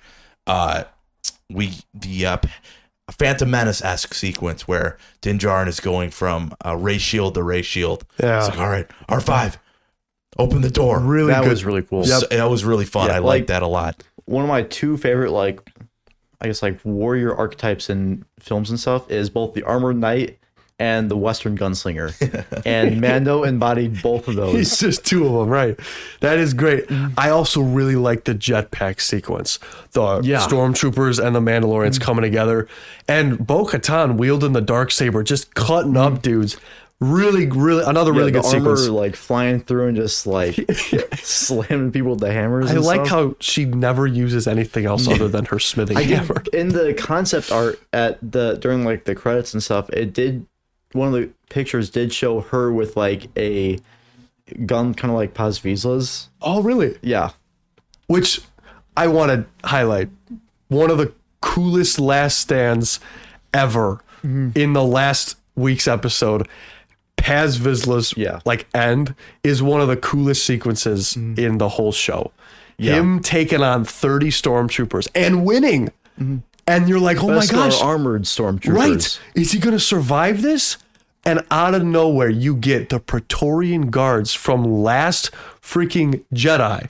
uh, 0.47 0.85
we 1.49 1.75
the 1.93 2.25
uh, 2.25 2.37
Phantom 3.11 3.49
Menace 3.49 3.83
esque 3.83 4.13
sequence 4.13 4.67
where 4.67 4.97
Din 5.21 5.37
Djarin 5.37 5.67
is 5.67 5.79
going 5.79 6.09
from 6.11 6.53
uh, 6.65 6.75
ray 6.75 6.97
shield 6.97 7.35
to 7.35 7.43
ray 7.43 7.61
shield. 7.61 8.05
Yeah. 8.21 8.39
It's 8.39 8.49
like, 8.49 8.59
all 8.59 8.69
right, 8.69 8.87
R 9.07 9.21
five, 9.21 9.59
open 10.37 10.61
the 10.61 10.71
door. 10.71 10.99
Really 10.99 11.31
that 11.31 11.43
good. 11.43 11.49
was 11.49 11.63
really 11.65 11.83
cool. 11.83 12.03
So- 12.03 12.25
that 12.31 12.49
was 12.49 12.65
really 12.65 12.85
fun. 12.85 13.07
Yeah, 13.07 13.15
I 13.15 13.19
like- 13.19 13.41
like 13.41 13.47
that 13.47 13.61
a 13.61 13.67
lot. 13.67 14.03
one 14.25 14.43
of 14.43 14.49
my 14.49 14.63
two 14.63 14.97
favorite 14.97 15.31
like 15.31 15.61
I 16.41 16.47
guess 16.47 16.61
like 16.63 16.79
warrior 16.83 17.33
archetypes 17.35 17.89
in 17.89 18.25
films 18.39 18.69
and 18.69 18.79
stuff 18.79 19.09
is 19.09 19.29
both 19.29 19.53
the 19.53 19.63
armored 19.63 19.97
knight 19.97 20.37
and 20.77 21.09
the 21.09 21.15
western 21.15 21.57
gunslinger. 21.57 22.11
and 22.65 22.99
Mando 22.99 23.43
embodied 23.43 24.01
both 24.01 24.27
of 24.27 24.35
those. 24.37 24.53
He's 24.53 24.77
just 24.79 25.05
two 25.05 25.25
of 25.25 25.33
them, 25.33 25.47
right? 25.49 25.79
That 26.19 26.37
is 26.37 26.53
great. 26.53 26.85
I 27.17 27.29
also 27.29 27.61
really 27.61 27.95
like 27.95 28.25
the 28.25 28.35
jetpack 28.35 28.99
sequence. 28.99 29.59
The 29.91 30.21
Yeah. 30.21 30.39
stormtroopers 30.39 31.23
and 31.25 31.35
the 31.35 31.39
Mandalorians 31.39 31.97
mm. 31.97 32.01
coming 32.01 32.23
together, 32.23 32.67
and 33.07 33.45
Bo 33.45 33.65
Katan 33.65 34.17
wielding 34.17 34.53
the 34.53 34.61
dark 34.61 34.91
saber, 34.91 35.23
just 35.23 35.53
cutting 35.55 35.95
up 35.95 36.13
mm. 36.13 36.21
dudes. 36.21 36.57
Really, 37.01 37.45
really, 37.47 37.83
another 37.85 38.13
really 38.13 38.31
Yeah, 38.31 38.39
good 38.41 38.45
armor 38.55 38.77
sequence. 38.77 38.87
like 38.87 39.15
flying 39.17 39.59
through 39.59 39.89
and 39.89 39.97
just 39.97 40.25
like 40.25 40.55
slamming 41.15 41.91
people 41.91 42.11
with 42.11 42.21
the 42.21 42.31
hammers. 42.31 42.71
I 42.71 42.75
like 42.75 43.05
stuff. 43.05 43.09
how 43.09 43.35
she 43.41 43.65
never 43.65 44.07
uses 44.07 44.47
anything 44.47 44.85
else 44.85 45.05
other 45.07 45.27
than 45.27 45.43
her 45.45 45.59
smithing 45.59 45.97
I 45.97 46.03
hammer. 46.03 46.35
did, 46.43 46.53
in 46.55 46.69
the 46.69 46.93
concept 46.93 47.51
art 47.51 47.79
at 47.91 48.17
the 48.21 48.57
during 48.61 48.85
like 48.85 49.03
the 49.03 49.13
credits 49.13 49.53
and 49.53 49.61
stuff, 49.61 49.89
it 49.89 50.13
did 50.13 50.45
one 50.95 51.07
of 51.09 51.13
the 51.13 51.29
pictures 51.49 51.89
did 51.89 52.13
show 52.13 52.41
her 52.41 52.71
with 52.71 52.95
like 52.97 53.27
a 53.37 53.79
gun 54.65 54.93
kind 54.93 55.11
of 55.11 55.17
like 55.17 55.33
Paz 55.33 55.59
Vizslas. 55.59 56.27
Oh, 56.41 56.61
really? 56.61 56.97
Yeah. 57.01 57.31
which 58.07 58.41
I 58.95 59.07
want 59.07 59.31
to 59.31 59.67
highlight. 59.67 60.09
One 60.67 60.89
of 60.91 60.97
the 60.97 61.11
coolest 61.41 61.99
last 61.99 62.39
stands 62.39 62.99
ever 63.53 64.01
mm-hmm. 64.19 64.49
in 64.55 64.73
the 64.73 64.83
last 64.83 65.37
week's 65.55 65.87
episode. 65.87 66.47
Paz 67.17 67.57
Vizsla's 67.57 68.13
Yeah. 68.15 68.39
like 68.45 68.67
end 68.73 69.15
is 69.43 69.63
one 69.63 69.81
of 69.81 69.87
the 69.87 69.97
coolest 69.97 70.45
sequences 70.45 71.13
mm-hmm. 71.13 71.39
in 71.39 71.57
the 71.57 71.69
whole 71.69 71.91
show. 71.91 72.31
Yeah. 72.77 72.95
Him 72.95 73.19
taking 73.21 73.61
on 73.61 73.85
30 73.85 74.29
stormtroopers 74.29 75.07
and 75.15 75.45
winning. 75.45 75.89
Mm-hmm. 76.19 76.37
And 76.67 76.89
you're 76.89 76.99
like, 76.99 77.23
oh 77.23 77.27
my 77.27 77.35
Best 77.35 77.53
are 77.53 77.55
gosh. 77.55 77.81
armored 77.81 78.23
stormtroopers. 78.23 78.73
Right. 78.73 79.19
Is 79.35 79.51
he 79.51 79.59
going 79.59 79.73
to 79.75 79.79
survive 79.79 80.41
this? 80.41 80.77
And 81.25 81.43
out 81.49 81.73
of 81.73 81.83
nowhere, 81.83 82.29
you 82.29 82.55
get 82.55 82.89
the 82.89 82.99
Praetorian 82.99 83.89
guards 83.89 84.33
from 84.33 84.63
last 84.63 85.31
freaking 85.61 86.23
Jedi 86.33 86.89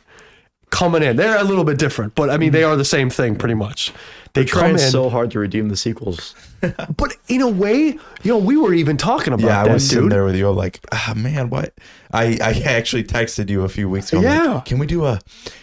coming 0.71 1.03
in. 1.03 1.15
They're 1.15 1.39
a 1.39 1.43
little 1.43 1.63
bit 1.63 1.77
different, 1.79 2.15
but 2.15 2.29
I 2.29 2.37
mean, 2.37 2.51
they 2.51 2.63
are 2.63 2.75
the 2.75 2.83
same 2.85 3.09
thing 3.09 3.37
pretty 3.37 3.53
much. 3.55 3.93
They 4.33 4.43
come 4.43 4.59
Trying 4.59 4.73
in, 4.73 4.79
so 4.79 5.09
hard 5.09 5.31
to 5.31 5.39
redeem 5.39 5.69
the 5.69 5.77
sequels. 5.77 6.35
but 6.97 7.15
in 7.29 7.41
a 7.41 7.47
way, 7.47 7.85
you 7.87 7.99
know, 8.25 8.37
we 8.37 8.57
were 8.57 8.73
even 8.73 8.97
talking 8.97 9.31
about 9.31 9.47
Yeah, 9.47 9.61
I 9.61 9.63
that, 9.67 9.73
was 9.73 9.89
sitting 9.89 10.09
there 10.09 10.25
with 10.25 10.35
you. 10.35 10.49
I'm 10.49 10.57
like, 10.57 10.81
ah, 10.91 11.13
man, 11.15 11.49
what? 11.49 11.73
I, 12.11 12.37
I 12.43 12.61
actually 12.65 13.05
texted 13.05 13.49
you 13.49 13.63
a 13.63 13.69
few 13.69 13.87
weeks 13.87 14.11
ago. 14.11 14.19
I'm 14.19 14.25
like, 14.25 14.43
Yeah. 14.43 14.61
can 14.65 14.77
we 14.77 14.85
do 14.87 15.05
a 15.05 15.21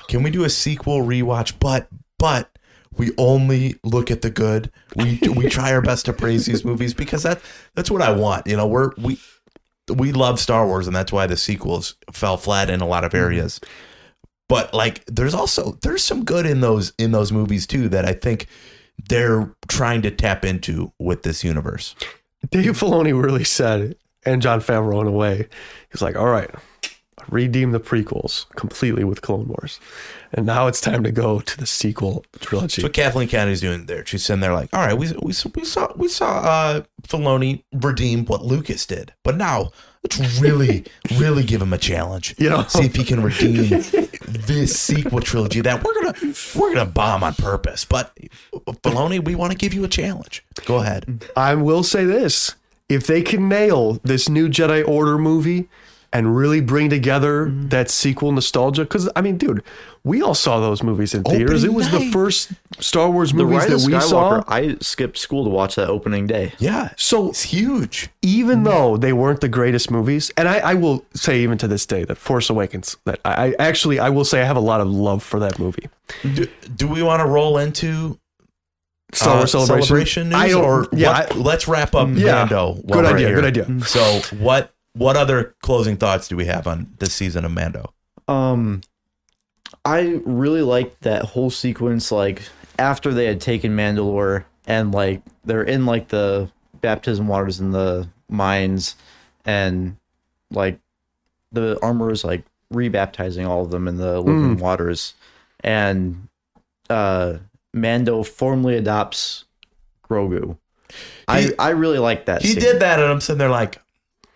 can 0.08 0.22
we 0.22 0.30
do 0.30 0.44
a 0.44 0.48
sequel 0.48 1.00
rewatch? 1.00 1.52
But 1.60 1.88
but 2.18 2.48
we 2.96 3.10
only 3.18 3.76
look 3.84 4.10
at 4.10 4.22
the 4.22 4.30
good. 4.30 4.70
We 4.96 5.20
we 5.34 5.48
try 5.48 5.72
our 5.72 5.82
best 5.82 6.06
to 6.06 6.12
praise 6.12 6.46
these 6.46 6.64
movies 6.64 6.94
because 6.94 7.22
that 7.22 7.40
that's 7.74 7.90
what 7.90 8.02
I 8.02 8.12
want. 8.12 8.46
You 8.46 8.56
know, 8.56 8.66
we're 8.66 8.90
we 8.98 9.18
we 9.88 10.12
love 10.12 10.40
Star 10.40 10.66
Wars, 10.66 10.86
and 10.86 10.94
that's 10.94 11.12
why 11.12 11.26
the 11.26 11.36
sequels 11.36 11.96
fell 12.12 12.36
flat 12.36 12.70
in 12.70 12.80
a 12.80 12.86
lot 12.86 13.04
of 13.04 13.12
mm-hmm. 13.12 13.24
areas. 13.24 13.60
But 14.48 14.74
like, 14.74 15.04
there's 15.06 15.34
also 15.34 15.78
there's 15.82 16.04
some 16.04 16.24
good 16.24 16.46
in 16.46 16.60
those 16.60 16.92
in 16.98 17.12
those 17.12 17.32
movies 17.32 17.66
too 17.66 17.88
that 17.88 18.04
I 18.04 18.12
think 18.12 18.46
they're 19.08 19.54
trying 19.68 20.02
to 20.02 20.10
tap 20.10 20.44
into 20.44 20.92
with 20.98 21.22
this 21.22 21.42
universe. 21.42 21.94
Dave 22.50 22.78
Filoni 22.78 23.20
really 23.20 23.44
said, 23.44 23.80
it, 23.80 24.00
and 24.26 24.42
Jon 24.42 24.60
Favreau 24.60 25.00
in 25.00 25.06
a 25.06 25.12
way, 25.12 25.48
he's 25.90 26.02
like, 26.02 26.16
all 26.16 26.26
right, 26.26 26.50
redeem 27.28 27.72
the 27.72 27.80
prequels 27.80 28.48
completely 28.56 29.04
with 29.04 29.22
Clone 29.22 29.48
Wars. 29.48 29.80
And 30.32 30.46
now 30.46 30.66
it's 30.66 30.80
time 30.80 31.04
to 31.04 31.12
go 31.12 31.40
to 31.40 31.58
the 31.58 31.66
sequel 31.66 32.24
trilogy. 32.40 32.80
That's 32.80 32.84
what 32.84 32.92
Kathleen 32.94 33.28
Kennedy's 33.28 33.60
doing 33.60 33.86
there. 33.86 34.04
She's 34.06 34.24
sitting 34.24 34.40
there 34.40 34.54
like, 34.54 34.70
all 34.72 34.80
right, 34.80 34.96
we, 34.96 35.12
we, 35.20 35.34
we 35.54 35.64
saw 35.64 35.92
we 35.94 36.08
saw 36.08 36.38
uh, 36.38 36.82
Filoni 37.02 37.64
redeem 37.72 38.24
what 38.24 38.44
Lucas 38.44 38.86
did, 38.86 39.12
but 39.24 39.36
now 39.36 39.70
let's 40.02 40.40
really 40.40 40.84
really 41.18 41.44
give 41.44 41.60
him 41.60 41.72
a 41.72 41.78
challenge. 41.78 42.34
You 42.38 42.50
know? 42.50 42.64
see 42.64 42.86
if 42.86 42.96
he 42.96 43.04
can 43.04 43.22
redeem 43.22 43.82
this 44.26 44.78
sequel 44.78 45.20
trilogy 45.20 45.60
that 45.60 45.84
we're 45.84 45.94
gonna 45.94 46.34
we're 46.56 46.74
gonna 46.74 46.90
bomb 46.90 47.22
on 47.22 47.34
purpose. 47.34 47.84
But 47.84 48.16
Filoni, 48.54 49.22
we 49.22 49.34
want 49.34 49.52
to 49.52 49.58
give 49.58 49.74
you 49.74 49.84
a 49.84 49.88
challenge. 49.88 50.44
Go 50.64 50.76
ahead. 50.76 51.26
I 51.36 51.54
will 51.54 51.82
say 51.82 52.04
this: 52.04 52.54
if 52.88 53.06
they 53.06 53.22
can 53.22 53.48
nail 53.48 54.00
this 54.02 54.28
new 54.28 54.48
Jedi 54.48 54.86
Order 54.86 55.18
movie 55.18 55.68
and 56.12 56.36
really 56.36 56.60
bring 56.60 56.90
together 56.90 57.46
Mm-hmm. 57.46 57.68
that 57.68 57.88
sequel 57.90 58.32
nostalgia, 58.32 58.82
because 58.82 59.08
I 59.16 59.20
mean, 59.22 59.36
dude, 59.38 59.62
we 60.04 60.20
all 60.20 60.34
saw 60.34 60.60
those 60.60 60.82
movies 60.82 61.14
in 61.14 61.22
theaters. 61.24 61.64
It 61.64 61.68
Opening 61.68 61.74
was 61.76 61.90
the 61.90 62.10
first 62.10 62.52
Star 62.80 63.10
Wars 63.10 63.32
The 63.32 63.38
movies 63.44 63.58
Rise 63.60 63.68
that 63.68 63.74
of 63.76 63.92
we 63.92 64.00
saw. 64.00 64.42
I 64.46 64.76
skipped 64.80 65.16
school 65.16 65.44
to 65.44 65.50
watch 65.50 65.76
that 65.76 65.88
opening 65.88 66.26
day. 66.26 66.52
Yeah, 66.58 66.90
So 66.96 67.28
it's 67.30 67.42
huge. 67.42 68.10
even 68.20 68.64
though 68.64 68.96
they 68.96 69.12
weren't 69.12 69.40
the 69.40 69.48
greatest 69.48 69.90
movies, 69.90 70.30
and 70.36 70.48
I, 70.48 70.58
I 70.58 70.74
will 70.74 71.04
say 71.14 71.40
even 71.42 71.56
to 71.58 71.68
this 71.68 71.86
day 71.86 72.04
that 72.04 72.16
Force 72.16 72.50
Awakens, 72.50 72.96
that 73.06 73.20
I, 73.24 73.46
I 73.48 73.54
actually 73.58 73.98
I 73.98 74.10
will 74.10 74.24
say 74.24 74.40
I 74.42 74.44
have 74.44 74.56
a 74.56 74.60
lot 74.72 74.80
of 74.80 74.88
love 74.88 75.22
for 75.22 75.38
that 75.40 75.58
movie. 75.58 75.88
Do, 76.34 76.46
do 76.76 76.86
we 76.88 77.02
want 77.02 77.20
to 77.20 77.26
roll 77.26 77.56
into 77.58 78.18
Star 79.14 79.34
uh, 79.34 79.38
Wars 79.38 79.50
celebration, 79.52 80.30
news, 80.30 80.38
I 80.38 80.52
or 80.54 80.88
yeah, 80.92 81.08
what- 81.20 81.32
I- 81.32 81.34
let's 81.36 81.68
wrap 81.68 81.94
up 81.94 82.08
Yeah. 82.12 82.32
Mando. 82.44 82.74
while 82.82 83.00
Good 83.02 83.12
idea, 83.14 83.26
here. 83.28 83.36
good 83.40 83.44
idea. 83.44 83.80
So 83.86 84.02
what 84.38 84.72
what 84.94 85.16
other 85.16 85.54
closing 85.62 85.96
thoughts 85.96 86.28
do 86.28 86.36
we 86.36 86.46
have 86.46 86.66
on 86.66 86.94
this 86.98 87.14
season 87.14 87.44
of 87.44 87.52
Mando? 87.52 87.92
Um, 88.28 88.82
I 89.84 90.20
really 90.24 90.62
liked 90.62 91.02
that 91.02 91.24
whole 91.24 91.50
sequence. 91.50 92.12
Like 92.12 92.42
after 92.78 93.12
they 93.12 93.26
had 93.26 93.40
taken 93.40 93.76
Mandalore 93.76 94.44
and 94.66 94.92
like 94.92 95.22
they're 95.44 95.62
in 95.62 95.86
like 95.86 96.08
the 96.08 96.50
baptism 96.80 97.28
waters 97.28 97.60
in 97.60 97.70
the 97.70 98.08
mines, 98.28 98.96
and 99.44 99.96
like 100.50 100.78
the 101.52 101.78
armor 101.82 102.10
is 102.10 102.24
like 102.24 102.44
rebaptizing 102.72 103.46
all 103.46 103.62
of 103.62 103.70
them 103.70 103.88
in 103.88 103.96
the 103.96 104.20
living 104.20 104.58
waters, 104.58 105.14
and 105.60 106.28
uh, 106.90 107.38
Mando 107.72 108.22
formally 108.22 108.76
adopts 108.76 109.44
Grogu. 110.08 110.56
I 111.26 111.50
I 111.58 111.70
really 111.70 111.98
like 111.98 112.26
that. 112.26 112.42
He 112.42 112.48
scene. 112.48 112.60
did 112.60 112.80
that, 112.80 113.00
and 113.00 113.10
I'm 113.10 113.20
sitting 113.20 113.38
there 113.38 113.48
like, 113.48 113.80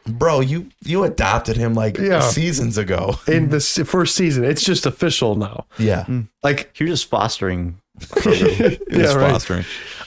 bro, 0.06 0.40
you 0.40 0.68
you 0.84 1.04
adopted 1.04 1.56
him 1.56 1.74
like 1.74 1.98
Yeah. 1.98 2.20
seasons 2.20 2.78
ago. 2.78 3.16
In 3.28 3.50
the 3.50 3.60
first 3.60 4.14
season, 4.14 4.44
it's 4.44 4.62
just 4.64 4.86
official 4.86 5.34
now. 5.36 5.66
Yeah, 5.78 6.06
Like, 6.42 6.70
He 6.74 6.84
was 6.84 6.92
just 7.00 7.10
fostering. 7.10 7.80
Grogu. 8.00 8.78
He 8.90 9.00
yeah, 9.00 9.14
right. 9.14 9.32
fostering. 9.32 9.64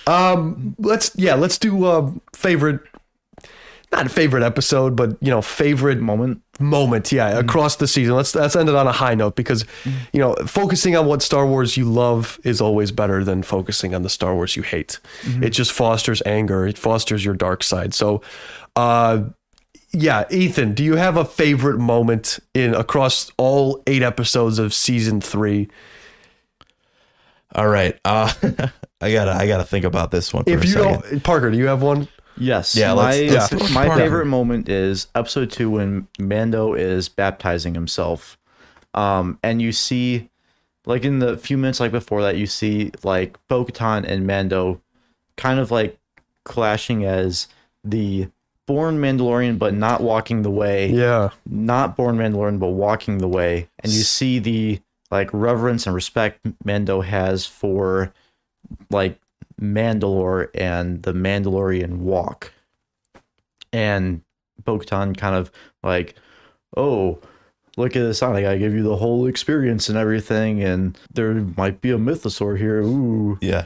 Um, 0.08 0.76
let's 0.80 1.12
yeah, 1.16 1.36
let's 1.36 1.58
do 1.58 1.86
um 1.86 2.22
favorite, 2.36 2.82
not 3.91 4.12
favorite 4.12 4.43
episode, 4.43 4.95
but 4.95 5.18
you 5.22 5.32
know 5.32 5.41
favorite 5.41 6.00
moment. 6.00 6.41
moment. 6.60 7.12
Yeah, 7.12 7.39
across 7.39 7.78
the 7.78 7.88
season. 7.88 8.16
Let's 8.16 8.36
let's 8.36 8.56
end 8.56 8.70
it 8.70 8.76
on 8.76 8.86
a 8.86 8.91
high 8.91 9.16
note 9.16 9.36
because 9.36 9.66
you 10.14 10.20
know 10.20 10.36
focusing 10.45 10.95
on 10.95 11.08
what 11.08 11.24
Star 11.24 11.47
Wars 11.47 11.76
you 11.78 11.86
love 11.86 12.39
is 12.43 12.62
always 12.62 12.91
better 12.91 13.24
than 13.24 13.41
focusing 13.41 13.95
on 13.95 14.04
the 14.04 14.10
Star 14.10 14.36
Wars 14.36 14.56
you 14.56 14.62
hate. 14.62 15.00
It 15.41 15.50
just 15.50 15.72
fosters 15.72 16.22
anger. 16.26 16.68
It 16.68 16.78
fosters 16.78 17.26
your 17.26 17.34
dark 17.34 17.64
side. 17.64 17.93
So, 17.95 18.22
uh, 18.76 19.24
yeah, 19.92 20.26
Ethan, 20.30 20.74
do 20.74 20.84
you 20.84 20.96
have 20.96 21.18
a 21.18 21.26
favorite 21.26 21.80
moment 21.80 22.40
in 22.54 22.74
across 22.76 23.32
all 23.38 23.82
eight 23.88 24.04
episodes 24.04 24.60
of 24.60 24.74
season 24.74 25.22
three? 25.22 25.70
All 27.56 27.68
right. 27.68 28.00
Uh, 28.06 28.32
I 29.02 29.12
gotta 29.12 29.32
I 29.32 29.48
gotta 29.48 29.64
think 29.64 29.86
about 29.86 30.12
this 30.12 30.34
one 30.34 30.44
for 30.44 30.50
If 30.52 30.62
a 30.64 30.68
you 30.68 30.74
second. 30.74 31.02
don't, 31.10 31.24
Parker, 31.24 31.50
do 31.52 31.58
you 31.58 31.68
have 31.68 31.82
one? 31.82 32.08
Yes. 32.38 32.76
Yeah, 32.76 32.94
My, 32.94 33.20
let's- 33.22 33.52
let's 33.52 33.68
do 33.68 33.74
my 33.74 33.88
Parker. 33.88 34.02
favorite 34.04 34.26
moment 34.28 34.70
is 34.70 35.08
episode 35.16 35.52
two 35.52 35.72
when 35.72 36.08
Mando 36.20 36.74
is 36.74 37.10
baptizing 37.10 37.74
himself. 37.74 38.38
Um, 38.94 39.40
and 39.44 39.62
you 39.62 39.72
see, 39.72 40.30
like 40.86 41.04
in 41.06 41.20
the 41.20 41.38
few 41.38 41.58
minutes 41.58 41.80
like 41.80 41.92
before 41.92 42.22
that, 42.24 42.38
you 42.38 42.46
see 42.48 42.92
like 43.04 43.38
Bo 43.48 43.66
Katan 43.66 44.06
and 44.06 44.26
Mando 44.28 44.80
kind 45.38 45.60
of 45.60 45.72
like 45.72 45.98
clashing 46.46 47.04
as 47.06 47.48
the 47.84 48.28
born 48.70 49.01
Mandalorian 49.01 49.57
but 49.57 49.74
not 49.74 49.99
walking 49.99 50.43
the 50.43 50.51
way. 50.51 50.91
Yeah, 50.91 51.32
Not 51.47 51.97
born 51.97 52.17
Mandalorian 52.17 52.59
but 52.59 52.67
walking 52.67 53.17
the 53.17 53.28
way. 53.28 53.67
And 53.80 53.91
you 53.91 54.03
see 54.03 54.38
the 54.38 54.80
like 55.09 55.28
reverence 55.34 55.88
and 55.88 55.95
respect 55.95 56.39
Mando 56.63 57.01
has 57.01 57.47
for 57.47 58.13
like 58.91 59.20
Mandalore 59.59 60.49
and 60.53 61.01
the 61.01 61.13
Mandalorian 61.13 61.97
walk. 61.97 62.53
And 63.74 64.22
Bo-Katan 64.63 65.17
kind 65.17 65.36
of 65.36 65.51
like, 65.82 66.13
oh, 66.78 67.17
look 67.76 67.95
at 67.95 68.01
this. 68.01 68.22
I 68.22 68.39
gotta 68.39 68.59
give 68.59 68.76
you 68.76 68.84
the 68.84 68.97
whole 68.97 69.26
experience 69.26 69.89
and 69.89 69.97
everything. 69.97 70.61
And 70.63 70.95
there 71.11 71.34
might 71.34 71.82
be 71.82 71.89
a 71.89 71.97
mythosaur 71.97 72.59
here. 72.59 72.82
Ooh. 72.82 73.39
yeah. 73.41 73.65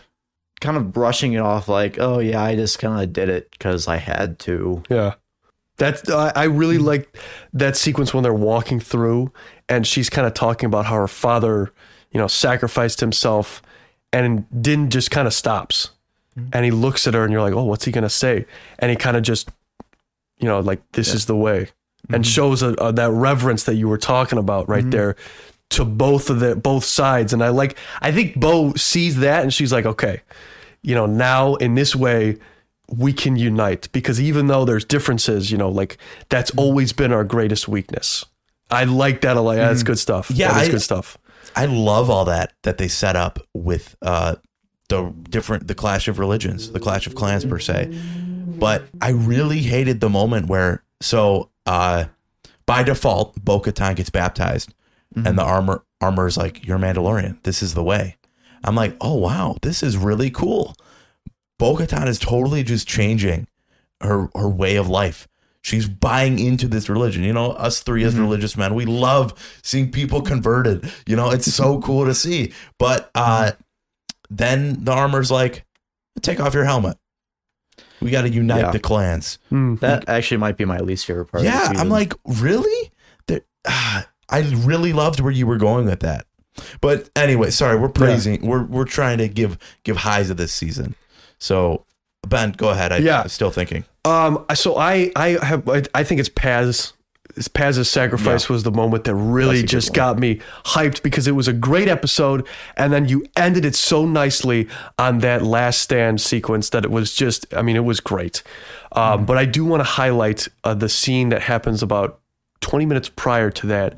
Kind 0.64 0.78
of 0.78 0.94
brushing 0.94 1.34
it 1.34 1.40
off 1.42 1.68
like, 1.68 2.00
oh, 2.00 2.20
yeah, 2.20 2.42
I 2.42 2.56
just 2.56 2.80
kind 2.80 3.04
of 3.04 3.12
did 3.12 3.28
it 3.28 3.52
because 3.52 3.88
I 3.88 3.98
had 3.98 4.40
to. 4.40 4.82
yeah. 4.90 5.16
That's 5.78 6.10
I, 6.10 6.32
I 6.36 6.44
really 6.46 6.78
mm-hmm. 6.78 6.86
like 6.86 7.18
that 7.52 7.76
sequence 7.76 8.14
when 8.14 8.24
they're 8.24 8.34
walking 8.34 8.80
through, 8.80 9.32
and 9.68 9.86
she's 9.88 10.10
kind 10.10 10.28
of 10.28 10.34
talking 10.34 10.68
about 10.68 10.86
how 10.86 10.96
her 10.96 11.08
father, 11.08 11.74
you 12.12 12.20
know, 12.20 12.28
sacrificed 12.28 13.00
himself, 13.00 13.62
and 14.12 14.46
Din 14.62 14.90
just 14.90 15.10
kind 15.10 15.28
of 15.28 15.34
stops, 15.34 15.90
mm-hmm. 16.38 16.50
and 16.54 16.64
he 16.64 16.72
looks 16.72 17.08
at 17.08 17.16
her, 17.16 17.24
and 17.24 17.34
you're 17.34 17.42
like, 17.42 17.54
oh, 17.54 17.64
what's 17.64 17.86
he 17.86 17.92
gonna 17.92 18.10
say? 18.10 18.46
And 18.80 18.92
he 18.92 18.96
kind 18.96 19.18
of 19.18 19.24
just, 19.24 19.50
you 20.38 20.48
know, 20.48 20.60
like 20.60 20.80
this 20.92 21.14
is 21.14 21.26
the 21.26 21.36
way, 21.36 21.70
and 22.10 22.24
mm-hmm. 22.24 22.32
shows 22.32 22.62
a, 22.62 22.74
a, 22.74 22.94
that 22.94 23.10
reverence 23.10 23.64
that 23.64 23.74
you 23.76 23.90
were 23.90 23.98
talking 23.98 24.38
about 24.38 24.70
right 24.70 24.90
there 24.92 25.16
to 25.72 25.84
both 25.84 26.30
of 26.30 26.40
the 26.40 26.56
both 26.56 26.86
sides. 26.86 27.34
And 27.34 27.44
I 27.44 27.50
like, 27.50 27.78
I 28.00 28.12
think 28.12 28.40
Bo 28.40 28.76
sees 28.76 29.18
that, 29.18 29.42
and 29.42 29.52
she's 29.52 29.74
like, 29.74 29.88
okay, 29.88 30.22
you 30.84 30.94
know, 30.94 31.06
now 31.06 31.56
in 31.56 31.76
this 31.76 31.96
way 31.96 32.38
we 32.90 33.14
can 33.14 33.36
unite 33.36 33.92
because 33.92 34.22
even 34.22 34.48
though 34.48 34.66
there's 34.66 34.86
differences, 34.86 35.52
you 35.52 35.58
know, 35.58 35.70
like 35.70 35.98
that's 36.30 36.52
always 36.52 36.94
been 36.94 37.12
our 37.12 37.24
greatest 37.24 37.68
weakness. 37.68 38.26
I 38.70 38.84
like 38.84 39.22
that 39.22 39.38
a 39.38 39.42
lot. 39.42 39.56
That's 39.56 39.84
good 39.84 40.00
stuff. 40.00 40.30
Yeah, 40.32 40.54
that 40.54 40.64
is 40.64 40.70
good 40.70 40.82
stuff. 40.82 41.18
I 41.56 41.66
love 41.66 42.10
all 42.10 42.26
that 42.26 42.54
that 42.64 42.78
they 42.78 42.88
set 42.88 43.16
up 43.16 43.40
with 43.54 43.96
uh 44.02 44.36
the 44.90 45.14
different 45.30 45.68
the 45.68 45.76
clash 45.76 46.08
of 46.08 46.20
religions, 46.20 46.72
the 46.72 46.80
clash 46.80 47.08
of 47.08 47.16
clans 47.16 47.46
per 47.46 47.60
se. 47.60 47.98
But 48.48 48.84
I 49.02 49.12
really 49.12 49.60
hated 49.60 50.02
the 50.02 50.10
moment 50.10 50.48
where 50.48 50.84
so 51.02 51.50
uh 51.66 52.06
by 52.66 52.84
default 52.84 53.36
Bo-Katan 53.44 53.96
gets 53.96 54.10
baptized 54.10 54.74
and 55.16 55.38
the 55.38 55.44
armor 55.44 55.84
armor 56.02 56.28
is 56.28 56.38
like 56.38 56.66
you're 56.66 56.80
Mandalorian. 56.80 57.42
This 57.44 57.62
is 57.62 57.74
the 57.76 57.84
way. 57.84 58.18
I'm 58.64 58.76
like, 58.76 58.96
"Oh 59.02 59.16
wow, 59.16 59.58
this 59.62 59.84
is 59.84 59.98
really 59.98 60.30
cool." 60.30 60.76
Bo-Katan 61.60 62.08
is 62.08 62.20
totally 62.20 62.64
just 62.64 62.88
changing 62.88 63.48
her 64.02 64.30
her 64.36 64.50
way 64.50 64.76
of 64.76 64.90
life. 64.90 65.28
She's 65.62 65.88
buying 65.88 66.40
into 66.40 66.68
this 66.68 66.90
religion. 66.90 67.24
You 67.24 67.32
know, 67.32 67.52
us 67.52 67.80
3 67.80 68.04
as 68.04 68.18
religious 68.18 68.58
men, 68.58 68.76
we 68.76 68.84
love 68.86 69.34
seeing 69.64 69.92
people 69.92 70.22
converted. 70.22 70.92
You 71.08 71.16
know, 71.16 71.30
it's 71.30 71.54
so 71.54 71.80
cool 71.80 72.06
to 72.06 72.14
see. 72.14 72.52
But 72.78 73.10
uh 73.16 73.52
then 74.30 74.84
the 74.84 74.92
armor's 74.92 75.32
like, 75.32 75.64
take 76.22 76.40
off 76.40 76.54
your 76.54 76.66
helmet. 76.66 76.98
We 78.02 78.12
got 78.12 78.24
to 78.24 78.30
unite 78.30 78.62
Yeah. 78.62 78.72
the 78.72 78.80
clans. 78.80 79.38
Mm. 79.52 79.80
That 79.80 80.10
actually 80.10 80.38
might 80.38 80.58
be 80.58 80.66
my 80.66 80.80
least 80.80 81.06
favorite 81.06 81.26
part. 81.28 81.46
of 81.46 81.52
the 81.52 81.58
Yeah, 81.58 81.80
I'm 81.80 81.90
like, 81.90 82.14
really? 82.26 82.92
There, 83.28 83.42
ah, 83.68 84.08
I 84.30 84.40
really 84.66 84.92
loved 84.92 85.20
where 85.20 85.32
you 85.32 85.46
were 85.48 85.58
going 85.58 85.86
with 85.86 86.00
that. 86.02 86.26
But 86.82 87.10
anyway, 87.16 87.50
sorry, 87.52 87.78
we're 87.80 87.90
praising. 87.90 88.46
We're 88.46 88.64
we're 88.64 88.86
trying 88.86 89.18
to 89.20 89.28
give 89.28 89.58
give 89.84 89.98
highs 89.98 90.30
of 90.30 90.38
this 90.38 90.52
season. 90.54 90.96
So 91.40 91.86
Ben, 92.28 92.52
go 92.52 92.70
ahead. 92.70 92.92
I, 92.92 92.98
Yeah. 92.98 93.22
I'm 93.22 93.30
still 93.30 93.52
thinking. 93.52 93.86
Um, 94.06 94.46
so 94.54 94.78
I, 94.78 95.12
I 95.16 95.38
have, 95.46 95.68
I, 95.70 95.84
I 95.94 96.04
think 96.04 96.20
it's 96.20 96.30
Paz. 96.30 96.94
It's 97.36 97.48
Paz's 97.48 97.90
sacrifice 97.90 98.48
was 98.48 98.62
the 98.64 98.72
moment 98.72 99.06
that 99.06 99.16
really 99.16 99.56
That's 99.56 99.60
a 99.60 99.64
good 99.64 99.70
just 99.70 99.90
one. 99.90 99.96
got 99.96 100.20
me 100.20 100.40
hyped 100.66 101.02
because 101.02 101.28
it 101.28 101.32
was 101.32 101.48
a 101.48 101.54
great 101.54 101.88
episode, 101.88 102.46
and 102.78 102.94
then 102.94 103.08
you 103.08 103.26
ended 103.36 103.66
it 103.66 103.76
so 103.76 104.06
nicely 104.06 104.68
on 105.00 105.20
that 105.20 105.42
last 105.42 105.82
stand 105.82 106.22
sequence 106.22 106.70
that 106.70 106.86
it 106.86 106.92
was 106.92 107.16
just, 107.16 107.52
I 107.56 107.64
mean, 107.64 107.76
it 107.76 107.86
was 107.86 108.00
great. 108.00 108.44
Um, 108.92 109.04
Mm-hmm. 109.04 109.26
But 109.26 109.38
I 109.38 109.46
do 109.46 109.66
want 109.66 109.80
to 109.80 109.86
highlight 109.86 110.48
uh, 110.64 110.76
the 110.76 110.90
scene 110.90 111.30
that 111.30 111.42
happens 111.42 111.82
about 111.82 112.20
20 112.62 112.86
minutes 112.86 113.10
prior 113.10 113.50
to 113.50 113.68
that 113.68 113.98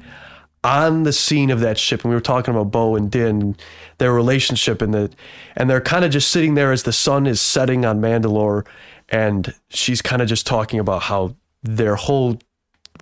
on 0.66 1.04
the 1.04 1.14
scene 1.14 1.52
of 1.52 1.60
that 1.60 1.78
ship 1.78 2.04
and 2.04 2.10
we 2.10 2.16
were 2.16 2.22
talking 2.22 2.52
about 2.52 2.72
Bo 2.72 2.96
and 2.96 3.12
Din 3.12 3.56
their 4.00 4.12
relationship 4.12 4.82
and 4.82 4.94
the 4.94 5.12
and 5.56 5.70
they're 5.70 5.80
kind 5.80 6.04
of 6.04 6.10
just 6.10 6.30
sitting 6.30 6.56
there 6.56 6.72
as 6.72 6.84
the 6.84 6.92
sun 6.92 7.28
is 7.28 7.40
setting 7.40 7.86
on 7.86 8.02
Mandalore 8.02 8.66
and 9.10 9.54
she's 9.70 10.02
kind 10.02 10.24
of 10.24 10.28
just 10.28 10.48
talking 10.48 10.80
about 10.80 11.04
how 11.04 11.36
their 11.62 11.96
whole 11.96 12.40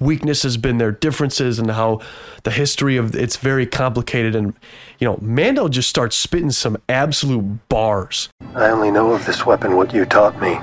weakness 0.02 0.44
has 0.44 0.58
been 0.58 0.78
their 0.78 0.92
differences 0.92 1.58
and 1.58 1.72
how 1.72 2.02
the 2.44 2.52
history 2.52 2.98
of 2.98 3.16
it's 3.16 3.38
very 3.38 3.66
complicated 3.66 4.36
and 4.36 4.54
you 5.00 5.08
know 5.08 5.18
Mando 5.22 5.70
just 5.70 5.90
starts 5.90 6.18
spitting 6.18 6.52
some 6.52 6.76
absolute 6.90 7.70
bars 7.70 8.28
I 8.56 8.72
only 8.72 8.92
know 8.92 9.14
of 9.14 9.26
this 9.26 9.46
weapon 9.46 9.78
what 9.78 9.94
you 9.94 10.06
taught 10.06 10.40
me. 10.42 10.60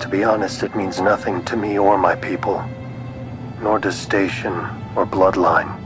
To 0.00 0.08
be 0.08 0.22
honest, 0.22 0.62
it 0.62 0.76
means 0.76 1.00
nothing 1.00 1.44
to 1.46 1.56
me 1.56 1.78
or 1.78 1.96
my 1.96 2.14
people, 2.14 2.62
nor 3.62 3.78
does 3.78 3.96
station 3.96 4.52
or 4.94 5.06
bloodline. 5.06 5.83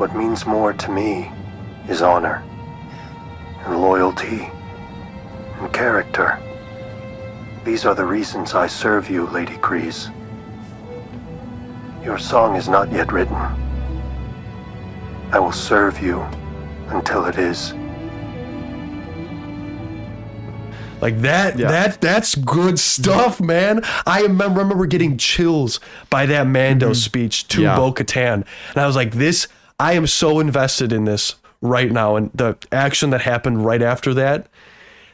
What 0.00 0.16
means 0.16 0.46
more 0.46 0.72
to 0.72 0.90
me 0.90 1.30
is 1.86 2.00
honor, 2.00 2.42
and 3.66 3.82
loyalty, 3.82 4.48
and 5.58 5.70
character. 5.74 6.38
These 7.66 7.84
are 7.84 7.94
the 7.94 8.06
reasons 8.06 8.54
I 8.54 8.66
serve 8.66 9.10
you, 9.10 9.26
Lady 9.26 9.58
Kryze. 9.58 10.10
Your 12.02 12.18
song 12.18 12.56
is 12.56 12.66
not 12.66 12.90
yet 12.90 13.12
written. 13.12 13.36
I 15.32 15.38
will 15.38 15.52
serve 15.52 16.00
you 16.00 16.22
until 16.88 17.26
it 17.26 17.36
is. 17.36 17.74
Like 21.02 21.20
that, 21.20 21.58
that 21.58 22.00
that's 22.00 22.36
good 22.36 22.78
stuff, 22.78 23.38
man. 23.38 23.82
I 24.06 24.22
remember, 24.22 24.60
remember 24.60 24.86
getting 24.86 25.18
chills 25.18 25.78
by 26.08 26.24
that 26.24 26.46
Mando 26.46 26.86
mm-hmm. 26.86 26.94
speech 26.94 27.48
to 27.48 27.60
Yeah. 27.60 27.76
Bo 27.76 27.92
Katan. 27.92 28.46
And 28.70 28.76
I 28.76 28.86
was 28.86 28.96
like, 28.96 29.12
this, 29.12 29.46
I 29.80 29.94
am 29.94 30.06
so 30.06 30.40
invested 30.40 30.92
in 30.92 31.06
this 31.06 31.36
right 31.62 31.90
now. 31.90 32.16
And 32.16 32.30
the 32.34 32.56
action 32.70 33.10
that 33.10 33.22
happened 33.22 33.64
right 33.64 33.80
after 33.80 34.12
that, 34.12 34.46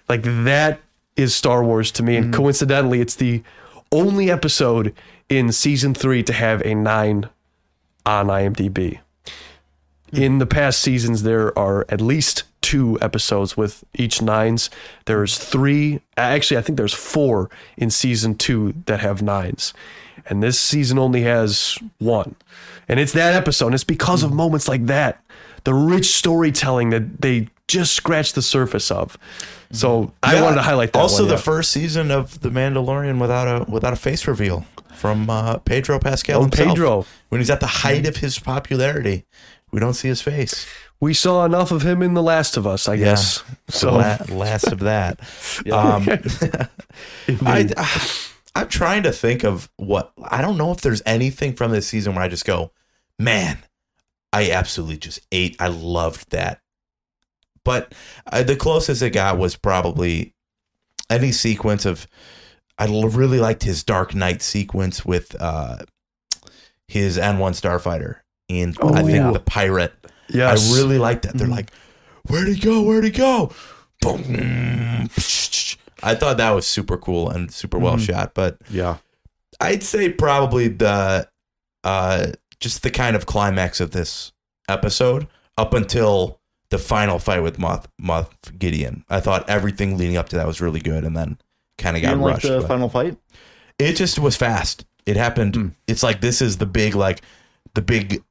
like 0.09 0.23
that 0.25 0.81
is 1.15 1.35
Star 1.35 1.63
Wars 1.63 1.93
to 1.93 2.03
me. 2.03 2.17
And 2.17 2.27
mm-hmm. 2.27 2.35
coincidentally, 2.35 3.01
it's 3.01 3.15
the 3.15 3.45
only 3.93 4.29
episode 4.29 4.93
in 5.29 5.53
season 5.53 5.95
three 5.95 6.25
to 6.25 6.33
have 6.33 6.63
a 6.67 6.75
nine 6.75 7.29
on 8.05 8.27
IMDb. 8.27 8.99
Hmm. 10.11 10.17
In 10.17 10.39
the 10.39 10.47
past 10.47 10.81
seasons, 10.81 11.23
there 11.23 11.57
are 11.57 11.87
at 11.89 12.01
least 12.01 12.43
two 12.61 12.99
episodes 13.01 13.57
with 13.57 13.85
each 13.95 14.21
nines. 14.21 14.69
There's 15.05 15.39
three, 15.39 16.01
actually, 16.17 16.59
I 16.59 16.63
think 16.63 16.77
there's 16.77 16.93
four 16.93 17.51
in 17.77 17.91
season 17.91 18.35
two 18.35 18.75
that 18.87 18.99
have 18.99 19.23
nines. 19.23 19.73
And 20.29 20.43
this 20.43 20.59
season 20.59 20.99
only 20.99 21.23
has 21.23 21.79
one. 21.99 22.35
And 22.89 23.01
it's 23.01 23.13
that 23.13 23.35
episode. 23.35 23.67
And 23.67 23.75
it's 23.75 23.85
because 23.85 24.23
of 24.23 24.33
moments 24.33 24.69
like 24.69 24.87
that, 24.87 25.23
the 25.65 25.75
rich 25.75 26.15
storytelling 26.15 26.91
that 26.91 27.21
they 27.21 27.49
just 27.69 27.95
scratched 27.95 28.35
the 28.37 28.43
surface 28.43 28.91
of. 28.91 29.17
So 29.73 30.13
I 30.23 30.35
Yeah. 30.35 30.43
wanted 30.43 30.57
to 30.57 30.63
highlight 30.63 30.93
that. 30.93 30.99
Also, 31.01 31.23
one, 31.25 31.29
the 31.31 31.35
yeah. 31.35 31.41
first 31.41 31.73
season 31.73 32.11
of 32.13 32.41
The 32.41 32.51
Mandalorian 32.51 33.19
without 33.21 33.49
a 33.49 33.69
without 33.71 33.93
a 33.93 33.97
face 33.97 34.27
reveal 34.29 34.65
from 34.95 35.29
uh, 35.29 35.59
Pedro 35.59 35.99
Pascal 35.99 36.39
Oh, 36.39 36.43
himself. 36.45 36.69
Pedro. 36.69 37.07
when 37.31 37.41
he's 37.41 37.51
at 37.51 37.59
the 37.61 37.67
height 37.67 38.07
of 38.07 38.19
his 38.19 38.39
popularity, 38.39 39.25
we 39.73 39.81
don't 39.81 39.95
see 39.95 40.07
his 40.09 40.23
face. 40.23 40.65
we 41.01 41.13
saw 41.13 41.45
enough 41.45 41.73
of 41.73 41.83
him 41.83 42.01
in 42.01 42.15
The 42.15 42.23
Last 42.23 42.57
of 42.57 42.67
Us, 42.67 42.89
I 42.89 42.97
guess. 42.97 43.43
So 43.69 43.89
So 43.91 43.93
la- 43.97 44.19
last 44.35 44.69
of 44.69 44.79
that. 44.81 45.21
um, 45.73 46.09
I, 47.47 47.69
I'm 48.55 48.69
trying 48.69 49.03
to 49.03 49.13
think 49.13 49.45
of 49.45 49.69
what 49.77 50.13
I 50.23 50.41
don't 50.41 50.57
know 50.57 50.71
if 50.73 50.81
there's 50.81 51.03
anything 51.05 51.55
from 51.55 51.73
this 51.73 51.87
season 51.87 52.15
where 52.15 52.25
I 52.25 52.29
just 52.29 52.45
go, 52.47 52.71
man, 53.19 53.59
I 54.33 54.51
absolutely 54.51 54.99
just 54.99 55.21
ate. 55.33 55.57
I 55.61 55.69
loved 55.69 56.31
that. 56.31 56.61
But 57.65 57.95
uh, 58.31 58.43
the 58.43 58.57
closest 58.57 59.03
it 59.03 59.11
got 59.11 59.39
was 59.39 59.57
probably 59.57 60.35
any 61.11 61.33
sequence 61.33 61.85
of 61.85 62.07
I 62.79 62.87
l- 62.87 63.09
really 63.09 63.41
liked 63.41 63.63
his 63.65 63.83
Dark 63.83 64.15
Knight 64.15 64.43
sequence 64.43 65.05
with 65.05 65.35
uh, 65.41 65.79
his 66.87 67.19
N1 67.19 67.61
Starfighter 67.61 68.17
and 68.49 68.77
Oh, 68.81 68.95
I 68.95 69.03
think 69.03 69.17
yeah. 69.17 69.31
the 69.33 69.41
pirate. 69.41 69.95
Yes. 70.29 70.73
I 70.73 70.77
really 70.77 70.99
like 70.99 71.23
that. 71.23 71.31
Mm-hmm. 71.31 71.39
They're 71.39 71.49
like, 71.49 71.71
where'd 72.29 72.49
he 72.49 72.59
go? 72.61 72.83
Where'd 72.83 73.05
he 73.05 73.11
go? 73.11 73.53
Boom. 74.01 75.09
I 76.03 76.15
thought 76.15 76.37
that 76.37 76.51
was 76.51 76.67
super 76.67 76.97
cool 76.97 77.31
and 77.31 77.51
super 77.51 77.79
well 77.79 77.95
Mm-hmm. 77.97 78.05
shot. 78.05 78.35
But 78.35 78.59
Yeah. 78.71 78.99
I'd 79.61 79.83
say 79.83 80.11
probably 80.11 80.69
the 80.69 81.29
uh 81.83 82.27
just 82.61 82.83
the 82.83 82.91
kind 82.91 83.17
of 83.17 83.27
climax 83.27 83.81
of 83.81 83.91
this 83.93 84.33
episode 84.69 85.27
up 85.59 85.75
until 85.75 86.41
the 86.71 86.79
final 86.79 87.19
fight 87.19 87.43
with 87.43 87.59
Moff 87.59 87.85
Moff 88.01 88.29
Gideon. 88.59 89.05
I 89.09 89.21
thought 89.21 89.49
everything 89.49 89.97
leading 89.97 90.17
up 90.17 90.29
to 90.31 90.37
that 90.37 90.47
was 90.47 90.61
really 90.61 90.81
good 90.81 91.05
and 91.05 91.17
then 91.17 91.39
kind 91.79 91.97
of 91.97 92.03
got 92.03 92.09
didn't 92.11 92.23
like 92.23 92.33
rushed. 92.35 92.47
the 92.49 92.61
final 92.63 92.89
fight? 92.89 93.17
it 93.79 93.93
just 93.95 94.19
was 94.19 94.37
fast. 94.37 94.85
It 95.05 95.17
happened. 95.17 95.55
Mm. 95.55 95.75
It's 95.87 96.03
like 96.03 96.21
this 96.21 96.43
is 96.43 96.59
the 96.59 96.67
big 96.67 96.95
like 96.95 97.23
the 97.75 97.83
big 97.83 98.23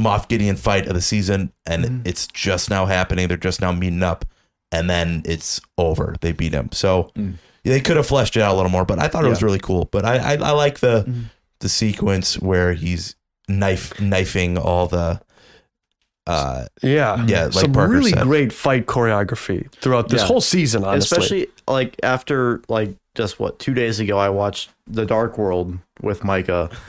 Moff 0.00 0.26
Gideon 0.28 0.56
fight 0.56 0.88
of 0.88 0.94
the 0.94 1.00
season, 1.00 1.52
and 1.66 1.84
Mhm. 1.84 2.06
it's 2.06 2.26
just 2.26 2.68
now 2.70 2.86
happening. 2.86 3.28
They're 3.28 3.36
just 3.36 3.60
now 3.60 3.70
meeting 3.70 4.02
up, 4.02 4.24
and 4.72 4.90
then 4.90 5.22
it's 5.24 5.60
over. 5.78 6.16
They 6.20 6.32
beat 6.32 6.52
him. 6.52 6.70
So 6.72 7.12
Mm. 7.16 7.34
they 7.62 7.80
could 7.80 7.96
have 7.96 8.06
fleshed 8.08 8.36
it 8.36 8.40
out 8.42 8.54
a 8.54 8.56
little 8.56 8.72
more, 8.72 8.84
but 8.84 8.98
I 8.98 9.06
thought 9.06 9.24
it 9.24 9.28
was 9.28 9.42
really 9.42 9.60
cool. 9.60 9.84
But 9.92 10.04
I 10.04 10.16
I, 10.16 10.32
I 10.32 10.50
like 10.50 10.80
the 10.80 11.04
Mhm. 11.06 11.24
the 11.60 11.68
sequence 11.68 12.38
where 12.40 12.72
he's 12.72 13.14
knife 13.48 13.98
knifing 14.00 14.56
all 14.58 14.86
the. 14.86 15.20
Uh, 16.26 16.64
Yeah. 16.82 17.22
Yeah, 17.26 17.44
like 17.44 17.52
Some 17.52 17.72
Parker 17.72 17.92
really 17.92 18.12
said. 18.12 18.22
great 18.22 18.52
fight 18.52 18.86
choreography 18.86 19.70
throughout 19.74 20.08
this 20.08 20.22
Yeah. 20.22 20.26
whole 20.28 20.40
season, 20.40 20.82
honestly. 20.84 21.18
Especially 21.18 21.46
like 21.68 21.96
after 22.02 22.62
like 22.68 22.96
just 23.14 23.38
what 23.38 23.58
two 23.58 23.74
days 23.74 24.00
ago, 24.00 24.18
I 24.18 24.30
watched 24.30 24.70
The 24.86 25.04
Dark 25.04 25.36
World 25.36 25.78
with 26.00 26.24
Micah. 26.24 26.70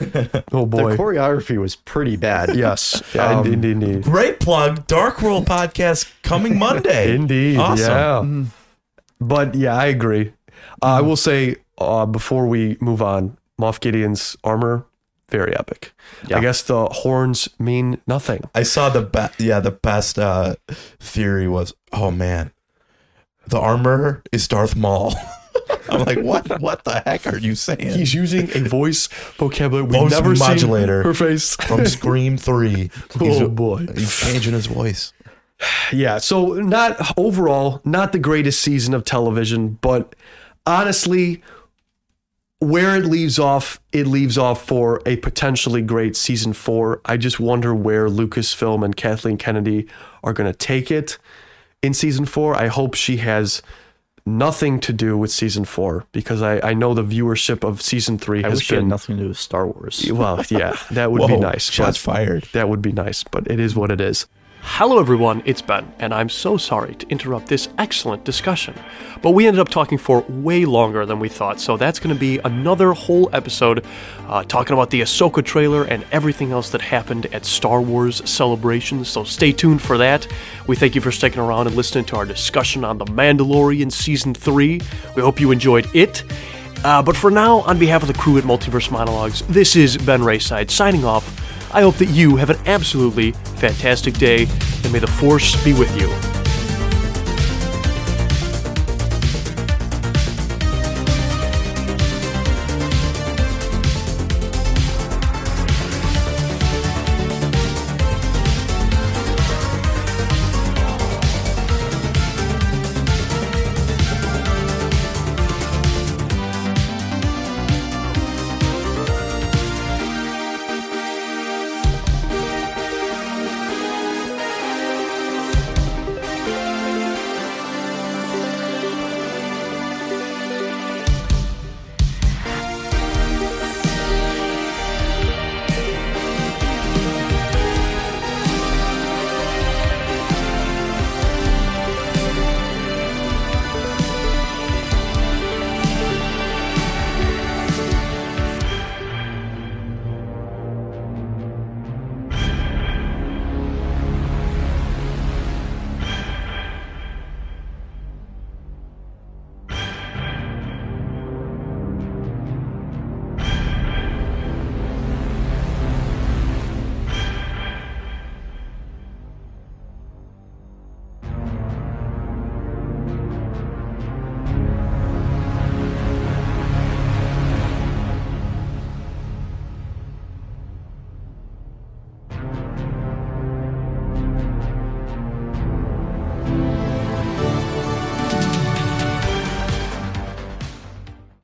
oh 0.52 0.64
The 0.64 0.66
boy. 0.66 0.96
choreography 0.96 1.58
was 1.58 1.76
pretty 1.76 2.16
bad. 2.16 2.56
yes. 2.56 3.02
Yeah, 3.14 3.38
Um, 3.40 3.46
indeed, 3.52 3.72
indeed. 3.82 4.02
great 4.04 4.40
plug, 4.40 4.86
Dark 4.86 5.20
World 5.20 5.44
podcast 5.46 6.10
coming 6.22 6.58
Monday. 6.66 7.14
Indeed. 7.14 7.58
Awesome. 7.58 7.84
Yeah. 7.90 8.20
Mhm. 8.24 8.46
But 9.20 9.54
yeah, 9.54 9.76
I 9.76 9.86
agree. 9.86 10.32
Uh, 10.82 10.86
I 10.86 11.00
will 11.02 11.16
say 11.16 11.56
uh, 11.78 12.06
before 12.06 12.46
we 12.46 12.78
move 12.80 13.02
on, 13.02 13.36
Moff 13.60 13.80
Gideon's 13.80 14.34
armor, 14.42 14.86
very 15.28 15.56
epic. 15.56 15.92
Yeah. 16.28 16.38
I 16.38 16.40
guess 16.40 16.62
the 16.62 16.86
horns 16.86 17.48
mean 17.58 18.00
nothing. 18.06 18.42
I 18.54 18.62
saw 18.62 18.88
the 18.88 19.02
be- 19.02 19.44
yeah 19.44 19.60
the 19.60 19.70
best 19.72 20.18
uh, 20.18 20.56
theory 21.00 21.48
was 21.48 21.74
oh 21.92 22.10
man, 22.10 22.52
the 23.46 23.58
armor 23.58 24.22
is 24.32 24.46
Darth 24.48 24.76
Maul. 24.76 25.14
I'm 25.88 26.04
like 26.04 26.18
what 26.20 26.60
what 26.60 26.84
the 26.84 27.00
heck 27.00 27.26
are 27.26 27.38
you 27.38 27.54
saying? 27.54 27.80
He's 27.96 28.12
using 28.14 28.50
a 28.56 28.68
voice 28.68 29.06
vocabulary 29.36 29.86
we've 29.86 30.00
Voice 30.00 30.10
never 30.10 30.34
modulator. 30.34 31.02
seen 31.02 31.06
her 31.06 31.14
face. 31.14 31.56
from 31.56 31.86
Scream 31.86 32.36
Three. 32.36 32.90
He's, 33.18 33.40
oh 33.40 33.48
boy. 33.48 33.86
he's 33.94 34.14
changing 34.20 34.52
his 34.52 34.66
voice. 34.66 35.12
Yeah, 35.90 36.18
so 36.18 36.52
not 36.54 37.14
overall, 37.16 37.80
not 37.82 38.12
the 38.12 38.18
greatest 38.18 38.60
season 38.60 38.92
of 38.92 39.06
television, 39.06 39.78
but 39.80 40.14
honestly, 40.66 41.42
where 42.60 42.96
it 42.96 43.04
leaves 43.04 43.38
off, 43.38 43.80
it 43.92 44.06
leaves 44.06 44.38
off 44.38 44.66
for 44.66 45.02
a 45.04 45.16
potentially 45.16 45.82
great 45.82 46.16
season 46.16 46.52
four. 46.52 47.00
I 47.04 47.16
just 47.16 47.38
wonder 47.38 47.74
where 47.74 48.08
Lucasfilm 48.08 48.84
and 48.84 48.96
Kathleen 48.96 49.36
Kennedy 49.36 49.86
are 50.24 50.32
going 50.32 50.50
to 50.50 50.56
take 50.56 50.90
it 50.90 51.18
in 51.82 51.92
season 51.92 52.24
four. 52.24 52.54
I 52.54 52.68
hope 52.68 52.94
she 52.94 53.18
has 53.18 53.62
nothing 54.24 54.80
to 54.80 54.92
do 54.92 55.16
with 55.16 55.30
season 55.30 55.64
four 55.64 56.04
because 56.12 56.42
I, 56.42 56.58
I 56.70 56.74
know 56.74 56.94
the 56.94 57.04
viewership 57.04 57.62
of 57.62 57.80
season 57.82 58.18
three 58.18 58.42
I 58.42 58.48
has 58.48 58.58
wish 58.60 58.72
it 58.72 58.74
had 58.76 58.80
been. 58.80 58.88
nothing 58.88 59.16
to 59.18 59.22
do 59.24 59.28
with 59.28 59.38
Star 59.38 59.66
Wars. 59.66 60.10
Well, 60.10 60.42
yeah, 60.48 60.76
that 60.90 61.12
would 61.12 61.26
be 61.28 61.36
nice. 61.38 61.70
Shots 61.70 61.96
fired. 61.98 62.44
that 62.52 62.68
would 62.68 62.82
be 62.82 62.92
nice, 62.92 63.22
but 63.22 63.48
it 63.50 63.60
is 63.60 63.76
what 63.76 63.92
it 63.92 64.00
is. 64.00 64.26
Hello, 64.68 64.98
everyone, 64.98 65.42
it's 65.46 65.62
Ben, 65.62 65.90
and 66.00 66.12
I'm 66.12 66.28
so 66.28 66.58
sorry 66.58 66.96
to 66.96 67.08
interrupt 67.08 67.46
this 67.46 67.70
excellent 67.78 68.24
discussion. 68.24 68.74
But 69.22 69.30
we 69.30 69.46
ended 69.46 69.60
up 69.60 69.70
talking 69.70 69.96
for 69.96 70.20
way 70.28 70.66
longer 70.66 71.06
than 71.06 71.18
we 71.18 71.30
thought, 71.30 71.60
so 71.60 71.78
that's 71.78 71.98
going 71.98 72.14
to 72.14 72.18
be 72.18 72.38
another 72.44 72.92
whole 72.92 73.30
episode 73.32 73.86
uh, 74.26 74.42
talking 74.42 74.74
about 74.74 74.90
the 74.90 75.00
Ahsoka 75.00 75.42
trailer 75.42 75.84
and 75.84 76.04
everything 76.12 76.52
else 76.52 76.68
that 76.70 76.82
happened 76.82 77.24
at 77.32 77.46
Star 77.46 77.80
Wars 77.80 78.28
Celebration. 78.28 79.02
So 79.04 79.24
stay 79.24 79.50
tuned 79.50 79.80
for 79.80 79.96
that. 79.96 80.26
We 80.66 80.76
thank 80.76 80.94
you 80.94 81.00
for 81.00 81.12
sticking 81.12 81.40
around 81.40 81.68
and 81.68 81.76
listening 81.76 82.04
to 82.06 82.16
our 82.16 82.26
discussion 82.26 82.84
on 82.84 82.98
The 82.98 83.06
Mandalorian 83.06 83.90
Season 83.90 84.34
3. 84.34 84.80
We 85.14 85.22
hope 85.22 85.40
you 85.40 85.52
enjoyed 85.52 85.86
it. 85.94 86.22
Uh, 86.84 87.02
but 87.02 87.16
for 87.16 87.30
now, 87.30 87.60
on 87.60 87.78
behalf 87.78 88.02
of 88.02 88.08
the 88.08 88.14
crew 88.14 88.36
at 88.36 88.44
Multiverse 88.44 88.90
Monologues, 88.90 89.40
this 89.42 89.74
is 89.74 89.96
Ben 89.96 90.20
Rayside 90.20 90.70
signing 90.70 91.04
off. 91.04 91.45
I 91.76 91.82
hope 91.82 91.96
that 91.96 92.08
you 92.08 92.36
have 92.36 92.48
an 92.48 92.56
absolutely 92.64 93.32
fantastic 93.32 94.14
day, 94.14 94.48
and 94.82 94.90
may 94.94 94.98
the 94.98 95.06
Force 95.06 95.62
be 95.62 95.74
with 95.74 95.94
you. 96.00 96.45